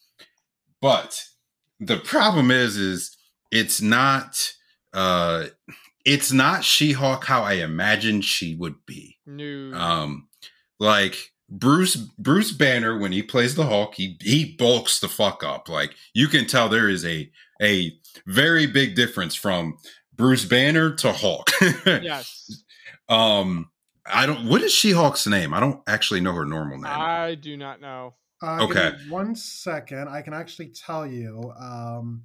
But 0.80 1.24
the 1.78 1.98
problem 1.98 2.50
is 2.50 2.76
is 2.76 3.16
it's 3.50 3.82
not 3.82 4.52
uh 4.94 5.46
it's 6.04 6.32
not 6.32 6.64
She-Hulk 6.64 7.24
how 7.24 7.42
I 7.42 7.54
imagined 7.54 8.24
she 8.24 8.54
would 8.54 8.86
be. 8.86 9.11
No. 9.36 9.76
Um 9.76 10.28
like 10.78 11.32
Bruce 11.48 11.96
Bruce 11.96 12.50
Banner 12.50 12.98
when 12.98 13.12
he 13.12 13.22
plays 13.22 13.54
the 13.54 13.66
Hulk, 13.66 13.94
he 13.94 14.16
he 14.22 14.56
bulks 14.56 15.00
the 15.00 15.08
fuck 15.08 15.44
up. 15.44 15.68
Like 15.68 15.94
you 16.14 16.26
can 16.28 16.46
tell 16.46 16.68
there 16.68 16.88
is 16.88 17.04
a 17.04 17.30
a 17.60 17.92
very 18.26 18.66
big 18.66 18.94
difference 18.94 19.34
from 19.34 19.76
Bruce 20.14 20.44
Banner 20.46 20.94
to 20.96 21.12
Hulk. 21.12 21.50
yes. 21.86 22.64
Um 23.08 23.70
I 24.06 24.26
don't 24.26 24.46
what 24.46 24.62
is 24.62 24.72
She-Hulk's 24.72 25.26
name? 25.26 25.52
I 25.52 25.60
don't 25.60 25.80
actually 25.86 26.20
know 26.20 26.32
her 26.32 26.46
normal 26.46 26.78
name. 26.78 26.92
I 26.92 27.34
do 27.34 27.56
not 27.56 27.80
know. 27.80 28.14
Uh, 28.42 28.64
okay. 28.64 28.92
One 29.08 29.36
second. 29.36 30.08
I 30.08 30.22
can 30.22 30.34
actually 30.34 30.68
tell 30.68 31.06
you 31.06 31.52
um 31.58 32.24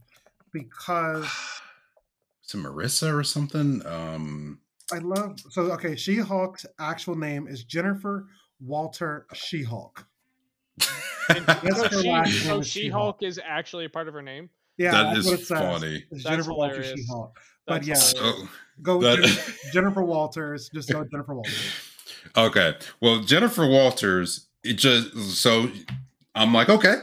because 0.53 1.26
it's 2.43 2.53
a 2.53 2.58
Marissa 2.58 3.14
or 3.14 3.24
something. 3.24 3.86
Um 3.86 4.62
I 4.92 5.00
love 5.00 5.40
so 5.50 5.64
okay, 5.74 5.96
She-Hulk's 5.96 6.66
actual 6.80 7.16
name 7.16 7.48
is 7.48 7.64
Jennifer 7.64 8.28
Walter 8.60 9.28
She 9.34 9.64
Hulk. 9.64 10.06
so 10.82 12.62
She 12.62 12.88
Hulk 12.90 13.22
is 13.22 13.40
actually 13.44 13.86
a 13.86 13.90
part 13.90 14.08
of 14.08 14.14
her 14.14 14.22
name. 14.22 14.50
Yeah, 14.78 14.92
that 14.92 15.18
is 15.18 15.48
funny. 15.48 16.06
It's 16.12 16.24
Jennifer 16.24 16.54
Walter 16.54 16.84
She 16.84 17.06
Hulk. 17.10 17.38
But 17.66 17.84
yeah, 17.86 17.96
so, 17.96 18.34
go 18.82 19.02
that, 19.02 19.18
Jennifer, 19.18 19.54
Jennifer 19.74 20.04
Walters. 20.04 20.70
Just 20.74 20.90
go 20.90 21.04
Jennifer 21.04 21.36
Walters. 21.36 21.72
Okay. 22.36 22.76
Well, 23.02 23.20
Jennifer 23.20 23.68
Walters. 23.68 24.48
It 24.64 24.74
just 24.74 25.16
so 25.36 25.70
I'm 26.34 26.54
like, 26.54 26.70
okay, 26.70 26.96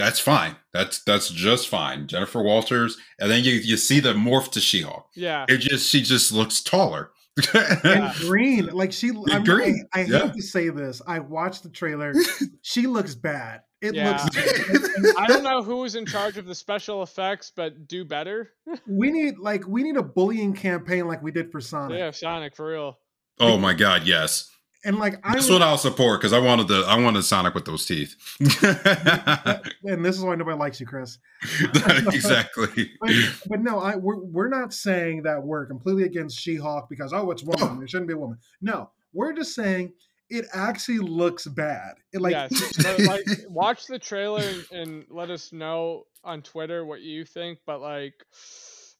that's 0.00 0.18
fine. 0.18 0.56
That's 0.72 1.02
that's 1.04 1.28
just 1.28 1.68
fine. 1.68 2.06
Jennifer 2.06 2.42
Walters, 2.42 2.96
and 3.18 3.30
then 3.30 3.44
you 3.44 3.52
you 3.52 3.76
see 3.76 4.00
the 4.00 4.14
morph 4.14 4.50
to 4.52 4.60
She 4.60 4.82
Hulk. 4.82 5.06
Yeah. 5.14 5.44
It 5.48 5.58
just 5.58 5.88
she 5.88 6.00
just 6.02 6.32
looks 6.32 6.62
taller 6.62 7.10
and 7.54 8.14
green. 8.20 8.66
Like 8.66 8.92
she, 8.92 9.10
I, 9.30 9.38
green. 9.40 9.84
I, 9.92 10.00
I 10.00 10.04
yeah. 10.04 10.18
hate 10.20 10.34
to 10.34 10.42
say 10.42 10.68
this. 10.70 11.02
I 11.06 11.18
watched 11.18 11.62
the 11.62 11.68
trailer. 11.68 12.12
she 12.62 12.86
looks 12.86 13.14
bad. 13.14 13.60
It 13.80 13.94
yeah. 13.94 14.22
looks. 14.22 14.36
I 15.16 15.26
don't 15.26 15.42
know 15.42 15.62
who 15.62 15.84
is 15.84 15.94
in 15.94 16.04
charge 16.06 16.36
of 16.36 16.46
the 16.46 16.54
special 16.54 17.02
effects, 17.02 17.52
but 17.54 17.88
do 17.88 18.04
better. 18.04 18.52
we 18.86 19.10
need 19.10 19.38
like 19.38 19.66
we 19.66 19.82
need 19.82 19.96
a 19.96 20.02
bullying 20.02 20.54
campaign 20.54 21.06
like 21.06 21.22
we 21.22 21.30
did 21.30 21.50
for 21.50 21.60
Sonic. 21.60 21.98
Yeah, 21.98 22.10
Sonic 22.10 22.54
for 22.54 22.66
real. 22.66 22.98
Oh 23.38 23.56
my 23.56 23.72
god, 23.72 24.06
yes. 24.06 24.50
And 24.84 24.98
like 24.98 25.20
I 25.22 25.34
that's 25.34 25.50
what 25.50 25.60
I'll 25.60 25.76
support 25.76 26.20
because 26.20 26.32
I 26.32 26.38
wanted 26.38 26.68
the 26.68 26.84
I 26.88 26.98
wanted 26.98 27.22
Sonic 27.22 27.54
with 27.54 27.66
those 27.66 27.84
teeth. 27.84 28.16
and 28.40 30.04
this 30.04 30.16
is 30.16 30.24
why 30.24 30.34
nobody 30.36 30.56
likes 30.56 30.80
you, 30.80 30.86
Chris. 30.86 31.18
exactly. 31.74 32.90
but, 33.00 33.10
but, 33.46 33.60
no, 33.60 33.78
I 33.78 33.96
we're 33.96 34.16
we're 34.16 34.48
not 34.48 34.72
saying 34.72 35.22
that 35.24 35.42
we're 35.42 35.66
completely 35.66 36.04
against 36.04 36.40
She-Hulk 36.40 36.88
because 36.88 37.12
oh 37.12 37.30
it's 37.30 37.42
woman, 37.42 37.78
oh. 37.78 37.82
it 37.82 37.90
shouldn't 37.90 38.08
be 38.08 38.14
a 38.14 38.18
woman. 38.18 38.38
No, 38.62 38.90
we're 39.12 39.34
just 39.34 39.54
saying 39.54 39.92
it 40.30 40.46
actually 40.54 40.98
looks 40.98 41.46
bad. 41.46 41.94
It 42.12 42.22
like, 42.22 42.32
yes, 42.32 43.06
like 43.06 43.26
watch 43.48 43.86
the 43.86 43.98
trailer 43.98 44.42
and, 44.42 44.66
and, 44.72 45.04
let 45.10 45.28
us 45.28 45.52
know 45.52 46.04
on 46.22 46.40
Twitter 46.40 46.86
what 46.86 47.02
you 47.02 47.24
think. 47.24 47.58
But 47.66 47.80
like, 47.80 48.14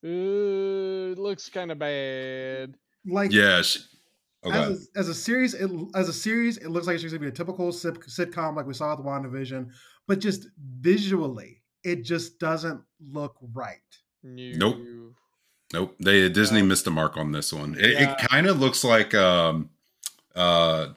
uh, 0.05 0.09
it 0.09 1.18
looks 1.18 1.49
kind 1.49 1.70
of 1.70 1.78
bad. 1.78 2.74
Like 3.07 3.33
yeah, 3.33 3.62
Okay. 4.45 4.57
As, 4.57 4.88
a, 4.95 4.99
as 4.99 5.09
a 5.09 5.14
series, 5.14 5.55
it, 5.55 5.70
as 5.95 6.09
a 6.09 6.12
series, 6.12 6.57
it 6.57 6.68
looks 6.68 6.86
like 6.86 6.95
it's 6.95 7.05
going 7.05 7.14
to 7.14 7.18
be 7.18 7.28
a 7.28 7.30
typical 7.30 7.68
sitcom 7.68 8.57
like 8.57 8.66
we 8.66 8.72
saw 8.72 8.95
with 8.97 9.05
WandaVision, 9.05 9.70
but 10.09 10.18
just 10.18 10.49
visually, 10.80 11.62
it 11.84 12.03
just 12.05 12.38
doesn't 12.38 12.80
look 13.01 13.36
right. 13.53 13.78
Nope. 14.22 14.78
Nope. 15.72 15.97
They 16.01 16.28
Disney 16.28 16.62
missed 16.62 16.84
the 16.84 16.91
mark 16.91 17.16
on 17.16 17.32
this 17.32 17.53
one. 17.53 17.76
It, 17.78 17.91
yeah. 17.91 18.12
it 18.12 18.28
kind 18.28 18.47
of 18.47 18.61
looks 18.61 18.84
like 18.84 19.14
um 19.14 19.70
uh 20.34 20.88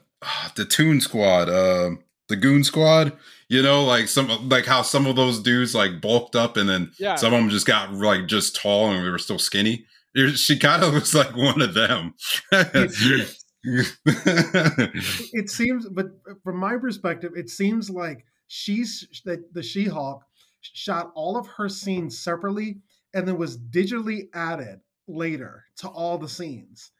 the 0.56 0.64
Toon 0.64 1.00
Squad, 1.00 1.48
uh 1.48 1.90
the 2.28 2.36
Goon 2.36 2.64
Squad. 2.64 3.12
You 3.48 3.62
know, 3.62 3.84
like 3.84 4.08
some 4.08 4.48
like 4.48 4.66
how 4.66 4.82
some 4.82 5.06
of 5.06 5.16
those 5.16 5.40
dudes 5.40 5.74
like 5.74 6.00
bulked 6.00 6.34
up 6.34 6.56
and 6.56 6.68
then 6.68 6.92
yeah. 6.98 7.14
some 7.16 7.32
of 7.32 7.40
them 7.40 7.50
just 7.50 7.66
got 7.66 7.92
like 7.92 8.26
just 8.26 8.56
tall 8.56 8.90
and 8.90 9.04
they 9.04 9.10
were 9.10 9.18
still 9.18 9.38
skinny. 9.38 9.86
She 10.34 10.58
kind 10.58 10.82
of 10.82 10.94
looks 10.94 11.14
like 11.14 11.36
one 11.36 11.60
of 11.60 11.74
them. 11.74 12.14
it 15.32 15.50
seems, 15.50 15.88
but 15.88 16.06
from 16.42 16.56
my 16.56 16.76
perspective, 16.76 17.32
it 17.34 17.48
seems 17.50 17.90
like 17.90 18.24
she's 18.46 19.22
that 19.24 19.52
the 19.52 19.62
She-Hulk 19.62 20.22
shot 20.60 21.12
all 21.14 21.36
of 21.36 21.46
her 21.46 21.68
scenes 21.68 22.18
separately 22.18 22.78
and 23.12 23.26
then 23.26 23.38
was 23.38 23.58
digitally 23.58 24.28
added 24.34 24.80
later 25.06 25.64
to 25.76 25.88
all 25.88 26.18
the 26.18 26.28
scenes. 26.28 26.90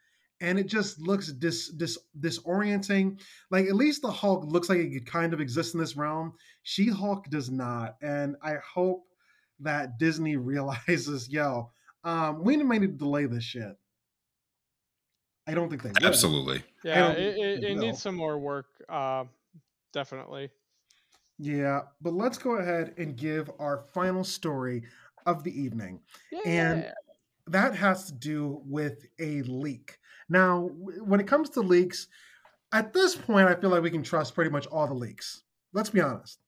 And 0.40 0.58
it 0.58 0.66
just 0.66 1.00
looks 1.00 1.32
dis, 1.32 1.70
dis 1.70 1.98
disorienting. 2.18 3.20
Like 3.50 3.66
at 3.66 3.76
least 3.76 4.02
the 4.02 4.10
hulk 4.10 4.44
looks 4.44 4.68
like 4.68 4.78
it 4.78 4.92
could 4.92 5.10
kind 5.10 5.32
of 5.32 5.40
exist 5.40 5.74
in 5.74 5.80
this 5.80 5.96
realm. 5.96 6.34
She 6.62 6.88
hulk 6.88 7.30
does 7.30 7.50
not. 7.50 7.96
And 8.02 8.36
i 8.42 8.56
hope 8.56 9.04
that 9.60 9.98
disney 9.98 10.36
realizes 10.52 11.28
yo 11.28 11.70
um 12.04 12.42
we 12.42 12.56
may 12.56 12.78
need 12.78 12.98
to 12.98 13.04
delay 13.04 13.26
this 13.26 13.44
shit 13.44 13.76
i 15.46 15.54
don't 15.54 15.68
think 15.68 15.82
they 15.82 15.90
will. 15.90 16.06
absolutely 16.06 16.62
yeah 16.84 17.10
it, 17.10 17.36
it, 17.36 17.64
it 17.64 17.78
needs 17.78 18.00
some 18.00 18.14
more 18.14 18.38
work 18.38 18.66
uh 18.88 19.24
definitely 19.92 20.50
yeah, 21.38 21.80
but 22.00 22.14
let's 22.14 22.38
go 22.38 22.56
ahead 22.56 22.94
and 22.96 23.16
give 23.16 23.50
our 23.58 23.84
final 23.92 24.24
story 24.24 24.84
of 25.26 25.42
the 25.42 25.60
evening. 25.60 26.00
Yeah. 26.30 26.40
And 26.44 26.92
that 27.48 27.74
has 27.74 28.06
to 28.06 28.12
do 28.12 28.62
with 28.64 29.06
a 29.18 29.42
leak. 29.42 29.98
Now, 30.28 30.70
when 30.78 31.20
it 31.20 31.26
comes 31.26 31.50
to 31.50 31.60
leaks, 31.60 32.08
at 32.72 32.92
this 32.92 33.14
point, 33.14 33.48
I 33.48 33.54
feel 33.54 33.70
like 33.70 33.82
we 33.82 33.90
can 33.90 34.02
trust 34.02 34.34
pretty 34.34 34.50
much 34.50 34.66
all 34.66 34.86
the 34.86 34.94
leaks. 34.94 35.42
Let's 35.72 35.90
be 35.90 36.00
honest. 36.00 36.38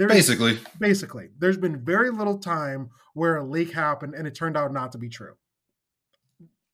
There's, 0.00 0.12
basically, 0.12 0.58
basically, 0.78 1.28
there's 1.38 1.58
been 1.58 1.84
very 1.84 2.08
little 2.08 2.38
time 2.38 2.88
where 3.12 3.36
a 3.36 3.44
leak 3.44 3.70
happened 3.70 4.14
and 4.14 4.26
it 4.26 4.34
turned 4.34 4.56
out 4.56 4.72
not 4.72 4.92
to 4.92 4.98
be 4.98 5.10
true. 5.10 5.34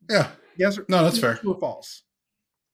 Yeah. 0.08 0.28
Yes. 0.56 0.78
no, 0.88 1.02
that's 1.02 1.18
fair. 1.18 1.34
True 1.34 1.54
or 1.54 1.58
false? 1.58 2.04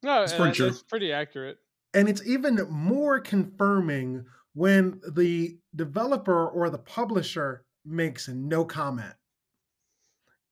No, 0.02 0.22
it's 0.22 0.34
pretty, 0.34 0.52
true. 0.52 0.66
it's 0.66 0.82
pretty 0.82 1.10
accurate. 1.10 1.56
And 1.94 2.06
it's 2.06 2.22
even 2.26 2.66
more 2.68 3.18
confirming 3.18 4.26
when 4.52 5.00
the 5.14 5.56
developer 5.74 6.48
or 6.48 6.68
the 6.68 6.76
publisher 6.76 7.64
makes 7.86 8.28
no 8.28 8.62
comment 8.62 9.14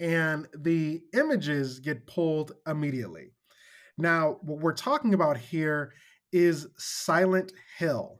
and 0.01 0.49
the 0.61 1.03
images 1.13 1.79
get 1.79 2.07
pulled 2.07 2.53
immediately. 2.67 3.33
Now, 3.99 4.39
what 4.41 4.61
we're 4.61 4.73
talking 4.73 5.13
about 5.13 5.37
here 5.37 5.93
is 6.33 6.69
Silent 6.79 7.53
Hill. 7.77 8.20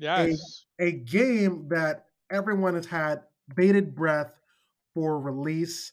Yes. 0.00 0.64
A, 0.80 0.86
a 0.86 0.92
game 0.92 1.68
that 1.68 2.06
everyone 2.30 2.74
has 2.74 2.86
had 2.86 3.20
bated 3.54 3.94
breath 3.94 4.32
for 4.94 5.20
release. 5.20 5.92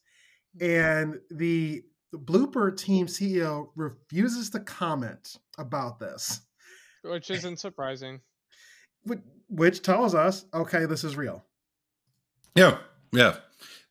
Mm-hmm. 0.60 0.66
And 0.66 1.20
the, 1.30 1.84
the 2.12 2.18
Bloober 2.18 2.76
Team 2.76 3.05
CEO 3.08 3.68
refuses 3.76 4.49
to 4.51 4.60
comment 4.62 5.38
about 5.58 5.99
this. 5.99 6.41
Which 7.03 7.30
eh. 7.30 7.36
isn't 7.36 7.60
surprising. 7.60 8.22
Which 9.49 9.82
tells 9.82 10.16
us, 10.16 10.45
okay, 10.53 10.86
this 10.86 11.03
is 11.03 11.16
real. 11.16 11.43
Yeah. 12.55 12.78
Yeah. 13.12 13.36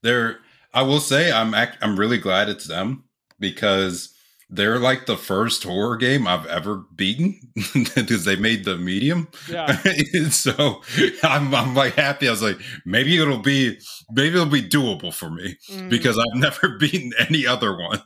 They're 0.02 0.40
I 0.76 0.82
will 0.82 1.00
say 1.00 1.32
I'm 1.32 1.54
act, 1.54 1.78
I'm 1.80 1.98
really 1.98 2.18
glad 2.18 2.50
it's 2.50 2.66
them 2.66 3.04
because 3.40 4.12
they're 4.48 4.78
like 4.78 5.06
the 5.06 5.16
first 5.16 5.64
horror 5.64 5.96
game 5.96 6.26
I've 6.26 6.46
ever 6.46 6.84
beaten 6.94 7.40
because 7.74 8.24
they 8.24 8.36
made 8.36 8.64
the 8.64 8.76
medium. 8.76 9.28
Yeah. 9.48 9.76
so 10.30 10.82
I'm 11.22 11.54
I'm 11.54 11.74
like 11.74 11.94
happy. 11.94 12.28
I 12.28 12.30
was 12.30 12.42
like, 12.42 12.58
maybe 12.84 13.20
it'll 13.20 13.38
be 13.38 13.78
maybe 14.10 14.36
it'll 14.36 14.46
be 14.46 14.62
doable 14.62 15.12
for 15.12 15.30
me 15.30 15.56
mm. 15.70 15.90
because 15.90 16.18
I've 16.18 16.40
never 16.40 16.76
beaten 16.78 17.12
any 17.18 17.46
other 17.46 17.76
one. 17.76 18.00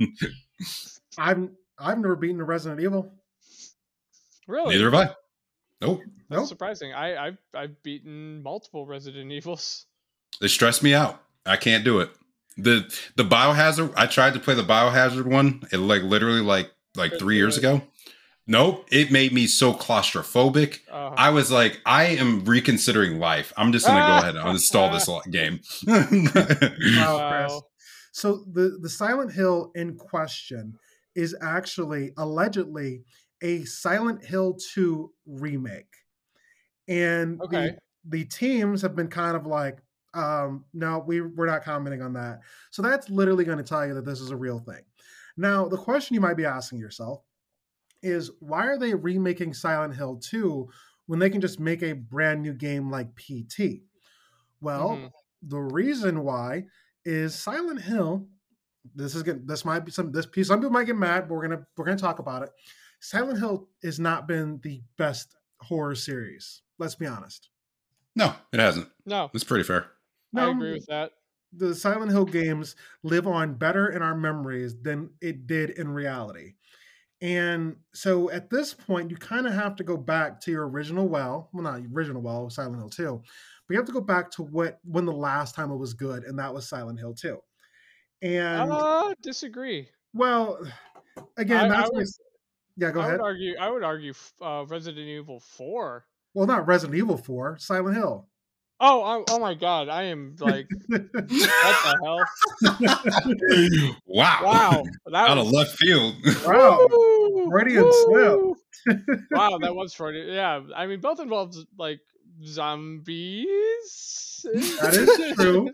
I've 1.19 1.49
I've 1.79 1.99
never 1.99 2.17
beaten 2.17 2.41
a 2.41 2.45
Resident 2.45 2.81
Evil. 2.81 3.13
Really? 4.47 4.75
Neither 4.75 4.91
have 4.91 5.09
I. 5.11 5.15
Nope. 5.81 6.01
That's 6.29 6.41
nope. 6.41 6.49
surprising. 6.49 6.93
I, 6.95 7.27
I've 7.27 7.39
I've 7.55 7.83
beaten 7.83 8.43
multiple 8.43 8.87
Resident 8.87 9.31
Evils. 9.31 9.87
They 10.41 10.49
stress 10.49 10.83
me 10.83 10.95
out. 10.95 11.23
I 11.45 11.57
can't 11.57 11.85
do 11.85 12.01
it. 12.01 12.11
The 12.63 13.03
the 13.17 13.25
biohazard 13.25 13.93
I 13.97 14.07
tried 14.07 14.35
to 14.35 14.41
play 14.41 14.55
the 14.55 14.63
biohazard 14.63 15.27
one, 15.27 15.63
it 15.73 15.79
like 15.79 16.03
literally 16.03 16.41
like 16.41 16.71
like 16.97 17.19
three 17.19 17.37
years 17.37 17.57
ago. 17.57 17.83
Nope, 18.47 18.87
it 18.91 19.13
made 19.13 19.33
me 19.33 19.47
so 19.47 19.73
claustrophobic. 19.73 20.81
Uh-huh. 20.91 21.15
I 21.17 21.31
was 21.31 21.53
like, 21.53 21.81
I 21.87 22.07
am 22.07 22.45
reconsidering 22.45 23.21
life. 23.21 23.53
I'm 23.57 23.71
just 23.71 23.87
gonna 23.87 24.01
go 24.01 24.19
ahead 24.19 24.37
and 24.37 24.45
uninstall 24.45 24.93
this 24.93 25.09
game. 25.31 25.61
wow. 27.07 27.63
So 28.13 28.45
the 28.53 28.77
the 28.83 28.89
Silent 28.89 29.33
Hill 29.33 29.71
in 29.77 29.97
question 29.97 30.75
is 31.15 31.37
actually 31.41 32.13
allegedly 32.17 33.05
a 33.43 33.65
Silent 33.65 34.25
Hill 34.25 34.57
2 34.75 35.13
remake. 35.27 35.95
And 36.89 37.41
okay. 37.43 37.77
the, 38.05 38.19
the 38.19 38.25
teams 38.25 38.83
have 38.83 38.97
been 38.97 39.09
kind 39.09 39.37
of 39.37 39.47
like, 39.47 39.79
um, 40.15 40.65
no, 40.73 41.05
we 41.07 41.21
we're 41.21 41.47
not 41.47 41.65
commenting 41.65 42.03
on 42.03 42.13
that. 42.15 42.41
So 42.71 42.83
that's 42.83 43.11
literally 43.11 43.45
going 43.45 43.59
to 43.59 43.65
tell 43.65 43.87
you 43.87 43.95
that 43.95 44.05
this 44.05 44.21
is 44.21 44.31
a 44.31 44.37
real 44.37 44.59
thing. 44.59 44.83
Now, 45.37 45.69
the 45.69 45.77
question 45.77 46.15
you 46.15 46.21
might 46.21 46.37
be 46.37 46.45
asking 46.45 46.81
yourself 46.81 47.23
is 48.03 48.31
why 48.41 48.67
are 48.67 48.79
they 48.79 48.95
remaking 48.95 49.55
Silent 49.55 49.95
Hill 49.95 50.17
2 50.17 50.69
when 51.07 51.19
they 51.19 51.31
can 51.31 51.41
just 51.41 51.61
make 51.61 51.83
a 51.83 51.93
brand 51.93 52.43
new 52.43 52.53
game 52.53 52.91
like 52.91 53.15
PT? 53.17 53.83
Well, 54.61 54.91
mm-hmm. 54.91 55.07
the 55.43 55.61
reason 55.61 56.25
why 56.25 56.65
is 57.05 57.35
Silent 57.35 57.81
Hill. 57.81 58.27
This 58.95 59.15
is 59.15 59.23
good. 59.23 59.47
This 59.47 59.65
might 59.65 59.85
be 59.85 59.93
some 59.93 60.11
this 60.11 60.27
piece. 60.27 60.49
Some 60.49 60.61
people 60.61 60.73
might 60.73 60.87
get 60.87 60.97
mad, 60.97 61.29
but 61.29 61.35
we're 61.35 61.49
gonna 61.49 61.67
we're 61.77 61.85
gonna 61.85 61.99
talk 61.99 62.19
about 62.19 62.43
it. 62.43 62.51
Silent 63.01 63.39
Hill 63.39 63.69
has 63.83 63.99
not 63.99 64.27
been 64.27 64.59
the 64.63 64.83
best 64.97 65.37
horror 65.61 65.95
series. 65.95 66.63
Let's 66.79 66.95
be 66.95 67.07
honest. 67.07 67.51
No, 68.17 68.35
it 68.53 68.61
hasn't. 68.61 68.89
No, 69.07 69.31
it's 69.35 69.45
pretty 69.45 69.65
fair. 69.65 69.87
No, 70.33 70.49
I 70.49 70.53
agree 70.53 70.73
with 70.73 70.87
that. 70.87 71.13
The 71.53 71.75
Silent 71.75 72.13
Hill 72.13 72.25
games 72.25 72.77
live 73.03 73.27
on 73.27 73.55
better 73.55 73.89
in 73.89 74.03
our 74.03 74.15
memories 74.15 74.81
than 74.81 75.11
it 75.21 75.47
did 75.47 75.71
in 75.71 75.89
reality. 75.89 76.55
And 77.21 77.77
so 77.93 78.31
at 78.31 78.49
this 78.49 78.73
point, 78.73 79.11
you 79.11 79.17
kind 79.17 79.47
of 79.47 79.53
have 79.53 79.77
to 79.77 79.85
go 79.85 79.97
back 79.97 80.41
to 80.43 80.51
your 80.51 80.69
original 80.69 81.09
well, 81.09 81.51
well, 81.53 81.63
not 81.63 81.83
original 81.93 82.23
well, 82.23 82.49
Silent 82.49 82.77
Hill 82.77 82.89
2, 82.89 83.23
but 83.67 83.75
you 83.75 83.77
have 83.77 83.87
to 83.87 83.93
go 83.93 84.01
back 84.01 84.31
to 84.33 84.43
what 84.43 84.79
when 84.85 85.05
the 85.05 85.13
last 85.13 85.55
time 85.55 85.71
it 85.71 85.77
was 85.77 85.93
good, 85.93 86.25
and 86.25 86.39
that 86.39 86.55
was 86.55 86.69
Silent 86.69 86.99
Hill 86.99 87.15
2. 87.15 87.39
And 88.23 88.73
uh, 88.73 89.15
disagree. 89.23 89.89
Well, 90.15 90.61
again, 91.37 91.67
I, 91.67 91.69
that's 91.69 91.91
I 91.91 91.97
would, 91.97 92.07
yeah. 92.77 92.91
Go 92.91 93.01
I 93.01 93.05
ahead. 93.05 93.19
Would 93.19 93.27
argue. 93.27 93.57
I 93.61 93.71
would 93.71 93.83
argue 93.83 94.15
uh, 94.41 94.65
Resident 94.67 95.07
Evil 95.07 95.41
4. 95.41 96.05
Well, 96.33 96.47
not 96.47 96.67
Resident 96.67 96.97
Evil 96.97 97.19
4, 97.19 97.59
Silent 97.59 97.97
Hill. 97.97 98.30
Oh, 98.83 99.03
I, 99.03 99.25
oh 99.29 99.39
my 99.39 99.53
God! 99.55 99.91
I 99.91 100.05
am 100.05 100.37
like, 100.41 100.67
what 100.87 101.13
the 101.13 101.99
hell? 102.03 103.97
wow! 104.07 104.41
Wow! 104.43 104.83
That 105.07 105.31
out 105.31 105.37
was, 105.37 105.47
of 105.47 105.53
left 105.53 105.77
field. 105.79 106.15
Wow! 106.47 106.87
Freudian 107.51 107.91
slip. 107.93 108.41
wow, 109.33 109.59
that 109.59 109.75
was 109.75 109.93
Freudian. 109.93 110.35
Yeah, 110.35 110.63
I 110.75 110.87
mean, 110.87 111.01
both 111.01 111.21
involved 111.21 111.57
like 111.79 112.01
zombies. 112.45 113.47
That 114.81 114.95
is 114.95 115.37
true. 115.37 115.71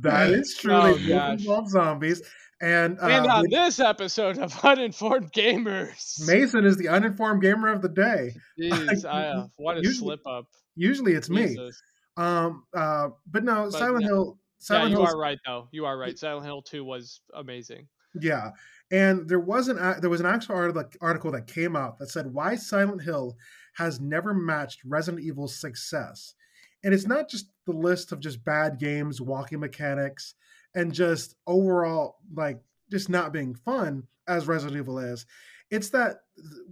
That 0.00 0.30
is 0.30 0.56
true. 0.56 0.72
Oh, 0.74 0.94
they 0.94 1.12
both 1.12 1.40
involve 1.40 1.68
zombies. 1.68 2.22
And, 2.60 2.98
uh, 2.98 3.06
and 3.06 3.26
on 3.26 3.42
we, 3.42 3.48
this 3.50 3.78
episode 3.78 4.38
of 4.38 4.58
Uninformed 4.64 5.32
Gamers, 5.32 6.26
Mason 6.26 6.64
is 6.64 6.76
the 6.76 6.88
uninformed 6.88 7.40
gamer 7.40 7.72
of 7.72 7.82
the 7.82 7.88
day. 7.88 8.34
Jeez, 8.58 9.04
I, 9.08 9.26
uh, 9.28 9.46
what 9.56 9.76
a 9.76 9.80
usually, 9.82 9.94
slip 9.94 10.26
up. 10.26 10.46
Usually 10.74 11.12
it's 11.12 11.28
Jesus. 11.28 11.56
me. 11.56 11.70
Um, 12.18 12.64
uh, 12.74 13.10
but 13.30 13.44
no, 13.44 13.68
but 13.70 13.78
Silent 13.78 14.04
Hill. 14.04 14.38
Silent 14.58 14.90
yeah, 14.90 14.98
you 14.98 15.04
are 15.04 15.16
right 15.16 15.38
though. 15.46 15.68
You 15.70 15.86
are 15.86 15.96
right. 15.96 16.18
Silent 16.18 16.44
Hill 16.44 16.62
Two 16.62 16.84
was 16.84 17.20
amazing. 17.32 17.86
Yeah, 18.20 18.50
and 18.90 19.28
there 19.28 19.38
was 19.38 19.68
an 19.68 19.76
there 20.00 20.10
was 20.10 20.20
an 20.20 20.26
actual 20.26 20.56
article 21.00 21.30
that 21.30 21.46
came 21.46 21.76
out 21.76 21.98
that 21.98 22.10
said 22.10 22.34
why 22.34 22.56
Silent 22.56 23.02
Hill 23.02 23.36
has 23.76 24.00
never 24.00 24.34
matched 24.34 24.80
Resident 24.84 25.22
Evil's 25.22 25.54
success, 25.54 26.34
and 26.82 26.92
it's 26.92 27.06
not 27.06 27.30
just 27.30 27.46
the 27.66 27.72
list 27.72 28.10
of 28.10 28.18
just 28.18 28.44
bad 28.44 28.80
games, 28.80 29.20
walking 29.20 29.60
mechanics, 29.60 30.34
and 30.74 30.92
just 30.92 31.36
overall 31.46 32.16
like 32.34 32.58
just 32.90 33.08
not 33.08 33.32
being 33.32 33.54
fun 33.54 34.02
as 34.26 34.48
Resident 34.48 34.76
Evil 34.76 34.98
is. 34.98 35.24
It's 35.70 35.90
that 35.90 36.22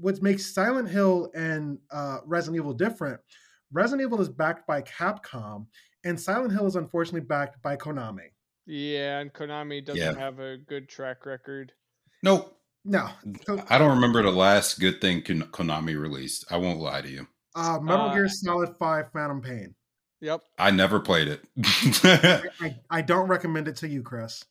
what 0.01 0.21
makes 0.23 0.53
Silent 0.53 0.89
Hill 0.89 1.31
and 1.37 1.79
uh, 1.93 2.19
Resident 2.25 2.57
Evil 2.57 2.73
different 2.73 3.21
Resident 3.73 4.07
Evil 4.07 4.21
is 4.21 4.29
backed 4.29 4.67
by 4.67 4.83
Capcom, 4.83 5.67
and 6.05 6.21
Silent 6.21 6.53
Hill 6.53 6.67
is 6.67 6.77
unfortunately 6.77 7.27
backed 7.27 7.63
by 7.63 7.77
Konami. 7.77 8.31
Yeah, 8.67 9.21
and 9.21 9.33
Konami 9.33 9.85
doesn't 9.85 10.01
yeah. 10.01 10.19
have 10.19 10.41
a 10.41 10.57
good 10.57 10.89
track 10.89 11.27
record. 11.27 11.73
Nope. 12.23 12.57
No. 12.85 13.09
I 13.69 13.79
don't 13.79 13.97
remember 13.97 14.23
the 14.23 14.31
last 14.31 14.79
good 14.79 15.01
thing 15.01 15.23
Konami 15.23 16.01
released. 16.01 16.45
I 16.51 16.57
won't 16.57 16.79
lie 16.79 17.03
to 17.03 17.09
you. 17.09 17.27
Uh, 17.57 17.79
Metal 17.81 18.07
uh, 18.07 18.15
Gear 18.15 18.29
Solid 18.29 18.77
5 18.77 19.13
Phantom 19.13 19.41
Pain. 19.43 19.75
Yep. 20.21 20.43
I 20.59 20.71
never 20.71 21.01
played 21.01 21.29
it. 21.29 21.43
I, 22.61 22.77
I, 22.91 23.03
don't 23.03 23.29
recommend 23.29 23.69
it 23.69 23.77
to 23.77 23.89
you, 23.89 24.03
Chris. 24.03 24.45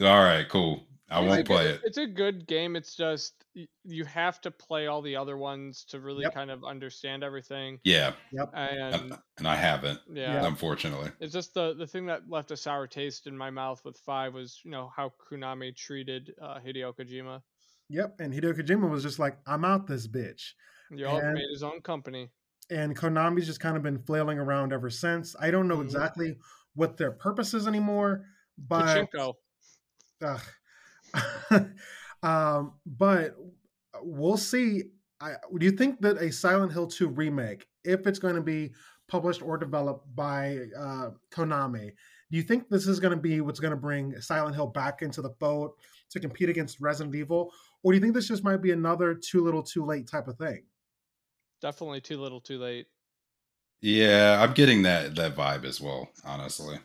All 0.00 0.22
right, 0.22 0.48
cool. 0.48 0.86
I 1.08 1.20
won't 1.20 1.46
play 1.46 1.68
it. 1.68 1.80
It's 1.84 1.98
a 1.98 2.06
good 2.06 2.46
game. 2.48 2.74
It's 2.74 2.96
just 2.96 3.44
you 3.84 4.04
have 4.04 4.40
to 4.40 4.50
play 4.50 4.88
all 4.88 5.02
the 5.02 5.14
other 5.14 5.36
ones 5.36 5.84
to 5.90 6.00
really 6.00 6.22
yep. 6.22 6.34
kind 6.34 6.50
of 6.50 6.64
understand 6.64 7.22
everything. 7.22 7.78
Yeah. 7.84 8.12
Yep. 8.32 8.50
And 8.54 9.16
and 9.38 9.46
I 9.46 9.54
haven't. 9.54 10.00
Yeah. 10.12 10.44
Unfortunately. 10.46 11.10
It's 11.20 11.32
just 11.32 11.54
the 11.54 11.74
the 11.74 11.86
thing 11.86 12.06
that 12.06 12.28
left 12.28 12.50
a 12.50 12.56
sour 12.56 12.88
taste 12.88 13.28
in 13.28 13.38
my 13.38 13.50
mouth 13.50 13.84
with 13.84 13.96
five 13.98 14.34
was 14.34 14.60
you 14.64 14.70
know 14.72 14.90
how 14.94 15.12
Konami 15.30 15.76
treated 15.76 16.34
uh, 16.42 16.58
Hideo 16.58 16.92
Kojima. 16.94 17.40
Yep, 17.88 18.16
and 18.18 18.34
Hideo 18.34 18.52
Kojima 18.58 18.90
was 18.90 19.04
just 19.04 19.20
like, 19.20 19.38
"I'm 19.46 19.64
out 19.64 19.86
this 19.86 20.08
bitch." 20.08 20.52
Yup, 20.90 21.22
made 21.22 21.50
his 21.52 21.62
own 21.62 21.80
company. 21.82 22.30
And 22.68 22.96
Konami's 22.96 23.46
just 23.46 23.60
kind 23.60 23.76
of 23.76 23.84
been 23.84 23.98
flailing 23.98 24.40
around 24.40 24.72
ever 24.72 24.90
since. 24.90 25.36
I 25.38 25.52
don't 25.52 25.68
know 25.68 25.76
mm-hmm. 25.76 25.84
exactly 25.84 26.36
what 26.74 26.96
their 26.96 27.12
purpose 27.12 27.54
is 27.54 27.68
anymore, 27.68 28.24
but. 28.58 29.06
Pachinko. 29.06 29.34
um, 32.22 32.74
but 32.84 33.36
we'll 34.02 34.36
see. 34.36 34.84
I, 35.20 35.34
do 35.56 35.64
you 35.64 35.72
think 35.72 36.00
that 36.02 36.18
a 36.18 36.30
Silent 36.30 36.72
Hill 36.72 36.86
2 36.86 37.08
remake, 37.08 37.66
if 37.84 38.06
it's 38.06 38.18
going 38.18 38.34
to 38.34 38.42
be 38.42 38.72
published 39.08 39.42
or 39.42 39.56
developed 39.56 40.14
by 40.14 40.58
uh, 40.78 41.10
Konami, 41.30 41.92
do 42.30 42.36
you 42.36 42.42
think 42.42 42.68
this 42.68 42.86
is 42.86 43.00
going 43.00 43.14
to 43.14 43.20
be 43.20 43.40
what's 43.40 43.60
going 43.60 43.70
to 43.70 43.76
bring 43.76 44.20
Silent 44.20 44.54
Hill 44.54 44.66
back 44.66 45.02
into 45.02 45.22
the 45.22 45.30
fold 45.38 45.72
to 46.10 46.20
compete 46.20 46.48
against 46.48 46.80
Resident 46.80 47.14
Evil? 47.14 47.52
Or 47.82 47.92
do 47.92 47.96
you 47.96 48.02
think 48.02 48.14
this 48.14 48.28
just 48.28 48.44
might 48.44 48.62
be 48.62 48.72
another 48.72 49.14
too 49.14 49.44
little 49.44 49.62
too 49.62 49.84
late 49.84 50.08
type 50.08 50.28
of 50.28 50.36
thing? 50.36 50.64
Definitely 51.62 52.00
too 52.00 52.20
little 52.20 52.40
too 52.40 52.58
late. 52.58 52.86
Yeah, 53.80 54.42
I'm 54.42 54.54
getting 54.54 54.82
that 54.82 55.14
that 55.16 55.36
vibe 55.36 55.64
as 55.64 55.80
well, 55.80 56.08
honestly. 56.24 56.78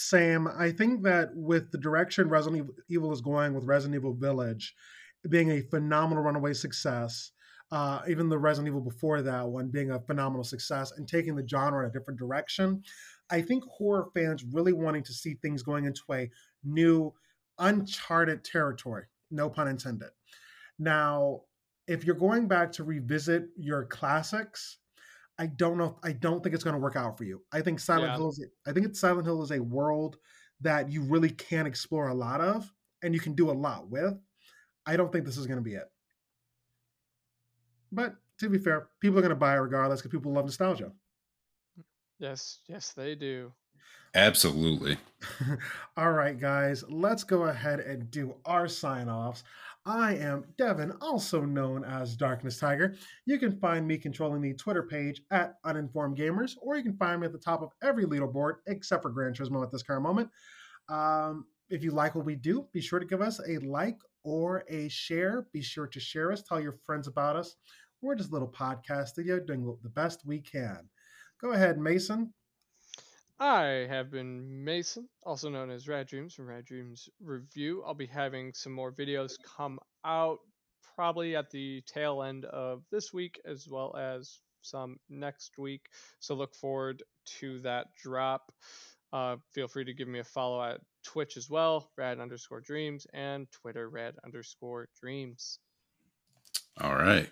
Sam, 0.00 0.46
I 0.56 0.70
think 0.70 1.02
that 1.02 1.34
with 1.34 1.72
the 1.72 1.78
direction 1.78 2.28
Resident 2.28 2.70
Evil 2.88 3.12
is 3.12 3.20
going 3.20 3.52
with 3.52 3.64
Resident 3.64 3.96
Evil 3.96 4.14
Village 4.14 4.72
being 5.28 5.50
a 5.50 5.60
phenomenal 5.60 6.22
runaway 6.22 6.52
success, 6.52 7.32
uh, 7.72 8.02
even 8.06 8.28
the 8.28 8.38
Resident 8.38 8.68
Evil 8.68 8.80
before 8.80 9.22
that 9.22 9.44
one 9.48 9.70
being 9.70 9.90
a 9.90 9.98
phenomenal 9.98 10.44
success 10.44 10.92
and 10.92 11.08
taking 11.08 11.34
the 11.34 11.46
genre 11.48 11.82
in 11.82 11.90
a 11.90 11.92
different 11.92 12.16
direction, 12.16 12.80
I 13.30 13.42
think 13.42 13.64
horror 13.64 14.06
fans 14.14 14.44
really 14.44 14.72
wanting 14.72 15.02
to 15.02 15.12
see 15.12 15.34
things 15.34 15.64
going 15.64 15.84
into 15.84 16.04
a 16.12 16.30
new, 16.62 17.12
uncharted 17.58 18.44
territory, 18.44 19.06
no 19.32 19.50
pun 19.50 19.66
intended. 19.66 20.10
Now, 20.78 21.40
if 21.88 22.04
you're 22.04 22.14
going 22.14 22.46
back 22.46 22.70
to 22.72 22.84
revisit 22.84 23.48
your 23.56 23.84
classics, 23.86 24.78
I 25.38 25.46
don't 25.46 25.78
know. 25.78 25.98
I 26.02 26.12
don't 26.12 26.42
think 26.42 26.54
it's 26.54 26.64
going 26.64 26.74
to 26.74 26.80
work 26.80 26.96
out 26.96 27.16
for 27.16 27.24
you. 27.24 27.42
I 27.52 27.60
think 27.60 27.78
Silent 27.78 28.12
yeah. 28.12 28.16
Hill 28.16 28.28
is. 28.30 28.44
I 28.66 28.72
think 28.72 28.86
it's 28.86 29.00
Silent 29.00 29.26
Hill 29.26 29.42
is 29.42 29.52
a 29.52 29.60
world 29.60 30.18
that 30.60 30.90
you 30.90 31.02
really 31.02 31.30
can 31.30 31.66
explore 31.66 32.08
a 32.08 32.14
lot 32.14 32.40
of, 32.40 32.72
and 33.02 33.14
you 33.14 33.20
can 33.20 33.34
do 33.34 33.50
a 33.50 33.52
lot 33.52 33.88
with. 33.88 34.18
I 34.86 34.96
don't 34.96 35.12
think 35.12 35.24
this 35.24 35.36
is 35.36 35.46
going 35.46 35.58
to 35.58 35.62
be 35.62 35.74
it. 35.74 35.88
But 37.92 38.16
to 38.40 38.48
be 38.48 38.58
fair, 38.58 38.88
people 39.00 39.18
are 39.18 39.22
going 39.22 39.30
to 39.30 39.36
buy 39.36 39.54
it 39.54 39.58
regardless 39.58 40.00
because 40.00 40.16
people 40.16 40.32
love 40.32 40.44
nostalgia. 40.44 40.92
Yes, 42.18 42.60
yes, 42.68 42.92
they 42.92 43.14
do. 43.14 43.52
Absolutely. 44.14 44.96
All 45.96 46.12
right, 46.12 46.38
guys, 46.38 46.82
let's 46.88 47.22
go 47.22 47.44
ahead 47.44 47.80
and 47.80 48.10
do 48.10 48.34
our 48.44 48.66
sign 48.66 49.08
offs. 49.08 49.44
I 49.86 50.16
am 50.16 50.44
Devin, 50.58 50.92
also 51.00 51.42
known 51.42 51.84
as 51.84 52.16
Darkness 52.16 52.58
Tiger. 52.58 52.94
You 53.24 53.38
can 53.38 53.58
find 53.58 53.86
me 53.86 53.96
controlling 53.96 54.42
the 54.42 54.54
Twitter 54.54 54.82
page 54.82 55.22
at 55.30 55.54
Uninformed 55.64 56.18
Gamers, 56.18 56.56
or 56.60 56.76
you 56.76 56.82
can 56.82 56.96
find 56.96 57.20
me 57.20 57.26
at 57.26 57.32
the 57.32 57.38
top 57.38 57.62
of 57.62 57.70
every 57.82 58.04
leaderboard 58.04 58.56
except 58.66 59.02
for 59.02 59.10
Gran 59.10 59.32
Turismo 59.32 59.62
at 59.62 59.72
this 59.72 59.82
current 59.82 60.02
moment. 60.02 60.28
Um, 60.88 61.46
if 61.70 61.82
you 61.82 61.90
like 61.90 62.14
what 62.14 62.26
we 62.26 62.34
do, 62.34 62.66
be 62.72 62.80
sure 62.80 62.98
to 62.98 63.06
give 63.06 63.20
us 63.20 63.40
a 63.48 63.58
like 63.58 63.98
or 64.24 64.64
a 64.68 64.88
share. 64.88 65.46
Be 65.52 65.62
sure 65.62 65.86
to 65.86 66.00
share 66.00 66.32
us, 66.32 66.42
tell 66.42 66.60
your 66.60 66.78
friends 66.84 67.08
about 67.08 67.36
us. 67.36 67.56
We're 68.02 68.14
just 68.14 68.30
a 68.30 68.32
little 68.32 68.52
podcast 68.52 69.08
studio 69.08 69.40
doing 69.40 69.76
the 69.82 69.88
best 69.90 70.22
we 70.26 70.40
can. 70.40 70.88
Go 71.40 71.52
ahead, 71.52 71.78
Mason. 71.78 72.32
I 73.40 73.86
have 73.88 74.10
been 74.10 74.64
Mason, 74.64 75.08
also 75.22 75.48
known 75.48 75.70
as 75.70 75.86
Rad 75.86 76.08
Dreams 76.08 76.34
from 76.34 76.46
Rad 76.46 76.64
Dreams 76.64 77.08
Review. 77.20 77.84
I'll 77.86 77.94
be 77.94 78.06
having 78.06 78.52
some 78.52 78.72
more 78.72 78.92
videos 78.92 79.34
come 79.56 79.78
out 80.04 80.38
probably 80.96 81.36
at 81.36 81.50
the 81.50 81.82
tail 81.82 82.24
end 82.24 82.44
of 82.46 82.82
this 82.90 83.12
week 83.12 83.40
as 83.44 83.68
well 83.70 83.96
as 83.96 84.40
some 84.62 84.96
next 85.08 85.56
week. 85.56 85.82
So 86.18 86.34
look 86.34 86.54
forward 86.54 87.04
to 87.38 87.60
that 87.60 87.86
drop. 88.02 88.50
Uh, 89.12 89.36
feel 89.54 89.68
free 89.68 89.84
to 89.84 89.94
give 89.94 90.08
me 90.08 90.18
a 90.18 90.24
follow 90.24 90.62
at 90.62 90.80
Twitch 91.04 91.36
as 91.36 91.48
well, 91.48 91.90
rad 91.96 92.18
underscore 92.18 92.60
dreams, 92.60 93.06
and 93.14 93.46
Twitter, 93.52 93.88
rad 93.88 94.16
underscore 94.24 94.88
dreams. 95.00 95.60
All 96.80 96.94
right. 96.94 97.28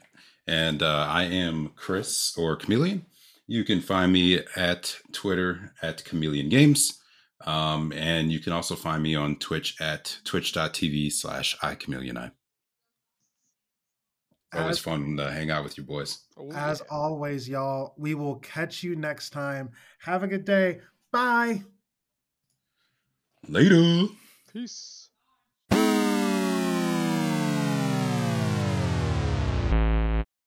And 0.47 0.83
uh, 0.83 1.07
I 1.09 1.25
am 1.25 1.73
Chris 1.75 2.37
or 2.39 2.55
Chameleon. 2.55 3.05
You 3.47 3.65
can 3.65 3.81
find 3.81 4.13
me 4.13 4.41
at 4.57 4.97
Twitter 5.13 5.73
at 5.83 6.05
Chameleon 6.05 6.49
Games. 6.49 7.01
Um, 7.45 7.93
and 7.93 8.33
you 8.33 8.41
can 8.41 8.53
also 8.53 8.75
find 8.75 9.03
me 9.03 9.15
on 9.15 9.37
Twitch 9.37 9.81
at 9.81 10.19
twitch.tv 10.25 11.13
slash 11.13 11.57
iChameleonI. 11.59 12.33
Always 14.55 14.79
fun 14.79 15.17
to 15.19 15.31
hang 15.31 15.51
out 15.51 15.65
with 15.65 15.77
you 15.77 15.85
boys. 15.85 16.21
Oh, 16.37 16.51
as 16.53 16.81
yeah. 16.81 16.97
always, 16.97 17.49
y'all, 17.49 17.95
we 17.99 18.15
will 18.15 18.37
catch 18.37 18.83
you 18.83 18.97
next 18.97 19.31
time. 19.31 19.71
Have 19.99 20.23
a 20.23 20.27
good 20.27 20.45
day. 20.45 20.81
Bye. 21.13 21.63
Later. 23.49 24.07
Peace. 24.53 25.06